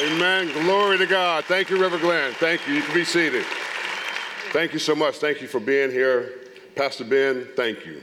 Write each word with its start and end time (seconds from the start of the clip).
Amen. 0.00 0.52
Glory 0.52 0.96
to 0.98 1.06
God. 1.06 1.44
Thank 1.46 1.70
you, 1.70 1.80
Reverend 1.80 2.04
Glenn. 2.04 2.32
Thank 2.34 2.68
you. 2.68 2.74
You 2.74 2.82
can 2.82 2.94
be 2.94 3.04
seated. 3.04 3.44
Thank 4.52 4.72
you 4.72 4.78
so 4.78 4.94
much. 4.94 5.16
Thank 5.16 5.42
you 5.42 5.48
for 5.48 5.58
being 5.58 5.90
here. 5.90 6.34
Pastor 6.76 7.02
Ben, 7.02 7.48
thank 7.56 7.84
you. 7.84 8.00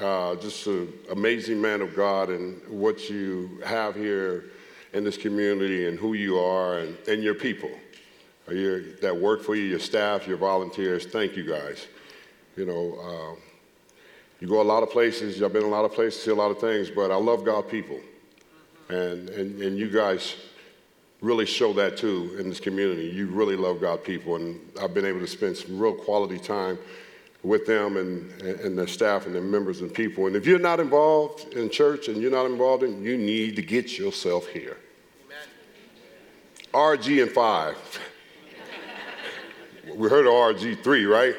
Uh, 0.00 0.36
just 0.36 0.66
an 0.66 0.90
amazing 1.10 1.60
man 1.60 1.82
of 1.82 1.94
God 1.94 2.30
and 2.30 2.66
what 2.68 3.10
you 3.10 3.60
have 3.62 3.94
here 3.94 4.46
in 4.94 5.04
this 5.04 5.18
community 5.18 5.86
and 5.86 5.98
who 5.98 6.14
you 6.14 6.38
are 6.38 6.78
and, 6.78 6.96
and 7.06 7.22
your 7.22 7.34
people 7.34 7.70
your, 8.50 8.80
that 9.02 9.14
work 9.14 9.42
for 9.42 9.54
you, 9.54 9.64
your 9.64 9.78
staff, 9.78 10.26
your 10.26 10.38
volunteers. 10.38 11.04
Thank 11.04 11.36
you 11.36 11.44
guys. 11.44 11.88
You 12.56 12.64
know, 12.64 13.36
uh, 13.36 13.40
you 14.40 14.48
go 14.48 14.62
a 14.62 14.62
lot 14.62 14.82
of 14.82 14.88
places. 14.88 15.42
I've 15.42 15.52
been 15.52 15.64
a 15.64 15.68
lot 15.68 15.84
of 15.84 15.92
places, 15.92 16.22
see 16.22 16.30
a 16.30 16.34
lot 16.34 16.50
of 16.50 16.58
things, 16.58 16.90
but 16.90 17.10
I 17.10 17.16
love 17.16 17.44
God 17.44 17.68
people. 17.68 18.00
And, 18.88 19.28
and, 19.28 19.60
and 19.60 19.76
you 19.76 19.90
guys 19.90 20.36
really 21.20 21.46
show 21.46 21.72
that 21.74 21.96
too 21.96 22.36
in 22.38 22.48
this 22.48 22.60
community. 22.60 23.06
You 23.06 23.26
really 23.26 23.56
love 23.56 23.80
God 23.80 24.04
people, 24.04 24.36
and 24.36 24.60
I've 24.80 24.94
been 24.94 25.06
able 25.06 25.20
to 25.20 25.26
spend 25.26 25.56
some 25.56 25.78
real 25.78 25.94
quality 25.94 26.38
time 26.38 26.78
with 27.42 27.66
them 27.66 27.96
and, 27.96 28.30
and 28.42 28.76
their 28.76 28.86
staff 28.86 29.26
and 29.26 29.34
their 29.34 29.42
members 29.42 29.80
and 29.80 29.92
people. 29.92 30.26
And 30.26 30.36
if 30.36 30.46
you're 30.46 30.58
not 30.58 30.80
involved 30.80 31.54
in 31.54 31.70
church 31.70 32.08
and 32.08 32.20
you're 32.20 32.30
not 32.30 32.46
involved 32.46 32.82
in, 32.82 33.02
you 33.02 33.16
need 33.16 33.56
to 33.56 33.62
get 33.62 33.98
yourself 33.98 34.46
here. 34.48 34.76
Amen. 35.26 36.98
RG 36.98 37.22
and 37.22 37.30
five. 37.30 37.76
we 39.94 40.08
heard 40.08 40.26
of 40.26 40.32
RG3, 40.32 41.10
right? 41.10 41.34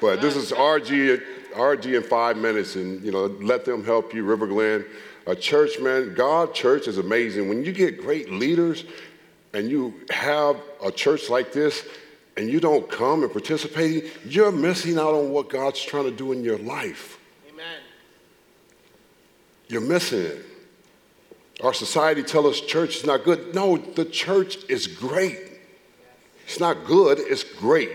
But 0.00 0.20
this 0.20 0.36
is 0.36 0.52
RG, 0.52 1.22
RG 1.54 1.96
in 1.96 2.02
five 2.02 2.36
minutes, 2.36 2.76
and 2.76 3.02
you 3.02 3.10
know, 3.10 3.26
let 3.40 3.64
them 3.64 3.82
help 3.84 4.12
you, 4.12 4.24
River 4.24 4.46
Glen 4.46 4.84
a 5.26 5.34
church, 5.34 5.80
man, 5.80 6.14
God 6.14 6.54
church 6.54 6.86
is 6.86 6.98
amazing. 6.98 7.48
When 7.48 7.64
you 7.64 7.72
get 7.72 8.00
great 8.00 8.30
leaders 8.30 8.84
and 9.52 9.70
you 9.70 9.94
have 10.10 10.60
a 10.82 10.90
church 10.90 11.30
like 11.30 11.52
this 11.52 11.86
and 12.36 12.48
you 12.48 12.60
don't 12.60 12.90
come 12.90 13.22
and 13.22 13.32
participate, 13.32 14.12
you're 14.26 14.52
missing 14.52 14.98
out 14.98 15.14
on 15.14 15.30
what 15.30 15.48
God's 15.48 15.82
trying 15.82 16.04
to 16.04 16.10
do 16.10 16.32
in 16.32 16.44
your 16.44 16.58
life. 16.58 17.18
Amen. 17.50 17.80
You're 19.68 19.80
missing 19.80 20.20
it. 20.20 20.44
Our 21.62 21.72
society 21.72 22.22
tell 22.22 22.46
us 22.46 22.60
church 22.60 22.96
is 22.96 23.06
not 23.06 23.24
good. 23.24 23.54
No, 23.54 23.76
the 23.76 24.04
church 24.04 24.58
is 24.68 24.86
great. 24.86 25.38
It's 26.46 26.60
not 26.60 26.84
good, 26.84 27.18
it's 27.18 27.44
great. 27.44 27.90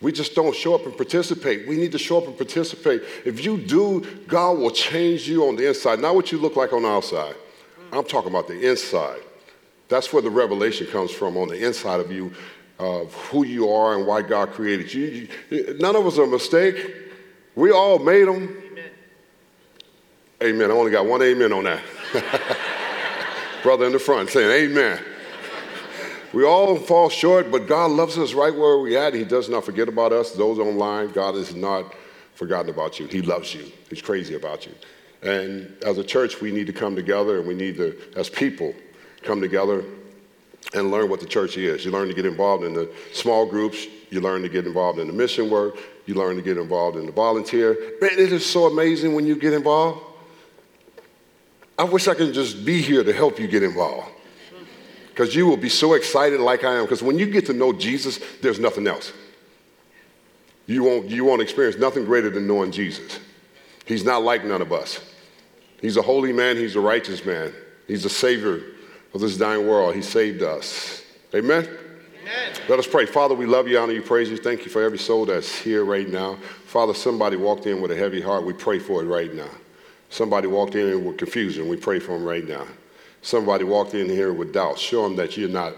We 0.00 0.12
just 0.12 0.34
don't 0.34 0.54
show 0.54 0.74
up 0.74 0.84
and 0.84 0.96
participate. 0.96 1.66
We 1.66 1.76
need 1.76 1.92
to 1.92 1.98
show 1.98 2.18
up 2.18 2.26
and 2.26 2.36
participate. 2.36 3.02
If 3.24 3.44
you 3.44 3.56
do, 3.56 4.02
God 4.26 4.58
will 4.58 4.70
change 4.70 5.28
you 5.28 5.48
on 5.48 5.56
the 5.56 5.68
inside, 5.68 6.00
not 6.00 6.14
what 6.14 6.30
you 6.30 6.38
look 6.38 6.56
like 6.56 6.72
on 6.72 6.82
the 6.82 6.88
outside. 6.88 7.34
I'm 7.92 8.04
talking 8.04 8.30
about 8.30 8.46
the 8.46 8.68
inside. 8.68 9.20
That's 9.88 10.12
where 10.12 10.22
the 10.22 10.30
revelation 10.30 10.86
comes 10.88 11.10
from 11.10 11.36
on 11.36 11.48
the 11.48 11.64
inside 11.64 12.00
of 12.00 12.10
you, 12.10 12.32
of 12.78 13.14
who 13.14 13.44
you 13.44 13.70
are 13.70 13.96
and 13.96 14.06
why 14.06 14.22
God 14.22 14.52
created 14.52 14.92
you. 14.92 15.28
None 15.78 15.96
of 15.96 16.06
us 16.06 16.18
are 16.18 16.24
a 16.24 16.28
mistake. 16.28 16.94
We 17.54 17.70
all 17.70 17.98
made 17.98 18.26
them. 18.28 18.62
Amen. 18.72 18.90
amen. 20.42 20.70
I 20.70 20.74
only 20.74 20.90
got 20.90 21.06
one 21.06 21.22
amen 21.22 21.52
on 21.52 21.64
that. 21.64 21.82
Brother 23.62 23.86
in 23.86 23.92
the 23.92 23.98
front 23.98 24.28
saying, 24.28 24.70
Amen. 24.70 25.00
We 26.36 26.44
all 26.44 26.76
fall 26.76 27.08
short, 27.08 27.50
but 27.50 27.66
God 27.66 27.92
loves 27.92 28.18
us 28.18 28.34
right 28.34 28.54
where 28.54 28.76
we're 28.78 28.98
at. 28.98 29.14
He 29.14 29.24
does 29.24 29.48
not 29.48 29.64
forget 29.64 29.88
about 29.88 30.12
us. 30.12 30.32
Those 30.32 30.58
online, 30.58 31.08
God 31.12 31.34
has 31.34 31.54
not 31.54 31.94
forgotten 32.34 32.68
about 32.68 33.00
you. 33.00 33.06
He 33.06 33.22
loves 33.22 33.54
you. 33.54 33.72
He's 33.88 34.02
crazy 34.02 34.34
about 34.34 34.66
you. 34.66 34.74
And 35.22 35.74
as 35.82 35.96
a 35.96 36.04
church, 36.04 36.42
we 36.42 36.52
need 36.52 36.66
to 36.66 36.74
come 36.74 36.94
together 36.94 37.38
and 37.38 37.48
we 37.48 37.54
need 37.54 37.78
to, 37.78 37.98
as 38.16 38.28
people, 38.28 38.74
come 39.22 39.40
together 39.40 39.82
and 40.74 40.90
learn 40.90 41.08
what 41.08 41.20
the 41.20 41.26
church 41.26 41.56
is. 41.56 41.86
You 41.86 41.90
learn 41.90 42.06
to 42.08 42.14
get 42.14 42.26
involved 42.26 42.64
in 42.64 42.74
the 42.74 42.92
small 43.14 43.46
groups. 43.46 43.86
You 44.10 44.20
learn 44.20 44.42
to 44.42 44.50
get 44.50 44.66
involved 44.66 44.98
in 44.98 45.06
the 45.06 45.14
mission 45.14 45.48
work. 45.48 45.78
You 46.04 46.16
learn 46.16 46.36
to 46.36 46.42
get 46.42 46.58
involved 46.58 46.98
in 46.98 47.06
the 47.06 47.12
volunteer. 47.12 47.94
Man, 48.02 48.10
it 48.12 48.30
is 48.30 48.44
so 48.44 48.66
amazing 48.66 49.14
when 49.14 49.24
you 49.24 49.36
get 49.36 49.54
involved. 49.54 50.04
I 51.78 51.84
wish 51.84 52.08
I 52.08 52.14
could 52.14 52.34
just 52.34 52.62
be 52.62 52.82
here 52.82 53.02
to 53.02 53.12
help 53.14 53.40
you 53.40 53.48
get 53.48 53.62
involved 53.62 54.10
because 55.16 55.34
you 55.34 55.46
will 55.46 55.56
be 55.56 55.70
so 55.70 55.94
excited 55.94 56.40
like 56.40 56.62
I 56.62 56.74
am. 56.74 56.82
Because 56.82 57.02
when 57.02 57.18
you 57.18 57.24
get 57.24 57.46
to 57.46 57.54
know 57.54 57.72
Jesus, 57.72 58.20
there's 58.42 58.60
nothing 58.60 58.86
else. 58.86 59.14
You 60.66 60.84
won't, 60.84 61.08
you 61.08 61.24
won't 61.24 61.40
experience 61.40 61.78
nothing 61.78 62.04
greater 62.04 62.28
than 62.28 62.46
knowing 62.46 62.70
Jesus. 62.70 63.18
He's 63.86 64.04
not 64.04 64.22
like 64.22 64.44
none 64.44 64.60
of 64.60 64.74
us. 64.74 65.00
He's 65.80 65.96
a 65.96 66.02
holy 66.02 66.34
man, 66.34 66.58
he's 66.58 66.76
a 66.76 66.80
righteous 66.80 67.24
man. 67.24 67.54
He's 67.86 68.02
the 68.02 68.10
savior 68.10 68.60
of 69.14 69.22
this 69.22 69.38
dying 69.38 69.66
world. 69.66 69.94
He 69.94 70.02
saved 70.02 70.42
us. 70.42 71.02
Amen? 71.34 71.66
Amen. 72.20 72.52
Let 72.68 72.78
us 72.78 72.86
pray. 72.86 73.06
Father, 73.06 73.34
we 73.34 73.46
love 73.46 73.68
you, 73.68 73.78
honor 73.78 73.94
you, 73.94 74.02
praise 74.02 74.28
you. 74.28 74.36
Thank 74.36 74.66
you 74.66 74.70
for 74.70 74.82
every 74.82 74.98
soul 74.98 75.24
that's 75.24 75.58
here 75.58 75.86
right 75.86 76.10
now. 76.10 76.36
Father, 76.66 76.92
somebody 76.92 77.36
walked 77.36 77.64
in 77.64 77.80
with 77.80 77.90
a 77.90 77.96
heavy 77.96 78.20
heart. 78.20 78.44
We 78.44 78.52
pray 78.52 78.80
for 78.80 79.00
it 79.00 79.06
right 79.06 79.32
now. 79.32 79.48
Somebody 80.10 80.46
walked 80.46 80.74
in 80.74 81.06
with 81.06 81.16
confusion. 81.16 81.68
We 81.68 81.78
pray 81.78 82.00
for 82.00 82.18
them 82.18 82.24
right 82.26 82.46
now 82.46 82.66
somebody 83.26 83.64
walked 83.64 83.94
in 83.94 84.08
here 84.08 84.32
with 84.32 84.52
doubt, 84.52 84.78
show 84.78 85.02
them 85.02 85.16
that 85.16 85.36
you're 85.36 85.48
not 85.48 85.74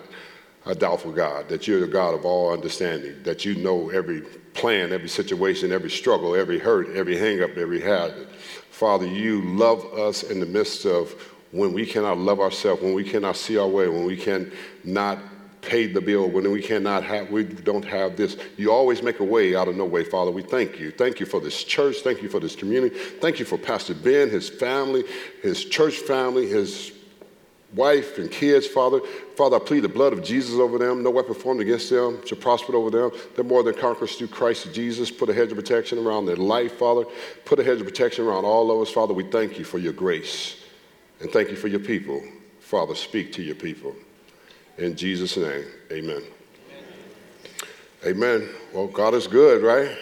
a 0.67 0.75
doubtful 0.75 1.11
God, 1.11 1.49
that 1.49 1.67
you're 1.67 1.81
the 1.81 1.87
God 1.87 2.13
of 2.13 2.27
all 2.27 2.53
understanding, 2.53 3.23
that 3.23 3.45
you 3.47 3.55
know 3.55 3.89
every 3.89 4.21
plan, 4.53 4.93
every 4.93 5.09
situation, 5.09 5.73
every 5.73 5.89
struggle, 5.89 6.37
every 6.37 6.59
hurt, 6.59 6.95
every 6.95 7.17
hangup, 7.17 7.57
every 7.57 7.81
habit. 7.81 8.29
Father, 8.71 9.07
you 9.07 9.41
love 9.57 9.83
us 9.95 10.25
in 10.25 10.41
the 10.41 10.47
midst 10.47 10.85
of 10.85 11.11
when 11.51 11.73
we 11.73 11.87
cannot 11.87 12.19
love 12.19 12.39
ourselves, 12.39 12.83
when 12.83 12.93
we 12.93 13.03
cannot 13.03 13.35
see 13.35 13.57
our 13.57 13.67
way, 13.67 13.89
when 13.89 14.05
we 14.05 14.17
cannot 14.17 15.19
pay 15.63 15.87
the 15.87 16.03
bill, 16.03 16.29
when 16.29 16.51
we 16.53 16.61
cannot 16.61 17.03
have, 17.03 17.31
we 17.31 17.45
don't 17.45 17.85
have 17.85 18.17
this. 18.17 18.37
You 18.59 18.71
always 18.71 19.03
make 19.03 19.21
a 19.21 19.25
way 19.25 19.57
out 19.57 19.69
of 19.69 19.77
no 19.77 19.87
way, 19.87 20.05
Father. 20.05 20.31
We 20.31 20.43
thank 20.43 20.79
you. 20.79 20.91
Thank 20.91 21.19
you 21.19 21.25
for 21.25 21.41
this 21.41 21.65
church. 21.65 21.97
Thank 22.05 22.23
you 22.23 22.29
for 22.29 22.41
this 22.41 22.55
community. 22.55 22.97
Thank 22.97 23.39
you 23.39 23.47
for 23.47 23.57
Pastor 23.57 23.95
Ben, 23.95 24.29
his 24.29 24.51
family, 24.51 25.05
his 25.43 25.65
church 25.65 25.97
family, 25.97 26.47
his 26.47 26.93
wife 27.75 28.19
and 28.19 28.31
kids, 28.31 28.67
Father. 28.67 29.01
Father, 29.37 29.57
I 29.57 29.59
plead 29.59 29.81
the 29.81 29.89
blood 29.89 30.13
of 30.13 30.23
Jesus 30.23 30.55
over 30.55 30.79
them. 30.79 31.03
No 31.03 31.11
weapon 31.11 31.35
formed 31.35 31.61
against 31.61 31.91
them 31.91 32.25
shall 32.27 32.39
prosper 32.39 32.75
over 32.75 32.91
them. 32.91 33.11
They're 33.35 33.45
more 33.45 33.63
than 33.63 33.75
conquerors 33.75 34.17
through 34.17 34.29
Christ 34.29 34.73
Jesus. 34.73 35.11
Put 35.11 35.29
a 35.29 35.35
hedge 35.35 35.51
of 35.51 35.57
protection 35.57 35.99
around 35.99 36.27
their 36.27 36.37
life, 36.37 36.79
Father. 36.79 37.05
Put 37.45 37.59
a 37.59 37.65
hedge 37.65 37.81
of 37.81 37.87
protection 37.87 38.25
around 38.25 38.45
all 38.45 38.71
of 38.71 38.81
us, 38.81 38.93
Father. 38.93 39.13
We 39.15 39.25
thank 39.25 39.59
you 39.59 39.65
for 39.65 39.79
your 39.79 39.93
grace 39.93 40.63
and 41.21 41.31
thank 41.31 41.51
you 41.51 41.57
for 41.57 41.69
your 41.69 41.81
people. 41.81 42.23
Father, 42.61 42.95
speak 42.95 43.33
to 43.35 43.43
your 43.43 43.55
people. 43.55 43.95
In 44.77 44.95
Jesus' 44.95 45.37
name, 45.37 45.65
amen. 45.91 46.23
Amen. 48.05 48.41
amen. 48.41 48.49
Well, 48.73 48.87
God 48.87 49.15
is 49.15 49.27
good, 49.27 49.63
right? 49.63 49.97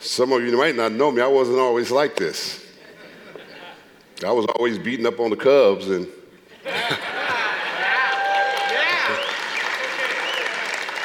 Some 0.00 0.32
of 0.32 0.42
you 0.42 0.56
might 0.56 0.76
not 0.76 0.92
know 0.92 1.10
me. 1.10 1.22
I 1.22 1.26
wasn't 1.26 1.58
always 1.58 1.90
like 1.90 2.16
this. 2.16 2.65
I 4.24 4.32
was 4.32 4.46
always 4.46 4.78
beating 4.78 5.06
up 5.06 5.20
on 5.20 5.28
the 5.30 5.36
Cubs 5.36 5.88
and. 5.90 6.08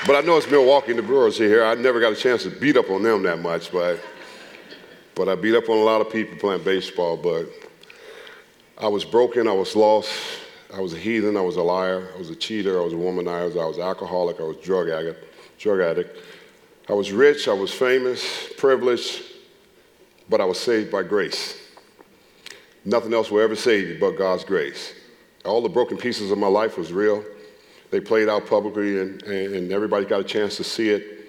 but 0.07 0.15
I 0.15 0.21
know 0.21 0.37
it's 0.37 0.49
Milwaukee 0.49 0.91
and 0.91 0.99
the 0.99 1.03
Brewers 1.03 1.37
here. 1.37 1.65
I 1.65 1.75
never 1.75 1.99
got 1.99 2.13
a 2.13 2.15
chance 2.15 2.43
to 2.43 2.49
beat 2.49 2.77
up 2.77 2.89
on 2.89 3.03
them 3.03 3.23
that 3.23 3.39
much, 3.39 3.71
but 3.71 3.99
but 5.13 5.27
I 5.27 5.35
beat 5.35 5.55
up 5.55 5.67
on 5.67 5.77
a 5.77 5.83
lot 5.83 5.99
of 5.99 6.09
people 6.09 6.37
playing 6.37 6.63
baseball. 6.63 7.17
But 7.17 7.49
I 8.77 8.87
was 8.87 9.03
broken. 9.03 9.45
I 9.45 9.53
was 9.53 9.75
lost. 9.75 10.13
I 10.73 10.79
was 10.79 10.93
a 10.93 10.97
heathen. 10.97 11.35
I 11.35 11.41
was 11.41 11.57
a 11.57 11.63
liar. 11.63 12.07
I 12.15 12.17
was 12.17 12.29
a 12.29 12.35
cheater. 12.35 12.79
I 12.79 12.83
was 12.83 12.93
a 12.93 12.97
womanizer. 12.97 13.61
I 13.61 13.67
was 13.67 13.77
alcoholic. 13.77 14.39
I 14.39 14.43
was 14.43 14.55
drug 14.57 14.87
addict. 14.87 15.25
Drug 15.59 15.81
addict. 15.81 16.17
I 16.87 16.93
was 16.93 17.11
rich. 17.11 17.49
I 17.49 17.53
was 17.53 17.73
famous, 17.73 18.51
privileged, 18.57 19.21
but 20.29 20.39
I 20.39 20.45
was 20.45 20.59
saved 20.59 20.91
by 20.91 21.03
grace. 21.03 21.60
Nothing 22.83 23.13
else 23.13 23.29
will 23.29 23.41
ever 23.41 23.55
save 23.55 23.87
you 23.87 23.97
but 23.99 24.11
God's 24.11 24.43
grace. 24.43 24.93
All 25.45 25.61
the 25.61 25.69
broken 25.69 25.97
pieces 25.97 26.31
of 26.31 26.37
my 26.37 26.47
life 26.47 26.77
was 26.77 26.91
real. 26.91 27.23
They 27.91 27.99
played 27.99 28.29
out 28.29 28.47
publicly, 28.47 28.99
and, 28.99 29.21
and 29.23 29.71
everybody 29.71 30.05
got 30.05 30.21
a 30.21 30.23
chance 30.23 30.57
to 30.57 30.63
see 30.63 30.89
it. 30.89 31.27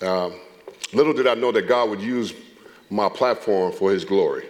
Uh, 0.00 0.30
little 0.92 1.12
did 1.12 1.26
I 1.26 1.34
know 1.34 1.52
that 1.52 1.68
God 1.68 1.90
would 1.90 2.00
use 2.00 2.32
my 2.88 3.08
platform 3.08 3.72
for 3.72 3.90
his 3.90 4.04
glory. 4.04 4.46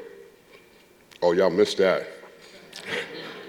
Oh, 1.22 1.32
y'all 1.32 1.50
missed 1.50 1.78
that. 1.78 2.06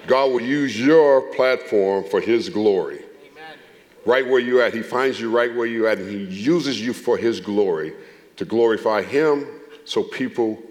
God 0.07 0.31
will 0.31 0.42
use 0.42 0.80
your 0.80 1.22
platform 1.34 2.04
for 2.04 2.19
his 2.19 2.50
glory. 2.50 2.98
Amen. 2.98 3.57
Right 4.06 4.27
where 4.27 4.39
you're 4.39 4.62
at. 4.62 4.74
He 4.74 4.81
finds 4.81 5.19
you 5.19 5.30
right 5.30 5.54
where 5.56 5.68
you're 5.68 5.88
at, 5.88 6.00
and 6.00 6.10
he 6.10 6.24
uses 6.36 6.81
you 6.81 6.94
for 6.94 7.18
his 7.18 7.39
glory 7.39 7.94
to 8.38 8.45
glorify 8.45 9.04
him 9.04 9.45
so 9.86 10.04
people 10.04 10.62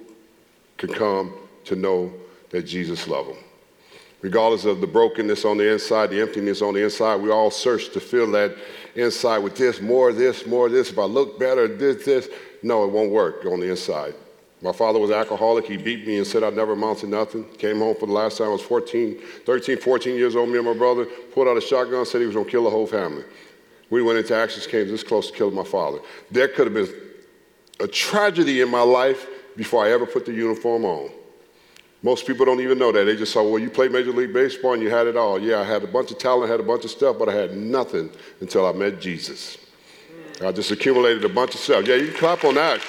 can 0.77 0.93
come 0.93 1.33
to 1.65 1.77
know 1.77 2.13
that 2.51 2.63
Jesus 2.63 3.07
loved 3.09 3.31
them. 3.31 3.39
Regardless 4.23 4.67
of 4.67 4.81
the 4.81 4.87
brokenness 4.87 5.45
on 5.45 5.57
the 5.57 5.73
inside, 5.73 6.11
the 6.11 6.21
emptiness 6.21 6.61
on 6.61 6.75
the 6.75 6.85
inside, 6.85 7.17
we 7.17 7.31
all 7.31 7.51
search 7.51 7.91
to 7.93 8.01
fill 8.01 8.31
that 8.33 8.55
inside 8.95 9.39
with 9.39 9.57
this, 9.57 9.81
more 9.81 10.11
of 10.11 10.17
this, 10.17 10.47
more 10.47 10.67
of 10.67 10.73
this. 10.73 10.91
If 10.91 10.99
I 10.99 11.05
look 11.05 11.39
better, 11.39 11.67
this, 11.69 12.05
this. 12.05 12.29
No, 12.63 12.85
it 12.85 12.91
won't 12.91 13.11
work 13.11 13.47
on 13.47 13.61
the 13.61 13.71
inside. 13.71 14.15
My 14.63 14.73
father 14.73 14.99
was 14.99 15.11
alcoholic. 15.11 15.67
He 15.67 15.79
beat 15.79 16.07
me 16.07 16.19
and 16.19 16.27
said 16.27 16.43
I'd 16.43 16.55
never 16.55 16.73
amount 16.73 16.99
to 16.99 17.07
nothing. 17.07 17.45
Came 17.57 17.79
home 17.79 17.97
for 17.99 18.05
the 18.07 18.13
last 18.13 18.37
time 18.37 18.49
I 18.49 18.51
was 18.51 18.61
14, 18.61 19.19
13, 19.47 19.79
14 19.79 20.15
years 20.15 20.37
old. 20.37 20.51
Me 20.51 20.59
and 20.59 20.67
my 20.67 20.75
brother 20.75 21.07
pulled 21.07 21.49
out 21.49 21.57
a 21.57 21.61
shotgun, 21.63 22.05
said 22.05 22.21
he 22.21 22.27
was 22.27 22.35
going 22.35 22.45
to 22.45 22.51
kill 22.51 22.65
the 22.65 22.71
whole 22.71 22.87
family. 22.87 23.25
We 23.89 24.03
went 24.03 24.19
into 24.19 24.37
action, 24.37 24.63
came 24.71 24.87
this 24.87 25.03
close 25.03 25.31
to 25.31 25.37
killing 25.37 25.55
my 25.55 25.65
father. 25.65 25.99
There 26.31 26.47
could 26.47 26.67
have 26.67 26.75
been 26.75 26.95
a 27.81 27.89
tragedy 27.89 28.61
in 28.61 28.71
my 28.71 28.83
life 28.83 29.27
before 29.57 29.85
I 29.85 29.93
ever 29.93 30.05
put 30.05 30.27
the 30.27 30.33
uniform 30.33 30.85
on. 30.85 31.11
Most 32.03 32.27
people 32.27 32.47
don't 32.47 32.61
even 32.61 32.79
know 32.79 32.93
that. 32.93 33.05
They 33.05 33.15
just 33.15 33.33
saw, 33.33 33.43
well, 33.43 33.59
you 33.59 33.69
played 33.69 33.93
Major 33.93 34.13
League 34.13 34.33
Baseball 34.33 34.73
and 34.73 34.83
you 34.83 34.89
had 34.89 35.07
it 35.07 35.17
all. 35.17 35.39
Yeah, 35.39 35.61
I 35.61 35.65
had 35.65 35.83
a 35.83 35.87
bunch 35.87 36.11
of 36.11 36.19
talent, 36.19 36.51
had 36.51 36.61
a 36.61 36.63
bunch 36.63 36.85
of 36.85 36.91
stuff, 36.91 37.19
but 37.19 37.29
I 37.29 37.35
had 37.35 37.55
nothing 37.57 38.11
until 38.41 38.67
I 38.67 38.73
met 38.73 39.01
Jesus. 39.01 39.59
I 40.43 40.51
just 40.53 40.71
accumulated 40.71 41.25
a 41.25 41.29
bunch 41.29 41.55
of 41.55 41.61
stuff. 41.61 41.87
Yeah, 41.87 41.97
you 41.97 42.09
can 42.09 42.17
clap 42.17 42.45
on 42.45 42.55
that. 42.55 42.81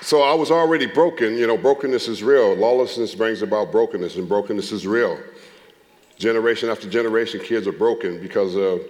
So 0.00 0.22
I 0.22 0.32
was 0.32 0.50
already 0.50 0.86
broken. 0.86 1.36
You 1.36 1.46
know, 1.46 1.58
brokenness 1.58 2.08
is 2.08 2.22
real. 2.22 2.54
Lawlessness 2.54 3.14
brings 3.14 3.42
about 3.42 3.70
brokenness, 3.70 4.16
and 4.16 4.26
brokenness 4.26 4.72
is 4.72 4.86
real. 4.86 5.18
Generation 6.18 6.70
after 6.70 6.88
generation, 6.88 7.40
kids 7.40 7.66
are 7.66 7.72
broken 7.72 8.20
because 8.20 8.56
of 8.56 8.80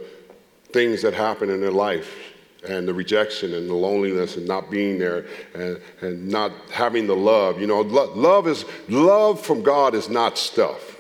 things 0.73 1.03
that 1.03 1.13
happen 1.13 1.51
in 1.51 1.61
their 1.61 1.73
life 1.73 2.32
and 2.69 2.87
the 2.87 2.95
rejection 2.95 3.55
and 3.55 3.69
the 3.69 3.75
loneliness 3.75 4.37
and 4.37 4.47
not 4.47 4.71
being 4.71 4.99
there 4.99 5.27
and, 5.55 5.81
and 6.01 6.29
not 6.29 6.53
having 6.71 7.07
the 7.07 7.17
love. 7.17 7.61
You 7.61 7.67
know, 7.67 7.81
lo- 7.81 8.13
love 8.15 8.47
is 8.47 8.65
love 8.89 9.41
from 9.41 9.63
God 9.63 9.95
is 9.95 10.09
not 10.09 10.39
stuff. 10.39 10.97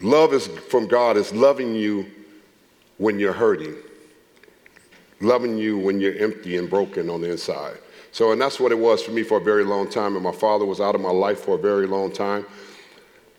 Love 0.00 0.34
is 0.34 0.48
from 0.48 0.86
God 0.86 1.16
is 1.16 1.32
loving 1.32 1.74
you 1.74 2.06
when 2.98 3.18
you're 3.18 3.32
hurting, 3.32 3.74
loving 5.20 5.56
you 5.56 5.78
when 5.78 6.00
you're 6.00 6.16
empty 6.16 6.56
and 6.56 6.68
broken 6.68 7.08
on 7.08 7.20
the 7.20 7.30
inside. 7.30 7.78
So, 8.12 8.32
and 8.32 8.40
that's 8.40 8.60
what 8.60 8.70
it 8.70 8.78
was 8.78 9.02
for 9.02 9.10
me 9.10 9.22
for 9.22 9.38
a 9.38 9.40
very 9.40 9.64
long 9.64 9.88
time. 9.88 10.14
And 10.14 10.22
my 10.22 10.32
father 10.32 10.64
was 10.64 10.80
out 10.80 10.94
of 10.94 11.00
my 11.00 11.10
life 11.10 11.40
for 11.40 11.56
a 11.56 11.58
very 11.58 11.86
long 11.86 12.12
time. 12.12 12.46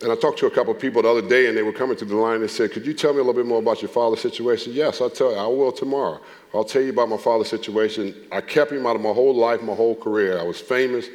And 0.01 0.11
I 0.11 0.15
talked 0.15 0.39
to 0.39 0.45
a 0.45 0.51
couple 0.51 0.73
of 0.73 0.79
people 0.79 1.01
the 1.01 1.09
other 1.09 1.27
day, 1.27 1.47
and 1.47 1.57
they 1.57 1.63
were 1.63 1.71
coming 1.71 1.95
to 1.97 2.05
the 2.05 2.15
line 2.15 2.41
and 2.41 2.51
said, 2.51 2.71
Could 2.71 2.85
you 2.85 2.93
tell 2.93 3.13
me 3.13 3.19
a 3.19 3.23
little 3.23 3.41
bit 3.41 3.45
more 3.45 3.59
about 3.59 3.81
your 3.81 3.89
father's 3.89 4.19
situation? 4.19 4.73
Yes, 4.73 4.99
I'll 4.99 5.09
tell 5.09 5.31
you. 5.31 5.37
I 5.37 5.47
will 5.47 5.71
tomorrow. 5.71 6.19
I'll 6.53 6.65
tell 6.65 6.81
you 6.81 6.89
about 6.89 7.07
my 7.09 7.17
father's 7.17 7.47
situation. 7.47 8.13
I 8.31 8.41
kept 8.41 8.71
him 8.71 8.85
out 8.85 8.95
of 8.95 9.01
my 9.01 9.13
whole 9.13 9.33
life, 9.33 9.61
my 9.61 9.73
whole 9.73 9.95
career. 9.95 10.37
I 10.37 10.43
was 10.43 10.59
famous, 10.59 11.07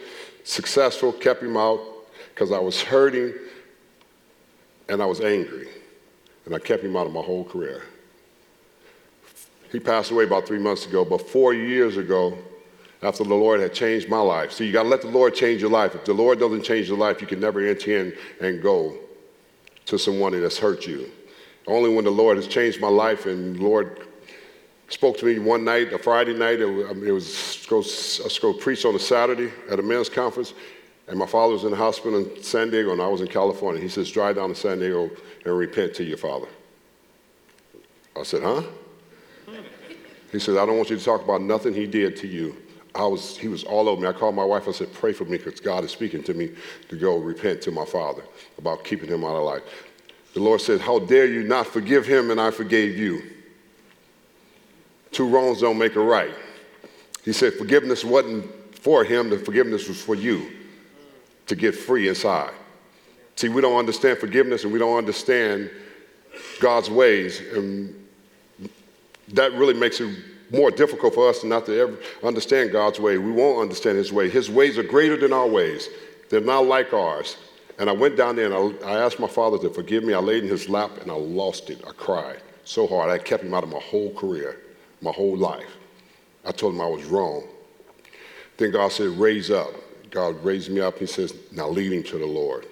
successful, 0.45 1.13
kept 1.13 1.43
him 1.43 1.57
out 1.57 1.81
because 2.35 2.53
I 2.53 2.59
was 2.59 2.83
hurting 2.83 3.35
and 4.89 5.03
I 5.03 5.07
was 5.07 5.21
angry. 5.21 5.69
And 6.47 6.55
I 6.55 6.59
kept 6.59 6.83
him 6.83 6.97
out 6.97 7.07
of 7.07 7.13
my 7.13 7.21
whole 7.21 7.45
career. 7.45 7.83
He 9.71 9.79
passed 9.79 10.11
away 10.11 10.25
about 10.25 10.47
three 10.47 10.59
months 10.59 10.87
ago, 10.87 11.05
but 11.05 11.29
four 11.29 11.55
years 11.55 11.97
ago, 11.97 12.37
after 13.03 13.25
the 13.25 13.35
Lord 13.35 13.61
had 13.61 13.73
changed 13.73 14.09
my 14.09 14.21
life. 14.21 14.53
So 14.53 14.65
you 14.65 14.73
got 14.73 14.83
to 14.83 14.89
let 14.89 15.01
the 15.01 15.09
Lord 15.09 15.35
change 15.35 15.61
your 15.61 15.71
life. 15.71 15.95
If 15.95 16.05
the 16.05 16.13
Lord 16.13 16.39
doesn't 16.39 16.63
change 16.63 16.89
your 16.89 16.99
life, 16.99 17.21
you 17.21 17.27
can 17.27 17.41
never 17.41 17.61
enter 17.61 17.99
in 17.99 18.15
and 18.41 18.63
go 18.63 18.99
to 19.87 19.99
someone 19.99 20.39
that's 20.41 20.59
hurt 20.59 20.87
you. 20.87 21.11
Only 21.67 21.95
when 21.95 22.05
the 22.05 22.11
Lord 22.11 22.37
has 22.37 22.47
changed 22.47 22.81
my 22.81 22.89
life 22.89 23.27
and 23.27 23.57
the 23.57 23.63
Lord 23.63 24.07
spoke 24.89 25.17
to 25.19 25.25
me 25.25 25.39
one 25.39 25.65
night, 25.65 25.93
a 25.93 25.99
Friday 25.99 26.35
night, 26.35 26.61
it 26.61 26.67
was, 26.67 26.91
it 26.91 27.73
was 27.73 28.21
I 28.21 28.25
was 28.25 28.39
going 28.39 28.55
to 28.55 28.61
preach 28.61 28.85
on 28.85 28.95
a 28.95 28.99
Saturday 28.99 29.51
at 29.71 29.79
a 29.79 29.83
men's 29.83 30.09
conference, 30.09 30.53
and 31.07 31.19
my 31.19 31.27
father 31.27 31.53
was 31.53 31.65
in 31.65 31.71
the 31.71 31.77
hospital 31.77 32.19
in 32.19 32.43
San 32.43 32.71
Diego, 32.71 32.93
and 32.93 33.01
I 33.01 33.07
was 33.07 33.21
in 33.21 33.29
California. 33.29 33.81
He 33.81 33.89
says, 33.89 34.11
drive 34.11 34.37
down 34.37 34.49
to 34.49 34.55
San 34.55 34.81
Diego 34.81 35.11
and 35.45 35.57
repent 35.57 35.95
to 35.95 36.05
your 36.05 36.19
father. 36.19 36.49
I 38.19 38.25
said, 38.25 38.43
huh? 38.43 38.63
He 40.33 40.39
said, 40.39 40.57
I 40.57 40.67
don't 40.67 40.77
want 40.77 40.91
you 40.91 40.99
to 40.99 41.05
talk 41.05 41.23
about 41.23 41.41
nothing 41.41 41.73
he 41.73 41.87
did 41.87 42.17
to 42.19 42.27
you. 42.27 42.57
I 42.95 43.07
was, 43.07 43.37
he 43.37 43.49
was 43.49 43.65
all 43.65 43.89
over 43.89 44.01
me. 44.01 44.09
I 44.09 44.13
called 44.13 44.35
my 44.35 44.45
wife. 44.45 44.67
I 44.67 44.73
said, 44.73 44.93
pray 44.93 45.13
for 45.13 45.25
me 45.25 45.39
because 45.39 45.61
God 45.61 45.85
is 45.85 45.91
speaking 45.91 46.23
to 46.25 46.35
me 46.35 46.51
to 46.89 46.97
go 46.97 47.17
repent 47.17 47.63
to 47.63 47.71
my 47.71 47.85
father 47.85 48.23
about 48.59 48.85
keeping 48.85 49.09
him 49.09 49.25
out 49.25 49.37
of 49.37 49.45
life. 49.45 49.63
The 50.35 50.41
Lord 50.41 50.61
said, 50.61 50.81
how 50.81 50.99
dare 50.99 51.27
you 51.27 51.43
not 51.43 51.67
forgive 51.67 52.07
him 52.07 52.31
and 52.31 52.41
I 52.41 52.51
forgave 52.51 52.97
you. 52.97 53.23
Two 55.13 55.29
wrongs 55.29 55.61
don't 55.61 55.79
make 55.79 55.97
a 55.97 56.01
right. 56.01 56.35
He 57.25 57.33
said, 57.33 57.55
forgiveness 57.55 58.05
wasn't 58.05 58.49
for 58.77 59.05
him, 59.05 59.29
the 59.29 59.39
forgiveness 59.39 59.89
was 59.89 60.01
for 60.01 60.15
you 60.15 60.51
to 61.47 61.55
get 61.55 61.75
free 61.75 62.09
inside. 62.09 62.53
See, 63.37 63.49
we 63.49 63.61
don't 63.61 63.79
understand 63.79 64.19
forgiveness 64.19 64.65
and 64.65 64.73
we 64.73 64.79
don't 64.79 64.97
understand 64.97 65.71
God's 66.61 66.91
ways. 66.91 67.41
And 67.41 68.07
that 69.29 69.53
really 69.53 69.75
makes 69.75 70.01
it 70.01 70.17
more 70.51 70.71
difficult 70.71 71.15
for 71.15 71.29
us 71.29 71.45
not 71.45 71.67
to 71.67 71.79
ever 71.79 71.97
understand 72.23 72.73
God's 72.73 72.99
way. 72.99 73.19
We 73.19 73.31
won't 73.31 73.61
understand 73.61 73.99
His 73.99 74.13
way. 74.13 74.29
His 74.29 74.51
ways 74.51 74.79
are 74.79 74.83
greater 74.83 75.17
than 75.17 75.33
our 75.33 75.47
ways, 75.47 75.89
they're 76.29 76.41
not 76.41 76.67
like 76.67 76.93
ours. 76.93 77.37
And 77.79 77.89
I 77.89 77.93
went 77.93 78.17
down 78.17 78.37
there 78.37 78.53
and 78.53 78.79
I, 78.85 78.91
I 78.91 79.05
asked 79.05 79.19
my 79.19 79.27
father 79.27 79.57
to 79.59 79.71
forgive 79.71 80.05
me. 80.05 80.13
I 80.13 80.19
laid 80.19 80.45
in 80.45 80.51
his 80.51 80.69
lap 80.69 80.91
and 81.01 81.11
I 81.11 81.15
lost 81.15 81.71
it. 81.71 81.83
I 81.87 81.93
cried 81.93 82.43
so 82.65 82.87
hard. 82.87 83.09
I 83.09 83.17
kept 83.17 83.43
him 83.43 83.55
out 83.55 83.65
of 83.65 83.71
my 83.71 83.79
whole 83.79 84.13
career, 84.13 84.61
my 85.01 85.13
whole 85.13 85.35
life. 85.35 85.79
I 86.45 86.53
told 86.53 86.75
him 86.75 86.83
I 86.83 86.87
was 86.87 87.05
wrong. 87.05 87.45
Then 88.59 88.73
God 88.73 88.93
said, 88.93 89.09
Raise 89.19 89.51
up. 89.51 89.71
God 90.11 90.45
raised 90.45 90.71
me 90.71 90.83
up. 90.83 90.99
He 90.99 91.07
says, 91.07 91.35
Now 91.53 91.69
lead 91.71 91.91
him 91.91 92.03
to 92.03 92.19
the 92.19 92.27
Lord. 92.27 92.67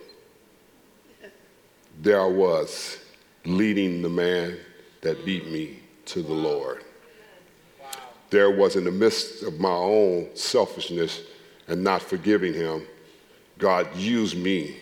There 2.02 2.20
I 2.20 2.26
was, 2.26 2.98
leading 3.46 4.02
the 4.02 4.10
man 4.10 4.58
that 5.00 5.24
beat 5.24 5.50
me 5.50 5.80
to 6.04 6.22
the 6.22 6.34
Lord 6.34 6.84
there 8.30 8.50
was 8.50 8.76
in 8.76 8.84
the 8.84 8.90
midst 8.90 9.42
of 9.42 9.58
my 9.58 9.68
own 9.68 10.28
selfishness 10.34 11.22
and 11.68 11.82
not 11.82 12.02
forgiving 12.02 12.54
him, 12.54 12.86
God 13.58 13.94
used 13.96 14.36
me 14.36 14.76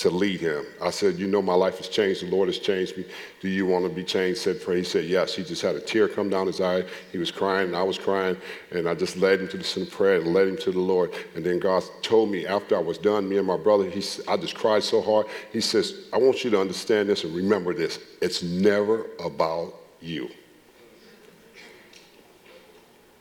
to 0.00 0.08
lead 0.08 0.40
him. 0.40 0.64
I 0.80 0.88
said, 0.90 1.18
You 1.18 1.26
know, 1.26 1.42
my 1.42 1.54
life 1.54 1.76
has 1.76 1.88
changed. 1.88 2.22
The 2.22 2.30
Lord 2.30 2.48
has 2.48 2.58
changed 2.58 2.96
me. 2.96 3.04
Do 3.42 3.48
you 3.48 3.66
want 3.66 3.84
to 3.84 3.90
be 3.90 4.02
changed? 4.02 4.40
Said, 4.40 4.62
Pray. 4.62 4.78
He 4.78 4.84
said, 4.84 5.04
Yes. 5.04 5.34
He 5.34 5.44
just 5.44 5.60
had 5.60 5.76
a 5.76 5.80
tear 5.80 6.08
come 6.08 6.30
down 6.30 6.46
his 6.46 6.58
eye. 6.58 6.84
He 7.12 7.18
was 7.18 7.30
crying, 7.30 7.68
and 7.68 7.76
I 7.76 7.82
was 7.82 7.98
crying. 7.98 8.38
And 8.70 8.88
I 8.88 8.94
just 8.94 9.18
led 9.18 9.40
him 9.40 9.48
to 9.48 9.58
the 9.58 9.64
sin 9.64 9.82
of 9.82 9.90
prayer 9.90 10.18
and 10.18 10.32
led 10.32 10.48
him 10.48 10.56
to 10.58 10.72
the 10.72 10.80
Lord. 10.80 11.12
And 11.34 11.44
then 11.44 11.58
God 11.58 11.84
told 12.00 12.30
me 12.30 12.46
after 12.46 12.76
I 12.76 12.80
was 12.80 12.96
done, 12.96 13.28
me 13.28 13.36
and 13.36 13.46
my 13.46 13.58
brother, 13.58 13.90
he, 13.90 14.02
I 14.26 14.38
just 14.38 14.54
cried 14.54 14.82
so 14.82 15.02
hard. 15.02 15.26
He 15.52 15.60
says, 15.60 16.06
I 16.14 16.16
want 16.16 16.44
you 16.44 16.50
to 16.50 16.60
understand 16.60 17.10
this 17.10 17.24
and 17.24 17.34
remember 17.34 17.74
this. 17.74 17.98
It's 18.22 18.42
never 18.42 19.06
about 19.22 19.74
you. 20.00 20.30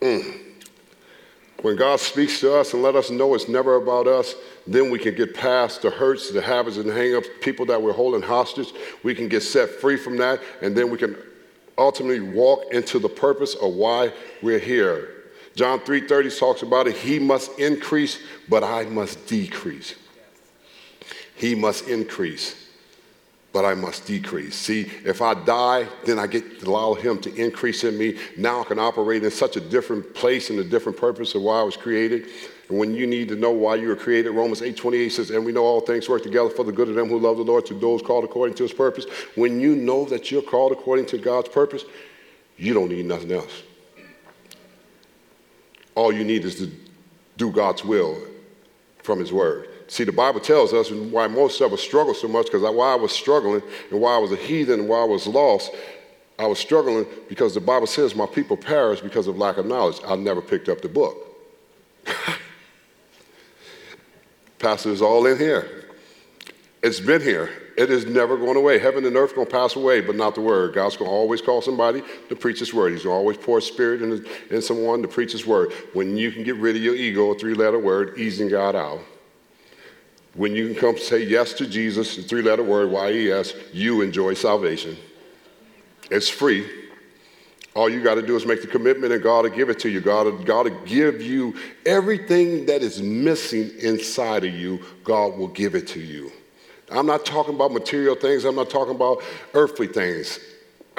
Mm. 0.01 0.39
When 1.61 1.75
God 1.75 1.99
speaks 1.99 2.39
to 2.39 2.55
us 2.55 2.73
and 2.73 2.81
let 2.81 2.95
us 2.95 3.09
know 3.09 3.33
it's 3.35 3.49
never 3.49 3.75
about 3.75 4.07
us, 4.07 4.35
then 4.65 4.89
we 4.89 4.99
can 4.99 5.13
get 5.15 5.33
past 5.33 5.81
the 5.81 5.89
hurts, 5.89 6.31
the 6.31 6.41
habits, 6.41 6.77
and 6.77 6.85
hangups, 6.85 7.27
people 7.41 7.65
that 7.65 7.81
we're 7.81 7.91
holding 7.91 8.21
hostage. 8.21 8.71
We 9.03 9.13
can 9.13 9.27
get 9.27 9.41
set 9.41 9.69
free 9.69 9.97
from 9.97 10.17
that, 10.17 10.39
and 10.61 10.75
then 10.75 10.89
we 10.89 10.97
can 10.97 11.17
ultimately 11.77 12.19
walk 12.19 12.71
into 12.71 12.99
the 12.99 13.09
purpose 13.09 13.55
of 13.55 13.73
why 13.73 14.13
we're 14.41 14.59
here. 14.59 15.09
John 15.55 15.79
3:30 15.79 16.29
talks 16.29 16.61
about 16.61 16.87
it. 16.87 16.95
He 16.95 17.19
must 17.19 17.57
increase, 17.59 18.19
but 18.47 18.63
I 18.63 18.83
must 18.83 19.25
decrease. 19.27 19.95
He 21.35 21.55
must 21.55 21.87
increase, 21.87 22.55
but 23.51 23.65
I 23.65 23.73
must 23.73 24.05
decrease. 24.05 24.55
See, 24.55 24.91
if 25.03 25.21
I 25.21 25.33
die, 25.33 25.87
then 26.05 26.19
I 26.19 26.27
get 26.27 26.59
to 26.59 26.69
allow 26.69 26.93
Him 26.93 27.19
to 27.21 27.33
increase 27.33 27.83
in 27.83 27.97
me. 27.97 28.17
Now 28.37 28.61
I 28.61 28.63
can 28.63 28.77
operate 28.77 29.23
in 29.23 29.31
such 29.31 29.57
a 29.57 29.61
different 29.61 30.13
place 30.13 30.49
and 30.49 30.59
a 30.59 30.63
different 30.63 30.97
purpose 30.97 31.33
of 31.33 31.41
why 31.41 31.59
I 31.59 31.63
was 31.63 31.75
created. 31.75 32.27
And 32.69 32.77
when 32.77 32.93
you 32.93 33.07
need 33.07 33.27
to 33.29 33.35
know 33.35 33.49
why 33.49 33.75
you 33.75 33.87
were 33.87 33.95
created, 33.95 34.31
Romans 34.31 34.61
8 34.61 34.77
28 34.77 35.09
says, 35.09 35.31
And 35.31 35.43
we 35.43 35.51
know 35.51 35.63
all 35.63 35.81
things 35.81 36.07
work 36.07 36.21
together 36.21 36.49
for 36.49 36.63
the 36.63 36.71
good 36.71 36.89
of 36.89 36.95
them 36.95 37.09
who 37.09 37.17
love 37.17 37.37
the 37.37 37.43
Lord, 37.43 37.65
to 37.67 37.73
those 37.73 38.03
called 38.03 38.23
according 38.23 38.55
to 38.57 38.63
His 38.63 38.73
purpose. 38.73 39.05
When 39.35 39.59
you 39.59 39.75
know 39.75 40.05
that 40.05 40.29
you're 40.29 40.43
called 40.43 40.71
according 40.71 41.07
to 41.07 41.17
God's 41.17 41.49
purpose, 41.49 41.85
you 42.57 42.75
don't 42.75 42.89
need 42.89 43.05
nothing 43.05 43.31
else. 43.31 43.63
All 45.95 46.13
you 46.13 46.23
need 46.23 46.45
is 46.45 46.55
to 46.59 46.71
do 47.37 47.51
God's 47.51 47.83
will 47.83 48.21
from 49.01 49.19
His 49.19 49.33
Word. 49.33 49.69
See, 49.89 50.03
the 50.03 50.11
Bible 50.11 50.39
tells 50.39 50.71
us 50.71 50.91
why 50.91 51.27
most 51.27 51.59
of 51.61 51.73
us 51.73 51.81
struggle 51.81 52.13
so 52.13 52.27
much 52.27 52.45
because 52.45 52.61
while 52.61 52.91
I 52.91 52.95
was 52.95 53.11
struggling 53.11 53.63
and 53.89 53.99
why 53.99 54.13
I 54.13 54.17
was 54.19 54.31
a 54.31 54.35
heathen 54.35 54.81
and 54.81 54.89
why 54.89 55.01
I 55.01 55.05
was 55.05 55.25
lost, 55.25 55.71
I 56.37 56.45
was 56.45 56.59
struggling 56.59 57.07
because 57.27 57.55
the 57.55 57.59
Bible 57.59 57.87
says 57.87 58.13
my 58.15 58.27
people 58.27 58.55
perish 58.55 59.01
because 59.01 59.25
of 59.25 59.37
lack 59.37 59.57
of 59.57 59.65
knowledge. 59.65 59.99
I 60.07 60.15
never 60.15 60.41
picked 60.41 60.69
up 60.69 60.81
the 60.81 60.89
book. 60.89 61.17
Pastor 64.59 64.91
is 64.91 65.01
all 65.01 65.25
in 65.25 65.39
here. 65.39 65.87
It's 66.83 66.99
been 66.99 67.21
here. 67.21 67.49
It 67.75 67.89
is 67.89 68.05
never 68.05 68.37
going 68.37 68.57
away. 68.57 68.77
Heaven 68.77 69.05
and 69.05 69.15
earth 69.15 69.33
to 69.33 69.45
pass 69.45 69.75
away, 69.75 70.01
but 70.01 70.15
not 70.15 70.35
the 70.35 70.41
word. 70.41 70.75
God's 70.75 70.97
to 70.97 71.03
always 71.03 71.41
call 71.41 71.61
somebody 71.61 72.03
to 72.29 72.35
preach 72.35 72.59
his 72.59 72.75
word. 72.75 72.91
He's 72.91 73.03
to 73.03 73.11
always 73.11 73.37
pour 73.37 73.59
spirit 73.59 74.03
in, 74.03 74.23
in 74.51 74.61
someone 74.61 75.01
to 75.01 75.07
preach 75.07 75.31
his 75.31 75.47
word. 75.47 75.73
When 75.93 76.15
you 76.15 76.31
can 76.31 76.43
get 76.43 76.57
rid 76.57 76.75
of 76.75 76.83
your 76.83 76.95
ego, 76.95 77.31
a 77.31 77.39
three-letter 77.39 77.79
word, 77.79 78.19
easing 78.19 78.49
God 78.49 78.75
out, 78.75 78.99
when 80.35 80.55
you 80.55 80.67
can 80.67 80.75
come 80.75 80.97
say 80.97 81.23
yes 81.23 81.53
to 81.53 81.67
Jesus, 81.67 82.15
the 82.15 82.23
three 82.23 82.41
letter 82.41 82.63
word, 82.63 82.91
Y 82.91 83.11
E 83.11 83.31
S, 83.31 83.53
you 83.73 84.01
enjoy 84.01 84.33
salvation. 84.33 84.97
It's 86.11 86.29
free. 86.29 86.69
All 87.75 87.89
you 87.89 88.03
got 88.03 88.15
to 88.15 88.21
do 88.21 88.35
is 88.35 88.45
make 88.45 88.61
the 88.61 88.67
commitment 88.67 89.13
and 89.13 89.21
God 89.21 89.43
will 89.43 89.51
give 89.51 89.69
it 89.69 89.79
to 89.79 89.89
you. 89.89 90.01
God, 90.01 90.45
God 90.45 90.69
will 90.69 90.79
give 90.85 91.21
you 91.21 91.55
everything 91.85 92.65
that 92.65 92.81
is 92.81 93.01
missing 93.01 93.71
inside 93.79 94.43
of 94.43 94.53
you, 94.53 94.83
God 95.03 95.37
will 95.37 95.47
give 95.47 95.75
it 95.75 95.87
to 95.89 95.99
you. 95.99 96.31
I'm 96.91 97.05
not 97.05 97.25
talking 97.25 97.53
about 97.53 97.71
material 97.71 98.15
things, 98.15 98.45
I'm 98.45 98.55
not 98.55 98.69
talking 98.69 98.95
about 98.95 99.21
earthly 99.53 99.87
things. 99.87 100.39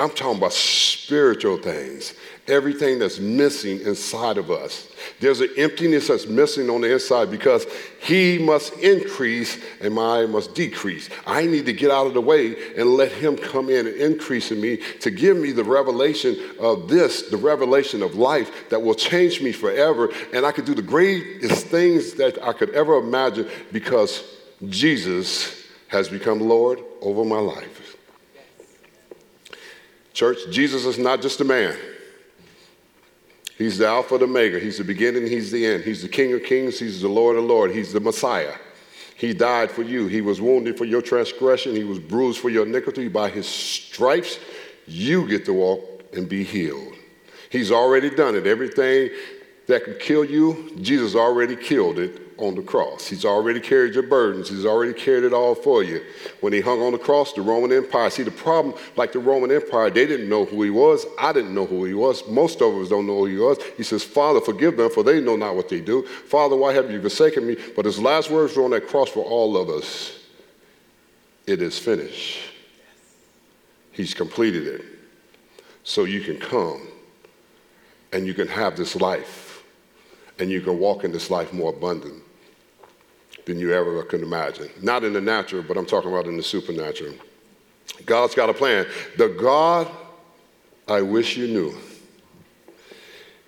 I'm 0.00 0.08
talking 0.08 0.38
about 0.38 0.54
spiritual 0.54 1.58
things, 1.58 2.14
everything 2.48 2.98
that's 2.98 3.18
missing 3.18 3.82
inside 3.82 4.38
of 4.38 4.50
us. 4.50 4.90
There's 5.20 5.40
an 5.40 5.50
emptiness 5.58 6.08
that's 6.08 6.26
missing 6.26 6.70
on 6.70 6.80
the 6.80 6.90
inside 6.90 7.30
because 7.30 7.66
He 8.00 8.38
must 8.38 8.72
increase 8.78 9.62
and 9.82 9.98
I 9.98 10.24
must 10.24 10.54
decrease. 10.54 11.10
I 11.26 11.44
need 11.44 11.66
to 11.66 11.74
get 11.74 11.90
out 11.90 12.06
of 12.06 12.14
the 12.14 12.20
way 12.22 12.56
and 12.78 12.94
let 12.94 13.12
Him 13.12 13.36
come 13.36 13.68
in 13.68 13.86
and 13.86 13.94
increase 13.96 14.50
in 14.50 14.58
me 14.58 14.78
to 15.00 15.10
give 15.10 15.36
me 15.36 15.52
the 15.52 15.64
revelation 15.64 16.34
of 16.58 16.88
this, 16.88 17.28
the 17.28 17.36
revelation 17.36 18.02
of 18.02 18.14
life 18.14 18.70
that 18.70 18.80
will 18.80 18.94
change 18.94 19.42
me 19.42 19.52
forever. 19.52 20.10
And 20.32 20.46
I 20.46 20.52
could 20.52 20.64
do 20.64 20.74
the 20.74 20.80
greatest 20.80 21.66
things 21.66 22.14
that 22.14 22.42
I 22.42 22.54
could 22.54 22.70
ever 22.70 22.94
imagine 22.94 23.50
because 23.70 24.24
Jesus 24.66 25.66
has 25.88 26.08
become 26.08 26.40
Lord 26.40 26.80
over 27.02 27.22
my 27.22 27.38
life. 27.38 27.79
Church, 30.12 30.38
Jesus 30.50 30.84
is 30.84 30.98
not 30.98 31.22
just 31.22 31.40
a 31.40 31.44
man. 31.44 31.76
He's 33.56 33.78
the 33.78 33.86
Alpha 33.86 34.14
and 34.14 34.24
Omega. 34.24 34.58
He's 34.58 34.78
the 34.78 34.84
beginning, 34.84 35.26
He's 35.26 35.50
the 35.50 35.66
end. 35.66 35.84
He's 35.84 36.02
the 36.02 36.08
King 36.08 36.32
of 36.32 36.42
Kings, 36.42 36.78
He's 36.78 37.02
the 37.02 37.08
Lord 37.08 37.36
of 37.36 37.44
Lords, 37.44 37.74
He's 37.74 37.92
the 37.92 38.00
Messiah. 38.00 38.54
He 39.16 39.34
died 39.34 39.70
for 39.70 39.82
you. 39.82 40.06
He 40.06 40.22
was 40.22 40.40
wounded 40.40 40.78
for 40.78 40.86
your 40.86 41.02
transgression, 41.02 41.76
He 41.76 41.84
was 41.84 41.98
bruised 41.98 42.40
for 42.40 42.48
your 42.48 42.66
iniquity. 42.66 43.08
By 43.08 43.28
His 43.28 43.46
stripes, 43.46 44.38
you 44.86 45.28
get 45.28 45.44
to 45.44 45.52
walk 45.52 46.04
and 46.14 46.28
be 46.28 46.42
healed. 46.42 46.94
He's 47.50 47.70
already 47.70 48.08
done 48.08 48.34
it. 48.34 48.46
Everything 48.46 49.10
that 49.70 49.84
can 49.84 49.94
kill 49.94 50.24
you, 50.24 50.72
Jesus 50.80 51.14
already 51.14 51.56
killed 51.56 51.98
it 51.98 52.30
on 52.40 52.54
the 52.54 52.62
cross. 52.62 53.06
He's 53.06 53.24
already 53.24 53.60
carried 53.60 53.94
your 53.94 54.02
burdens. 54.02 54.48
He's 54.48 54.64
already 54.64 54.92
carried 54.92 55.24
it 55.24 55.32
all 55.32 55.54
for 55.54 55.82
you. 55.82 56.02
When 56.40 56.52
he 56.52 56.60
hung 56.60 56.80
on 56.80 56.92
the 56.92 56.98
cross, 56.98 57.32
the 57.32 57.42
Roman 57.42 57.72
Empire, 57.72 58.08
see 58.10 58.22
the 58.22 58.30
problem, 58.30 58.74
like 58.96 59.12
the 59.12 59.18
Roman 59.18 59.50
Empire, 59.50 59.90
they 59.90 60.06
didn't 60.06 60.28
know 60.28 60.44
who 60.44 60.62
he 60.62 60.70
was. 60.70 61.04
I 61.18 61.32
didn't 61.32 61.54
know 61.54 61.66
who 61.66 61.84
he 61.84 61.94
was. 61.94 62.26
Most 62.28 62.62
of 62.62 62.74
us 62.74 62.88
don't 62.88 63.06
know 63.06 63.18
who 63.18 63.26
he 63.26 63.36
was. 63.36 63.58
He 63.76 63.82
says, 63.82 64.02
Father, 64.02 64.40
forgive 64.40 64.76
them, 64.76 64.90
for 64.90 65.02
they 65.02 65.20
know 65.20 65.36
not 65.36 65.54
what 65.54 65.68
they 65.68 65.80
do. 65.80 66.06
Father, 66.06 66.56
why 66.56 66.72
have 66.72 66.90
you 66.90 67.00
forsaken 67.00 67.46
me? 67.46 67.56
But 67.76 67.84
his 67.84 67.98
last 67.98 68.30
words 68.30 68.56
were 68.56 68.64
on 68.64 68.70
that 68.70 68.88
cross 68.88 69.10
for 69.10 69.24
all 69.24 69.56
of 69.56 69.68
us. 69.68 70.18
It 71.46 71.60
is 71.60 71.78
finished. 71.78 72.40
He's 73.92 74.14
completed 74.14 74.66
it. 74.66 74.82
So 75.82 76.04
you 76.04 76.20
can 76.20 76.38
come 76.38 76.86
and 78.12 78.26
you 78.26 78.34
can 78.34 78.48
have 78.48 78.76
this 78.76 78.96
life 78.96 79.39
and 80.40 80.50
you 80.50 80.60
can 80.60 80.78
walk 80.78 81.04
in 81.04 81.12
this 81.12 81.30
life 81.30 81.52
more 81.52 81.70
abundant 81.70 82.22
than 83.46 83.58
you 83.58 83.72
ever 83.72 84.02
could 84.04 84.22
imagine. 84.22 84.68
Not 84.80 85.04
in 85.04 85.12
the 85.12 85.20
natural, 85.20 85.62
but 85.62 85.76
I'm 85.76 85.86
talking 85.86 86.10
about 86.10 86.26
in 86.26 86.36
the 86.36 86.42
supernatural. 86.42 87.14
God's 88.06 88.34
got 88.34 88.48
a 88.48 88.54
plan. 88.54 88.86
The 89.16 89.28
God 89.28 89.90
I 90.90 91.02
wish 91.02 91.36
you 91.36 91.46
knew. 91.46 91.74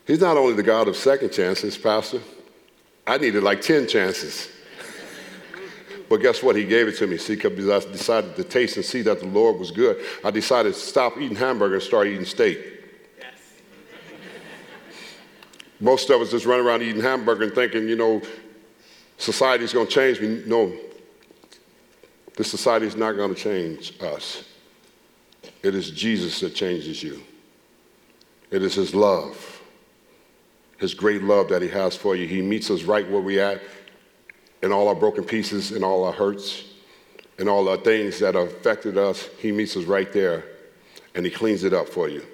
He's 0.07 0.21
not 0.21 0.37
only 0.37 0.55
the 0.55 0.63
God 0.63 0.87
of 0.87 0.97
second 0.97 1.33
chances, 1.33 1.77
Pastor. 1.77 2.21
I 3.05 3.19
needed 3.19 3.43
like 3.43 3.61
10 3.61 3.89
chances. 3.89 4.49
but 6.09 6.19
guess 6.19 6.41
what? 6.41 6.55
He 6.55 6.65
gave 6.65 6.87
it 6.87 6.97
to 6.99 7.07
me. 7.09 7.17
See, 7.17 7.35
because 7.35 7.69
I 7.69 7.91
decided 7.91 8.37
to 8.37 8.45
taste 8.45 8.77
and 8.77 8.85
see 8.85 9.03
that 9.03 9.19
the 9.19 9.27
Lord 9.27 9.59
was 9.59 9.73
good. 9.73 10.05
I 10.25 10.31
decided 10.31 10.75
to 10.75 10.79
stop 10.79 11.17
eating 11.19 11.37
hamburger 11.37 11.75
and 11.75 11.83
start 11.83 12.07
eating 12.07 12.25
steak. 12.25 12.59
Yes. 13.19 13.33
Most 15.83 16.11
of 16.11 16.21
us 16.21 16.31
just 16.31 16.47
run 16.47 16.61
around 16.61 16.83
eating 16.83 17.03
hamburger 17.03 17.43
and 17.43 17.53
thinking, 17.53 17.89
you 17.89 17.97
know, 17.97 18.23
society's 19.19 19.73
going 19.73 19.89
to 19.89 19.93
change 19.93 20.21
me. 20.21 20.41
No, 20.47 20.73
this 22.37 22.49
society 22.49 22.87
is 22.87 22.95
not 22.95 23.17
going 23.17 23.35
to 23.35 23.41
change 23.41 24.01
us. 24.01 24.45
It 25.61 25.75
is 25.75 25.91
Jesus 25.91 26.39
that 26.39 26.55
changes 26.55 27.03
you. 27.03 27.21
It 28.53 28.63
is 28.63 28.75
His 28.75 28.95
love, 28.95 29.61
His 30.79 30.95
great 30.95 31.25
love 31.25 31.49
that 31.49 31.63
He 31.63 31.69
has 31.71 31.97
for 31.97 32.15
you. 32.15 32.29
He 32.29 32.43
meets 32.43 32.71
us 32.71 32.85
right 32.85 33.11
where 33.11 33.21
we're 33.21 33.45
at 33.45 33.61
in 34.63 34.71
all 34.71 34.87
our 34.87 34.95
broken 34.95 35.25
pieces, 35.25 35.73
in 35.73 35.83
all 35.83 36.05
our 36.05 36.13
hurts, 36.13 36.63
in 37.41 37.49
all 37.49 37.69
our 37.69 37.77
things 37.77 38.21
that 38.21 38.37
have 38.37 38.47
affected 38.47 38.97
us. 38.97 39.29
He 39.41 39.51
meets 39.51 39.77
us 39.77 39.87
right 39.87 40.13
there 40.13 40.45
and 41.17 41.27
He 41.27 41.33
cleans 41.33 41.65
it 41.65 41.73
up 41.73 41.89
for 41.89 42.09
you. 42.09 42.25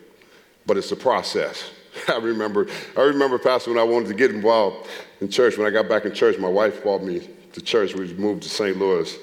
But 0.66 0.76
it's 0.76 0.92
a 0.92 0.96
process. 0.96 1.70
I 2.18 2.18
remember, 2.18 2.66
I 2.96 3.02
remember, 3.02 3.38
Pastor, 3.38 3.70
when 3.70 3.78
I 3.78 3.82
wanted 3.82 4.08
to 4.08 4.14
get 4.14 4.30
involved 4.30 4.88
in 5.20 5.28
church, 5.28 5.58
when 5.58 5.66
I 5.66 5.70
got 5.70 5.88
back 5.88 6.04
in 6.04 6.14
church, 6.14 6.38
my 6.38 6.48
wife 6.48 6.82
brought 6.82 7.02
me 7.02 7.28
to 7.52 7.60
church. 7.60 7.94
We 7.94 8.12
moved 8.14 8.42
to 8.44 8.48
St. 8.48 8.76
Louis 8.76 9.16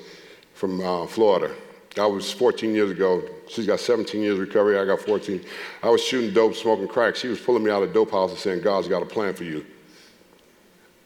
from 0.54 0.82
uh, 0.82 1.08
Florida. 1.08 1.54
That 1.96 2.06
was 2.06 2.32
14 2.32 2.74
years 2.74 2.92
ago. 2.92 3.24
She's 3.48 3.66
got 3.66 3.80
17 3.80 4.22
years 4.22 4.38
recovery. 4.38 4.78
I 4.78 4.86
got 4.86 5.00
14. 5.00 5.42
I 5.82 5.90
was 5.90 6.04
shooting 6.04 6.34
dope, 6.34 6.56
smoking 6.56 6.88
crack. 6.88 7.16
She 7.16 7.28
was 7.28 7.40
pulling 7.40 7.64
me 7.64 7.72
out 7.72 7.84
of 7.84 7.94
dope 7.94 8.12
house 8.12 8.32
and 8.32 8.40
saying, 8.40 8.62
God's 8.62 8.88
got 8.88 9.02
a 9.02 9.06
plan 9.06 9.34
for 9.34 9.46
you. 9.46 9.66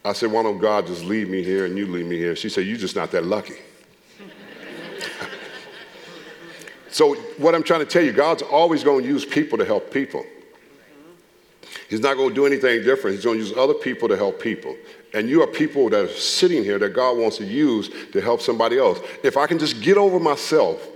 I 0.04 0.12
said, 0.12 0.32
why 0.32 0.42
don't 0.42 0.58
God 0.58 0.86
just 0.86 1.04
leave 1.04 1.28
me 1.28 1.42
here 1.42 1.66
and 1.66 1.78
you 1.78 1.86
leave 1.86 2.06
me 2.06 2.16
here? 2.16 2.34
She 2.34 2.48
said, 2.48 2.66
you're 2.66 2.78
just 2.78 2.96
not 2.96 3.10
that 3.12 3.24
lucky. 3.24 3.56
so 6.90 7.14
what 7.36 7.54
I'm 7.54 7.62
trying 7.62 7.80
to 7.80 7.86
tell 7.86 8.02
you, 8.02 8.12
God's 8.12 8.42
always 8.42 8.82
going 8.82 9.02
to 9.02 9.08
use 9.08 9.24
people 9.24 9.58
to 9.58 9.64
help 9.64 9.92
people. 9.92 10.24
He's 11.90 12.00
not 12.00 12.16
going 12.16 12.28
to 12.28 12.34
do 12.34 12.46
anything 12.46 12.84
different. 12.84 13.16
He's 13.16 13.24
going 13.24 13.38
to 13.40 13.44
use 13.44 13.56
other 13.56 13.74
people 13.74 14.08
to 14.08 14.16
help 14.16 14.40
people. 14.40 14.76
And 15.12 15.28
you 15.28 15.42
are 15.42 15.46
people 15.48 15.90
that 15.90 16.04
are 16.04 16.08
sitting 16.08 16.62
here 16.62 16.78
that 16.78 16.90
God 16.90 17.18
wants 17.18 17.38
to 17.38 17.44
use 17.44 17.90
to 18.12 18.20
help 18.20 18.40
somebody 18.40 18.78
else. 18.78 19.00
If 19.24 19.36
I 19.36 19.48
can 19.48 19.58
just 19.58 19.82
get 19.82 19.98
over 19.98 20.20
myself, 20.20 20.86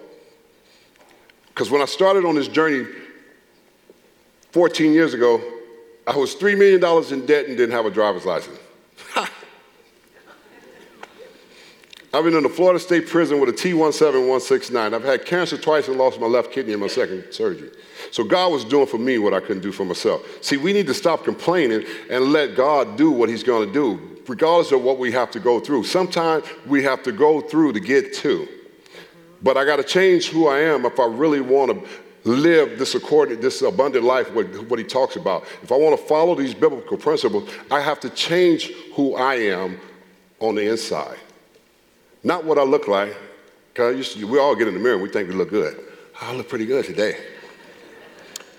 because 1.49 1.69
when 1.69 1.83
I 1.83 1.87
started 1.87 2.25
on 2.25 2.37
this 2.37 2.47
journey 2.47 2.87
14 4.53 4.93
years 4.93 5.15
ago, 5.15 5.43
I 6.07 6.17
was 6.17 6.37
$3 6.37 6.57
million 6.57 7.13
in 7.13 7.27
debt 7.27 7.49
and 7.49 7.57
didn't 7.57 7.75
have 7.75 7.87
a 7.87 7.91
driver's 7.91 8.25
license. 8.25 8.59
I've 12.14 12.23
been 12.23 12.37
in 12.37 12.44
the 12.44 12.49
Florida 12.49 12.78
State 12.78 13.09
Prison 13.09 13.40
with 13.40 13.49
a 13.49 13.52
T17169. 13.52 14.94
I've 14.94 15.02
had 15.02 15.26
cancer 15.26 15.59
twice 15.59 15.88
and 15.88 15.97
lost 15.97 16.21
my 16.21 16.28
left 16.28 16.52
kidney 16.52 16.73
in 16.73 16.78
my 16.78 16.87
second 16.87 17.33
surgery. 17.33 17.73
So 18.12 18.23
God 18.23 18.52
was 18.52 18.64
doing 18.64 18.87
for 18.87 18.99
me 18.99 19.18
what 19.18 19.35
I 19.35 19.40
couldn't 19.40 19.62
do 19.62 19.73
for 19.73 19.85
myself. 19.85 20.25
See, 20.40 20.56
we 20.56 20.73
need 20.73 20.87
to 20.87 20.94
stop 20.94 21.25
complaining 21.25 21.85
and 22.09 22.26
let 22.26 22.54
God 22.54 22.97
do 22.97 23.11
what 23.11 23.28
He's 23.28 23.42
going 23.42 23.66
to 23.66 23.73
do, 23.73 24.21
regardless 24.28 24.71
of 24.71 24.83
what 24.83 24.99
we 24.99 25.11
have 25.11 25.33
to 25.33 25.40
go 25.40 25.59
through. 25.59 25.83
Sometimes 25.83 26.44
we 26.68 26.85
have 26.85 27.02
to 27.02 27.11
go 27.11 27.40
through 27.40 27.73
to 27.73 27.80
get 27.80 28.14
to. 28.14 28.47
But 29.42 29.56
I 29.56 29.64
got 29.64 29.76
to 29.76 29.83
change 29.83 30.28
who 30.28 30.47
I 30.47 30.61
am 30.61 30.85
if 30.85 31.00
I 31.00 31.06
really 31.06 31.40
want 31.40 31.73
to 31.73 31.88
live 32.23 32.78
this 32.78 32.94
according 32.94 33.40
this 33.40 33.61
abundant 33.61 34.04
life 34.04 34.33
what, 34.33 34.47
what 34.71 34.78
he 34.78 34.85
talks 34.85 35.14
about 35.14 35.42
if 35.62 35.71
i 35.71 35.76
want 35.76 35.94
to 35.94 36.06
follow 36.06 36.35
these 36.35 36.54
biblical 36.54 36.97
principles 36.97 37.47
i 37.71 37.78
have 37.78 38.00
to 38.00 38.09
change 38.09 38.73
who 38.94 39.14
i 39.14 39.35
am 39.35 39.78
on 40.40 40.54
the 40.54 40.66
inside 40.66 41.18
not 42.25 42.45
what 42.45 42.59
I 42.59 42.62
look 42.62 42.88
like, 42.88 43.14
because 43.73 44.16
we 44.16 44.38
all 44.38 44.57
get 44.57 44.66
in 44.66 44.75
the 44.75 44.81
mirror 44.81 44.95
and 44.95 45.02
we 45.02 45.09
think 45.09 45.28
we 45.28 45.35
look 45.35 45.50
good. 45.50 45.78
I 46.21 46.35
look 46.35 46.49
pretty 46.49 46.66
good 46.66 46.85
today. 46.85 47.16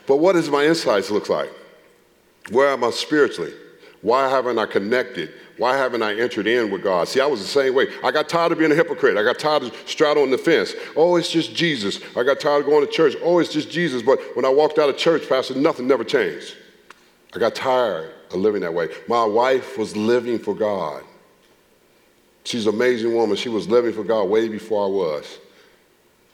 But 0.08 0.18
what 0.18 0.34
does 0.34 0.50
my 0.50 0.64
insides 0.64 1.10
look 1.10 1.30
like? 1.30 1.50
Where 2.52 2.70
am 2.70 2.84
I 2.84 2.92
spiritually? 2.92 3.54
Why 4.02 4.30
haven't 4.30 4.60
I 4.60 4.68
connected? 4.68 5.32
Why 5.58 5.78
haven't 5.78 6.04
I 6.04 6.16
entered 6.20 6.46
in 6.46 6.70
with 6.70 6.84
God? 6.84 7.08
See, 7.08 7.22
I 7.22 7.26
was 7.26 7.40
the 7.40 7.48
same 7.48 7.74
way. 7.74 7.88
I 8.04 8.12
got 8.12 8.30
tired 8.30 8.52
of 8.52 8.60
being 8.60 8.72
a 8.72 8.76
hypocrite. 8.76 9.18
I 9.18 9.24
got 9.24 9.40
tired 9.40 9.64
of 9.64 9.76
straddling 9.88 10.30
the 10.30 10.38
fence. 10.38 10.76
Oh, 10.96 11.16
it's 11.16 11.32
just 11.32 11.56
Jesus. 11.56 12.02
I 12.16 12.24
got 12.24 12.40
tired 12.40 12.60
of 12.60 12.66
going 12.66 12.86
to 12.86 12.92
church. 12.92 13.16
Oh, 13.24 13.40
it's 13.40 13.52
just 13.52 13.72
Jesus. 13.72 14.04
But 14.04 14.20
when 14.36 14.46
I 14.46 14.50
walked 14.50 14.78
out 14.78 14.90
of 14.90 14.98
church, 14.98 15.28
Pastor, 15.28 15.56
nothing 15.56 15.88
never 15.88 16.04
changed. 16.04 16.56
I 17.34 17.40
got 17.40 17.56
tired 17.56 18.14
of 18.30 18.36
living 18.36 18.62
that 18.62 18.74
way. 18.74 18.90
My 19.08 19.24
wife 19.24 19.78
was 19.78 19.96
living 19.98 20.38
for 20.38 20.54
God. 20.54 21.04
She's 22.46 22.68
an 22.68 22.76
amazing 22.76 23.14
woman. 23.14 23.36
She 23.36 23.50
was 23.50 23.68
living 23.68 23.92
for 23.92 24.04
God 24.04 24.26
way 24.26 24.48
before 24.48 24.86
I 24.86 24.88
was. 24.88 25.40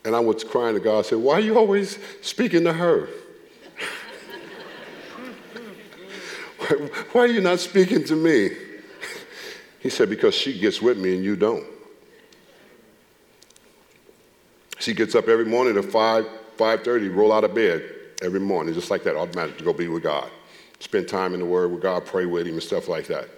And 0.03 0.13
I 0.15 0.19
was 0.19 0.43
crying 0.43 0.75
to 0.75 0.81
God. 0.81 0.99
I 0.99 1.01
said, 1.03 1.19
Why 1.19 1.35
are 1.35 1.39
you 1.39 1.57
always 1.57 1.97
speaking 2.21 2.65
to 2.65 2.73
her? 2.73 3.07
Why 7.13 7.21
are 7.21 7.27
you 7.27 7.39
not 7.41 7.59
speaking 7.59 8.03
to 8.05 8.15
me? 8.15 8.49
He 9.79 9.89
said, 9.89 10.09
Because 10.09 10.35
she 10.35 10.59
gets 10.59 10.81
with 10.81 10.97
me 10.97 11.15
and 11.15 11.23
you 11.23 11.37
don't. 11.37 11.65
She 14.79 14.93
gets 14.93 15.15
up 15.15 15.29
every 15.29 15.45
morning 15.45 15.77
at 15.77 15.85
5, 15.85 16.25
5.30, 16.57 17.15
roll 17.15 17.31
out 17.31 17.45
of 17.45 17.55
bed 17.55 17.83
every 18.21 18.39
morning, 18.39 18.73
just 18.73 18.91
like 18.91 19.03
that, 19.03 19.15
automatic 19.15 19.57
to 19.59 19.63
go 19.63 19.71
be 19.71 19.87
with 19.87 20.03
God. 20.03 20.29
Spend 20.79 21.07
time 21.07 21.33
in 21.33 21.39
the 21.39 21.45
Word 21.45 21.71
with 21.71 21.81
God, 21.81 22.05
pray 22.05 22.25
with 22.25 22.47
Him 22.47 22.55
and 22.55 22.63
stuff 22.63 22.89
like 22.89 23.07
that. 23.07 23.29